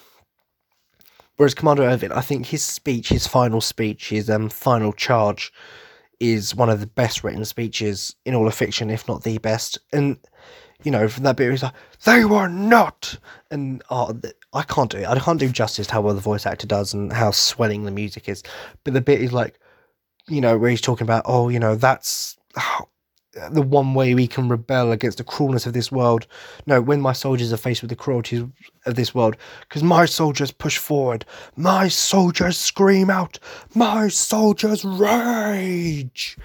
whereas 1.37 1.53
Commander 1.53 1.83
Erwin, 1.83 2.11
I 2.11 2.21
think 2.21 2.47
his 2.47 2.63
speech, 2.63 3.09
his 3.09 3.27
final 3.27 3.61
speech, 3.61 4.09
his 4.09 4.29
um, 4.29 4.49
final 4.49 4.93
charge, 4.93 5.51
is 6.19 6.55
one 6.55 6.69
of 6.69 6.79
the 6.79 6.87
best 6.87 7.23
written 7.23 7.45
speeches 7.45 8.15
in 8.25 8.35
all 8.35 8.47
of 8.47 8.55
fiction, 8.55 8.89
if 8.89 9.07
not 9.07 9.23
the 9.23 9.37
best. 9.39 9.77
And 9.91 10.17
you 10.83 10.91
know, 10.91 11.07
from 11.07 11.23
that 11.23 11.37
bit, 11.37 11.49
he's 11.51 11.63
like, 11.63 11.73
"They 12.03 12.25
were 12.25 12.47
not," 12.47 13.17
and 13.49 13.81
oh, 13.89 14.19
I 14.53 14.63
can't 14.63 14.91
do 14.91 14.97
it. 14.97 15.07
I 15.07 15.19
can't 15.19 15.39
do 15.39 15.49
justice 15.49 15.89
how 15.89 16.01
well 16.01 16.13
the 16.13 16.21
voice 16.21 16.45
actor 16.45 16.67
does 16.67 16.93
and 16.93 17.11
how 17.11 17.31
swelling 17.31 17.83
the 17.83 17.91
music 17.91 18.29
is. 18.29 18.43
But 18.83 18.93
the 18.93 19.01
bit 19.01 19.21
is 19.21 19.33
like, 19.33 19.59
you 20.27 20.41
know, 20.41 20.57
where 20.57 20.69
he's 20.69 20.81
talking 20.81 21.05
about, 21.05 21.23
oh, 21.25 21.49
you 21.49 21.59
know, 21.59 21.75
that's 21.75 22.37
oh, 22.57 22.87
the 23.51 23.61
one 23.61 23.93
way 23.93 24.15
we 24.15 24.27
can 24.27 24.47
rebel 24.47 24.91
against 24.91 25.17
the 25.17 25.23
cruelness 25.23 25.65
of 25.65 25.73
this 25.73 25.91
world. 25.91 26.25
No, 26.65 26.81
when 26.81 27.01
my 27.01 27.13
soldiers 27.13 27.51
are 27.51 27.57
faced 27.57 27.81
with 27.81 27.89
the 27.89 27.95
cruelties 27.95 28.43
of 28.85 28.95
this 28.95 29.13
world, 29.13 29.35
because 29.61 29.83
my 29.83 30.05
soldiers 30.05 30.51
push 30.51 30.77
forward, 30.77 31.25
my 31.55 31.87
soldiers 31.87 32.57
scream 32.57 33.09
out, 33.09 33.39
my 33.73 34.07
soldiers 34.07 34.85
rage, 34.85 36.37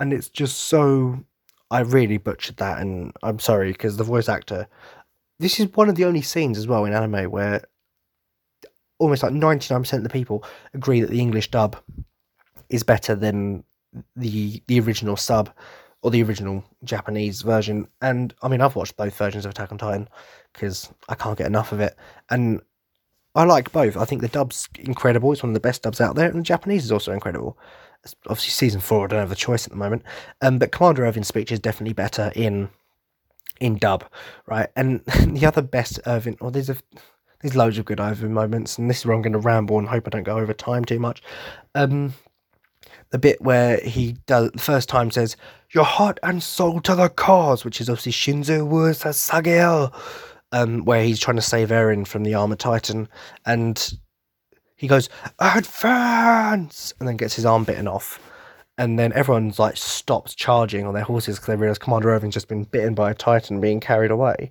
and 0.00 0.12
it's 0.12 0.28
just 0.28 0.58
so. 0.58 1.24
I 1.70 1.80
really 1.80 2.18
butchered 2.18 2.58
that, 2.58 2.80
and 2.80 3.12
I'm 3.22 3.38
sorry 3.38 3.72
because 3.72 3.96
the 3.96 4.04
voice 4.04 4.28
actor. 4.28 4.66
This 5.38 5.58
is 5.58 5.72
one 5.74 5.88
of 5.88 5.94
the 5.94 6.04
only 6.04 6.22
scenes 6.22 6.58
as 6.58 6.66
well 6.66 6.84
in 6.84 6.92
anime 6.92 7.30
where 7.30 7.64
almost 8.98 9.22
like 9.22 9.32
99% 9.32 9.92
of 9.94 10.02
the 10.02 10.08
people 10.08 10.44
agree 10.74 11.00
that 11.00 11.10
the 11.10 11.20
English 11.20 11.50
dub 11.50 11.76
is 12.68 12.82
better 12.82 13.14
than 13.14 13.64
the 14.16 14.62
the 14.66 14.80
original 14.80 15.16
sub 15.16 15.50
or 16.02 16.10
the 16.10 16.22
original 16.22 16.64
Japanese 16.84 17.42
version. 17.42 17.88
And 18.00 18.34
I 18.42 18.48
mean, 18.48 18.60
I've 18.60 18.76
watched 18.76 18.96
both 18.96 19.16
versions 19.16 19.44
of 19.44 19.52
Attack 19.52 19.72
on 19.72 19.78
Titan 19.78 20.08
because 20.52 20.90
I 21.08 21.14
can't 21.14 21.38
get 21.38 21.46
enough 21.46 21.72
of 21.72 21.80
it. 21.80 21.96
And 22.28 22.60
I 23.34 23.44
like 23.44 23.72
both. 23.72 23.96
I 23.96 24.04
think 24.04 24.20
the 24.20 24.28
dub's 24.28 24.68
incredible. 24.78 25.32
It's 25.32 25.42
one 25.42 25.50
of 25.50 25.54
the 25.54 25.60
best 25.60 25.82
dubs 25.82 26.00
out 26.00 26.16
there, 26.16 26.28
and 26.28 26.40
the 26.40 26.42
Japanese 26.42 26.84
is 26.84 26.92
also 26.92 27.12
incredible. 27.12 27.56
obviously, 28.26 28.50
season 28.50 28.80
four, 28.80 29.04
I 29.04 29.06
don't 29.08 29.20
have 29.20 29.30
the 29.30 29.36
choice 29.36 29.64
at 29.64 29.70
the 29.70 29.78
moment. 29.78 30.02
Um, 30.42 30.58
but 30.58 30.72
Commander 30.72 31.06
Erwin's 31.06 31.28
speech 31.28 31.50
is 31.50 31.60
definitely 31.60 31.94
better 31.94 32.30
in 32.34 32.68
in 33.60 33.78
dub, 33.78 34.04
right? 34.46 34.68
And 34.76 35.04
the 35.06 35.46
other 35.46 35.62
best 35.62 36.00
Erwin, 36.06 36.36
or 36.40 36.50
there's 36.50 36.68
a 36.68 36.76
there's 37.40 37.56
loads 37.56 37.78
of 37.78 37.86
good 37.86 38.00
Erwin 38.00 38.34
moments, 38.34 38.76
and 38.76 38.90
this 38.90 38.98
is 38.98 39.06
where 39.06 39.14
I'm 39.14 39.22
going 39.22 39.32
to 39.32 39.38
ramble 39.38 39.78
and 39.78 39.88
hope 39.88 40.06
I 40.06 40.10
don't 40.10 40.24
go 40.24 40.38
over 40.38 40.52
time 40.52 40.84
too 40.84 40.98
much. 40.98 41.22
Um, 41.74 42.12
the 43.12 43.18
bit 43.18 43.40
where 43.42 43.76
he 43.78 44.16
does 44.26 44.50
the 44.50 44.58
first 44.58 44.88
time 44.88 45.10
says 45.10 45.36
your 45.70 45.84
heart 45.84 46.18
and 46.22 46.42
soul 46.42 46.80
to 46.80 46.94
the 46.94 47.08
cause, 47.10 47.64
which 47.64 47.80
is 47.80 47.88
obviously 47.88 48.12
Shinzo 48.12 49.14
Sagel, 49.14 49.92
um, 50.50 50.84
where 50.84 51.04
he's 51.04 51.20
trying 51.20 51.36
to 51.36 51.42
save 51.42 51.68
Eren 51.68 52.06
from 52.06 52.24
the 52.24 52.34
armor 52.34 52.56
titan, 52.56 53.08
and 53.46 53.92
he 54.76 54.86
goes 54.88 55.08
advance, 55.38 56.92
and 56.98 57.08
then 57.08 57.16
gets 57.16 57.36
his 57.36 57.46
arm 57.46 57.64
bitten 57.64 57.86
off, 57.86 58.18
and 58.78 58.98
then 58.98 59.12
everyone's 59.12 59.58
like 59.58 59.76
stops 59.76 60.34
charging 60.34 60.86
on 60.86 60.94
their 60.94 61.04
horses 61.04 61.36
because 61.36 61.48
they 61.48 61.56
realize 61.56 61.78
Commander 61.78 62.08
Erwin's 62.10 62.34
just 62.34 62.48
been 62.48 62.64
bitten 62.64 62.94
by 62.94 63.10
a 63.10 63.14
titan, 63.14 63.60
being 63.60 63.78
carried 63.78 64.10
away, 64.10 64.50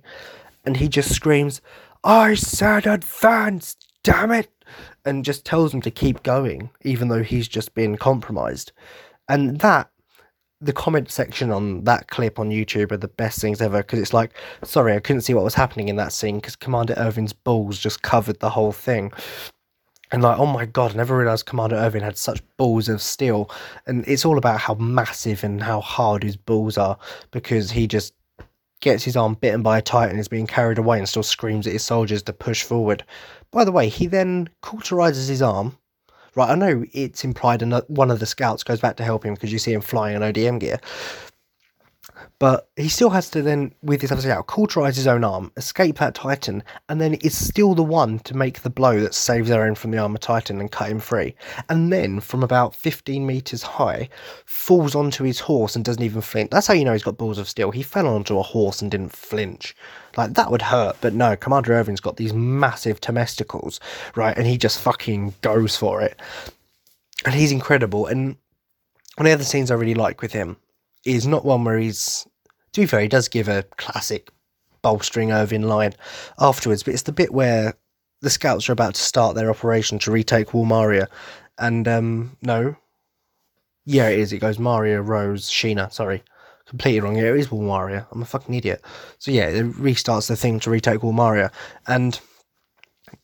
and 0.64 0.76
he 0.76 0.88
just 0.88 1.12
screams, 1.12 1.60
"I 2.04 2.34
said 2.34 2.86
advance, 2.86 3.76
damn 4.04 4.30
it!" 4.30 4.50
And 5.04 5.24
just 5.24 5.44
tells 5.44 5.72
him 5.72 5.82
to 5.82 5.90
keep 5.90 6.22
going, 6.22 6.70
even 6.82 7.08
though 7.08 7.22
he's 7.22 7.48
just 7.48 7.74
been 7.74 7.96
compromised. 7.96 8.72
And 9.28 9.58
that, 9.60 9.90
the 10.60 10.72
comment 10.72 11.10
section 11.10 11.50
on 11.50 11.84
that 11.84 12.08
clip 12.08 12.38
on 12.38 12.50
YouTube 12.50 12.92
are 12.92 12.96
the 12.96 13.08
best 13.08 13.40
things 13.40 13.60
ever 13.60 13.78
because 13.78 13.98
it's 13.98 14.12
like, 14.12 14.32
sorry, 14.62 14.94
I 14.94 15.00
couldn't 15.00 15.22
see 15.22 15.34
what 15.34 15.44
was 15.44 15.54
happening 15.54 15.88
in 15.88 15.96
that 15.96 16.12
scene 16.12 16.36
because 16.36 16.54
Commander 16.54 16.94
Erwin's 16.96 17.32
balls 17.32 17.78
just 17.78 18.02
covered 18.02 18.38
the 18.38 18.50
whole 18.50 18.72
thing. 18.72 19.12
And 20.12 20.22
like, 20.22 20.38
oh 20.38 20.46
my 20.46 20.66
god, 20.66 20.92
I 20.92 20.96
never 20.96 21.16
realized 21.16 21.46
Commander 21.46 21.76
Erwin 21.76 22.02
had 22.02 22.18
such 22.18 22.42
balls 22.58 22.88
of 22.88 23.00
steel. 23.00 23.50
And 23.86 24.06
it's 24.06 24.24
all 24.24 24.38
about 24.38 24.60
how 24.60 24.74
massive 24.74 25.42
and 25.42 25.62
how 25.62 25.80
hard 25.80 26.22
his 26.22 26.36
balls 26.36 26.78
are 26.78 26.98
because 27.30 27.70
he 27.70 27.86
just 27.86 28.12
gets 28.82 29.04
his 29.04 29.16
arm 29.16 29.34
bitten 29.40 29.62
by 29.62 29.78
a 29.78 29.82
titan, 29.82 30.18
is 30.18 30.28
being 30.28 30.46
carried 30.46 30.76
away, 30.76 30.98
and 30.98 31.08
still 31.08 31.22
screams 31.22 31.66
at 31.66 31.72
his 31.72 31.82
soldiers 31.82 32.22
to 32.24 32.32
push 32.34 32.62
forward. 32.62 33.02
By 33.50 33.64
the 33.64 33.72
way, 33.72 33.88
he 33.88 34.06
then 34.06 34.50
cauterizes 34.62 35.28
his 35.28 35.40
arm. 35.40 35.78
Right, 36.34 36.50
I 36.50 36.54
know 36.54 36.84
it's 36.92 37.24
implied 37.24 37.62
one 37.88 38.10
of 38.10 38.18
the 38.18 38.26
scouts 38.26 38.64
goes 38.64 38.80
back 38.80 38.96
to 38.96 39.04
help 39.04 39.24
him 39.24 39.34
because 39.34 39.52
you 39.52 39.58
see 39.58 39.72
him 39.72 39.82
flying 39.82 40.16
an 40.16 40.22
ODM 40.22 40.60
gear. 40.60 40.80
But 42.42 42.68
he 42.74 42.88
still 42.88 43.10
has 43.10 43.30
to 43.30 43.40
then, 43.40 43.72
with 43.84 44.00
his 44.00 44.10
other 44.10 44.28
out, 44.32 44.48
cauterize 44.48 44.96
his 44.96 45.06
own 45.06 45.22
arm, 45.22 45.52
escape 45.56 45.98
that 45.98 46.16
Titan, 46.16 46.64
and 46.88 47.00
then 47.00 47.14
is 47.14 47.38
still 47.38 47.76
the 47.76 47.84
one 47.84 48.18
to 48.18 48.36
make 48.36 48.62
the 48.62 48.68
blow 48.68 48.98
that 48.98 49.14
saves 49.14 49.48
Eren 49.48 49.76
from 49.76 49.92
the 49.92 49.98
armor 49.98 50.18
Titan 50.18 50.58
and 50.58 50.72
cut 50.72 50.90
him 50.90 50.98
free. 50.98 51.36
And 51.68 51.92
then, 51.92 52.18
from 52.18 52.42
about 52.42 52.74
15 52.74 53.24
meters 53.24 53.62
high, 53.62 54.08
falls 54.44 54.96
onto 54.96 55.22
his 55.22 55.38
horse 55.38 55.76
and 55.76 55.84
doesn't 55.84 56.02
even 56.02 56.20
flinch. 56.20 56.50
That's 56.50 56.66
how 56.66 56.74
you 56.74 56.84
know 56.84 56.94
he's 56.94 57.04
got 57.04 57.16
balls 57.16 57.38
of 57.38 57.48
steel. 57.48 57.70
He 57.70 57.84
fell 57.84 58.08
onto 58.08 58.36
a 58.36 58.42
horse 58.42 58.82
and 58.82 58.90
didn't 58.90 59.12
flinch. 59.12 59.76
Like, 60.16 60.34
that 60.34 60.50
would 60.50 60.62
hurt, 60.62 60.96
but 61.00 61.14
no, 61.14 61.36
Commander 61.36 61.74
Erwin's 61.74 62.00
got 62.00 62.16
these 62.16 62.32
massive 62.34 63.00
temesticles, 63.00 63.78
right? 64.16 64.36
And 64.36 64.48
he 64.48 64.58
just 64.58 64.80
fucking 64.80 65.34
goes 65.42 65.76
for 65.76 66.02
it. 66.02 66.18
And 67.24 67.36
he's 67.36 67.52
incredible. 67.52 68.08
And 68.08 68.36
one 69.14 69.26
of 69.26 69.30
the 69.30 69.34
other 69.34 69.44
scenes 69.44 69.70
I 69.70 69.74
really 69.74 69.94
like 69.94 70.22
with 70.22 70.32
him 70.32 70.56
is 71.04 71.24
not 71.24 71.44
one 71.44 71.62
where 71.62 71.78
he's 71.78 72.26
to 72.72 72.80
be 72.80 72.86
fair, 72.86 73.00
he 73.00 73.08
does 73.08 73.28
give 73.28 73.48
a 73.48 73.64
classic 73.76 74.30
bolstering 74.82 75.30
Erwin 75.30 75.62
line 75.62 75.92
afterwards, 76.38 76.82
but 76.82 76.94
it's 76.94 77.04
the 77.04 77.12
bit 77.12 77.32
where 77.32 77.74
the 78.20 78.30
scouts 78.30 78.68
are 78.68 78.72
about 78.72 78.94
to 78.94 79.00
start 79.00 79.34
their 79.34 79.50
operation 79.50 79.98
to 80.00 80.12
retake 80.12 80.54
Wall 80.54 80.64
Maria, 80.64 81.08
and 81.58 81.86
um, 81.86 82.36
no, 82.42 82.76
yeah, 83.84 84.08
it 84.08 84.20
is. 84.20 84.32
It 84.32 84.38
goes 84.38 84.58
Maria, 84.58 85.00
Rose, 85.00 85.50
Sheena. 85.50 85.92
Sorry, 85.92 86.22
completely 86.66 87.00
wrong. 87.00 87.16
Yeah, 87.16 87.30
it 87.30 87.40
is 87.40 87.50
Wall 87.50 87.62
Maria. 87.62 88.06
I'm 88.12 88.22
a 88.22 88.26
fucking 88.26 88.54
idiot. 88.54 88.82
So 89.18 89.30
yeah, 89.30 89.48
it 89.48 89.66
restarts 89.72 90.28
the 90.28 90.36
thing 90.36 90.60
to 90.60 90.70
retake 90.70 91.02
Wall 91.02 91.12
Maria, 91.12 91.50
and 91.86 92.18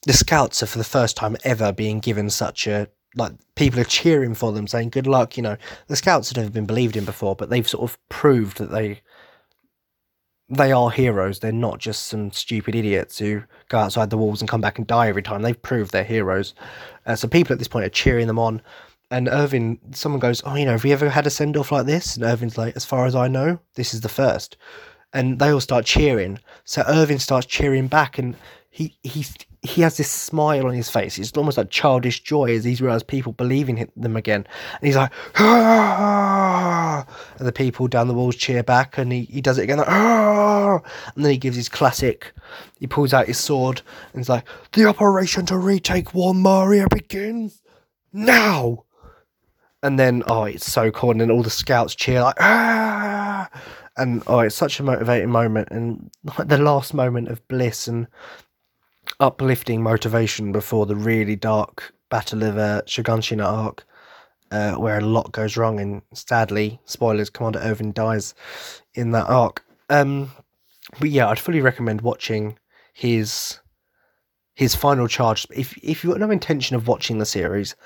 the 0.03 0.13
scouts 0.13 0.63
are 0.63 0.67
for 0.67 0.79
the 0.79 0.85
first 0.85 1.17
time 1.17 1.37
ever 1.45 1.73
being 1.73 2.01
given 2.01 2.31
such 2.31 2.67
a 2.67 2.89
like 3.17 3.33
people 3.55 3.81
are 3.81 3.85
cheering 3.85 4.35
for 4.35 4.53
them, 4.53 4.67
saying 4.67 4.91
good 4.91 5.07
luck. 5.07 5.37
You 5.37 5.43
know, 5.43 5.57
the 5.87 5.97
scouts 5.97 6.29
had 6.29 6.37
never 6.37 6.51
been 6.51 6.67
believed 6.67 6.97
in 6.97 7.05
before, 7.05 7.35
but 7.35 7.51
they've 7.51 7.69
sort 7.69 7.91
of 7.91 7.99
proved 8.09 8.59
that 8.59 8.71
they 8.71 9.01
they 10.49 10.73
are 10.73 10.91
heroes. 10.91 11.41
They're 11.41 11.53
not 11.53 11.79
just 11.79 12.07
some 12.07 12.33
stupid 12.33 12.75
idiots 12.75 13.19
who 13.19 13.43
go 13.69 13.79
outside 13.79 14.11
the 14.11 14.17
walls 14.19 14.41
and 14.41 14.49
come 14.49 14.61
back 14.61 14.79
and 14.79 14.87
die 14.87 15.09
every 15.09 15.23
time. 15.23 15.43
They've 15.43 15.61
proved 15.61 15.93
they're 15.93 16.05
heroes. 16.05 16.55
Uh, 17.07 17.17
so 17.17 17.29
people 17.29 17.53
at 17.53 17.59
this 17.59 17.69
point 17.69 17.85
are 17.85 17.91
cheering 17.91 18.27
them 18.27 18.39
on. 18.39 18.63
And 19.11 19.29
Erwin, 19.29 19.79
someone 19.93 20.21
goes, 20.21 20.43
Oh, 20.45 20.55
you 20.55 20.65
know, 20.65 20.73
have 20.73 20.85
we 20.85 20.93
ever 20.93 21.09
had 21.09 21.27
a 21.27 21.31
send 21.31 21.57
off 21.57 21.73
like 21.73 21.87
this? 21.87 22.17
And 22.17 22.25
Erwin's 22.25 22.59
like, 22.59 22.77
As 22.77 22.85
far 22.85 23.07
as 23.07 23.15
I 23.15 23.29
know, 23.29 23.59
this 23.75 23.93
is 23.93 24.01
the 24.01 24.09
first. 24.09 24.57
And 25.13 25.39
they 25.39 25.51
all 25.51 25.61
start 25.61 25.87
cheering. 25.87 26.39
So 26.65 26.83
Erwin 26.89 27.19
starts 27.19 27.47
cheering 27.47 27.89
back 27.89 28.19
and 28.19 28.37
he, 28.71 28.97
he 29.03 29.25
he 29.63 29.83
has 29.83 29.97
this 29.97 30.11
smile 30.11 30.67
on 30.67 30.73
his 30.73 30.89
face. 30.89 31.19
It's 31.19 31.37
almost 31.37 31.59
like 31.59 31.71
childish 31.71 32.23
joy 32.23 32.55
as 32.55 32.65
he 32.65 32.77
realizes 32.77 33.03
people 33.03 33.33
believe 33.33 33.69
in 33.69 33.91
them 33.97 34.17
again. 34.17 34.47
And 34.81 34.87
he's 34.87 34.95
like, 34.97 35.11
and 37.39 37.47
the 37.47 37.53
people 37.53 37.89
down 37.89 38.09
the 38.09 38.15
walls 38.15 38.37
cheer 38.37 38.63
back, 38.63 38.99
and 38.99 39.13
he, 39.13 39.23
he 39.23 39.41
does 39.41 39.59
it 39.59 39.65
again, 39.65 39.79
like, 39.79 39.89
and 39.89 41.25
then 41.25 41.33
he 41.33 41.39
gives 41.39 41.57
his 41.57 41.69
classic. 41.69 42.33
He 42.79 42.87
pulls 42.87 43.15
out 43.15 43.27
his 43.27 43.39
sword 43.39 43.83
and 44.13 44.21
he's 44.21 44.29
like, 44.29 44.47
"The 44.73 44.87
operation 44.87 45.47
to 45.47 45.57
retake 45.57 46.15
Wall 46.15 46.35
Maria 46.35 46.87
begins 46.91 47.63
now." 48.13 48.85
And 49.83 49.99
then, 49.99 50.25
oh, 50.27 50.45
it's 50.45 50.71
so 50.71 50.91
cool, 50.91 51.13
and 51.13 51.21
then 51.21 51.31
all 51.31 51.43
the 51.43 51.51
scouts 51.51 51.95
cheer 51.95 52.21
like, 52.21 52.41
ah! 52.41 53.49
and 53.97 54.23
oh, 54.27 54.41
it's 54.41 54.57
such 54.57 54.81
a 54.81 54.83
motivating 54.83 55.31
moment, 55.31 55.69
and 55.71 56.11
like 56.39 56.49
the 56.49 56.59
last 56.59 56.95
moment 56.95 57.29
of 57.29 57.47
bliss 57.49 57.87
and 57.87 58.07
uplifting 59.21 59.83
motivation 59.83 60.53
before 60.53 60.87
the 60.87 60.97
really 60.97 61.37
dark 61.37 61.93
Battle 62.11 62.43
of 62.43 62.57
uh, 62.57 62.83
Shiganshina 62.87 63.45
arc, 63.45 63.87
uh, 64.51 64.75
where 64.75 64.99
a 64.99 65.03
lot 65.03 65.33
goes 65.33 65.57
wrong, 65.57 65.81
and 65.81 66.03
sadly, 66.13 66.81
spoilers, 66.85 67.31
Commander 67.31 67.61
Erwin 67.61 67.93
dies 67.93 68.35
in 68.95 69.13
that 69.13 69.29
arc. 69.29 69.65
Um, 69.91 70.31
but 71.01 71.11
yeah, 71.11 71.29
I'd 71.29 71.39
fully 71.39 71.61
recommend 71.61 72.01
watching 72.01 72.59
his 72.95 73.61
his 74.55 74.75
final 74.75 75.07
charge. 75.07 75.47
If 75.51 75.77
if 75.79 76.03
you've 76.03 76.13
got 76.13 76.21
no 76.21 76.31
intention 76.31 76.77
of 76.77 76.89
watching 76.89 77.19
the 77.19 77.27
series, 77.27 77.77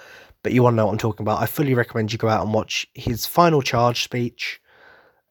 but 0.43 0.53
you 0.53 0.63
want 0.63 0.75
to 0.75 0.77
know 0.77 0.87
what 0.87 0.93
I'm 0.93 0.99
talking 0.99 1.25
about, 1.25 1.43
I 1.43 1.47
fully 1.47 1.75
recommend 1.75 2.13
you 2.13 2.19
go 2.19 2.29
out 2.29 2.45
and 2.45 2.55
watch 2.55 2.87
his 2.95 3.27
final 3.27 3.63
charge 3.63 4.05
speech, 4.05 4.61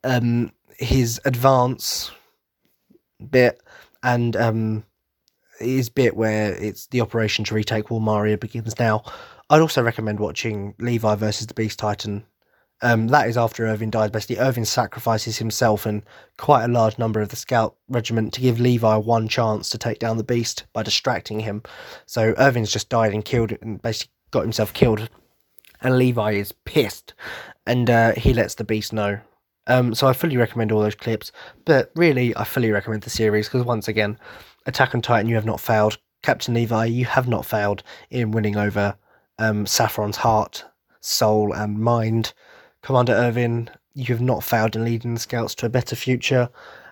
um, 0.04 0.52
his 0.78 1.20
advance 1.26 2.12
bit, 3.30 3.62
and 4.04 4.36
um, 4.36 4.84
his 5.60 5.90
bit 5.90 6.16
where 6.16 6.54
it's 6.54 6.88
the 6.88 7.02
operation 7.02 7.46
to 7.46 7.56
retake 7.56 7.90
Wall 7.90 8.00
Maria 8.00 8.38
begins 8.38 8.78
now. 8.80 9.04
I'd 9.52 9.60
also 9.60 9.84
recommend 9.84 10.22
watching 10.22 10.74
Levi 10.80 11.14
versus 11.16 11.46
the 11.46 11.54
Beast 11.54 11.78
Titan. 11.78 12.24
Um, 12.82 13.10
that 13.10 13.28
is 13.28 13.36
after 13.36 13.68
Erwin 13.68 13.90
dies. 13.90 14.10
Basically, 14.10 14.40
Erwin 14.40 14.64
sacrifices 14.64 15.40
himself 15.40 15.86
and 15.86 16.04
quite 16.38 16.64
a 16.64 16.70
large 16.70 16.98
number 16.98 17.20
of 17.20 17.28
the 17.28 17.36
scout 17.36 17.76
regiment 17.90 18.32
to 18.34 18.40
give 18.40 18.62
Levi 18.62 18.96
one 18.96 19.28
chance 19.28 19.70
to 19.70 19.78
take 19.78 20.00
down 20.00 20.16
the 20.16 20.24
beast 20.24 20.64
by 20.72 20.84
distracting 20.84 21.42
him. 21.42 21.64
So 22.06 22.34
Erwin's 22.40 22.72
just 22.72 22.88
died 22.88 23.14
and 23.14 23.26
killed 23.26 23.52
and 23.62 23.82
basically 23.82 24.14
got 24.32 24.44
himself 24.44 24.72
killed. 24.72 25.10
And 25.82 25.98
Levi 25.98 26.32
is 26.32 26.54
pissed 26.64 27.14
and 27.68 27.90
uh, 27.90 28.14
he 28.14 28.34
lets 28.34 28.56
the 28.56 28.64
beast 28.64 28.94
know. 28.94 29.20
Um, 29.68 29.94
so 29.94 30.08
I 30.08 30.14
fully 30.14 30.38
recommend 30.38 30.72
all 30.72 30.80
those 30.80 30.96
clips. 30.96 31.34
But 31.66 31.92
really, 31.98 32.34
I 32.38 32.46
fully 32.46 32.72
recommend 32.72 33.04
the 33.04 33.10
series 33.10 33.50
because 33.50 33.66
once 33.66 33.90
again, 33.90 34.18
Attack 34.66 34.96
on 34.96 35.02
Titan, 35.02 35.28
you 35.28 35.36
have 35.36 35.46
not 35.46 35.60
failed. 35.60 35.98
Captain 36.24 36.54
Levi, 36.54 36.86
you 36.86 37.04
have 37.04 37.28
not 37.28 37.46
failed 37.46 37.84
in 38.10 38.32
winning 38.32 38.56
over 38.56 38.96
um, 39.42 39.66
Saffron's 39.66 40.18
heart, 40.18 40.64
soul, 41.00 41.52
and 41.54 41.80
mind. 41.80 42.34
Commander 42.84 43.14
Erwin, 43.14 43.70
you 43.94 44.06
have 44.06 44.22
not 44.22 44.44
failed 44.44 44.76
in 44.76 44.86
leading 44.86 45.16
the 45.16 45.20
scouts 45.20 45.56
to 45.56 45.66
a 45.66 45.70
better 45.70 45.96
future 45.96 46.48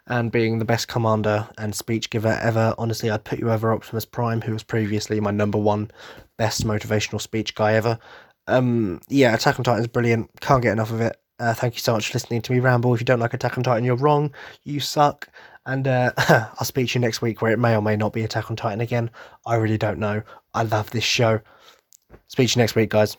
and 0.08 0.32
being 0.32 0.58
the 0.58 0.66
best 0.66 0.88
commander 0.88 1.48
and 1.60 1.76
speech 1.76 2.10
giver 2.10 2.40
ever. 2.42 2.74
Honestly, 2.80 3.12
I'd 3.12 3.24
put 3.24 3.38
you 3.40 3.52
over 3.52 3.72
Optimus 3.72 4.06
Prime, 4.06 4.42
who 4.42 4.54
was 4.54 4.64
previously 4.64 5.20
my 5.20 5.30
number 5.30 5.60
one 5.60 5.92
best 6.38 6.66
motivational 6.66 7.22
speech 7.22 7.54
guy 7.54 7.74
ever. 7.74 8.00
Um, 8.48 9.00
yeah, 9.10 9.36
Attack 9.36 9.60
on 9.60 9.64
Titan 9.64 9.82
is 9.82 9.88
brilliant. 9.88 10.30
Can't 10.42 10.64
get 10.64 10.74
enough 10.74 10.92
of 10.92 11.02
it. 11.02 11.18
Uh, 11.40 11.54
thank 11.54 11.76
you 11.76 11.80
so 11.82 11.94
much 11.94 12.08
for 12.08 12.16
listening 12.16 12.42
to 12.42 12.52
me 12.52 12.60
ramble. 12.60 12.94
If 12.96 13.00
you 13.00 13.06
don't 13.06 13.20
like 13.20 13.36
Attack 13.36 13.60
on 13.60 13.64
Titan, 13.64 13.86
you're 13.86 13.96
wrong. 13.96 14.34
You 14.64 14.80
suck. 14.80 15.30
And 15.68 15.88
uh, 15.88 16.12
I'll 16.18 16.66
speak 16.66 16.90
to 16.90 16.94
you 16.96 17.02
next 17.02 17.22
week 17.22 17.44
where 17.44 17.54
it 17.54 17.60
may 17.60 17.76
or 17.76 17.82
may 17.82 17.96
not 17.96 18.12
be 18.12 18.24
Attack 18.24 18.50
on 18.50 18.58
Titan 18.58 18.82
again. 18.82 19.12
I 19.46 19.56
really 19.56 19.78
don't 19.78 20.00
know. 20.00 20.24
I 20.56 20.64
love 20.64 20.90
this 20.90 21.04
show. 21.04 21.42
Speak 22.28 22.50
to 22.50 22.60
you 22.60 22.64
next 22.64 22.76
week, 22.76 22.90
guys. 22.90 23.18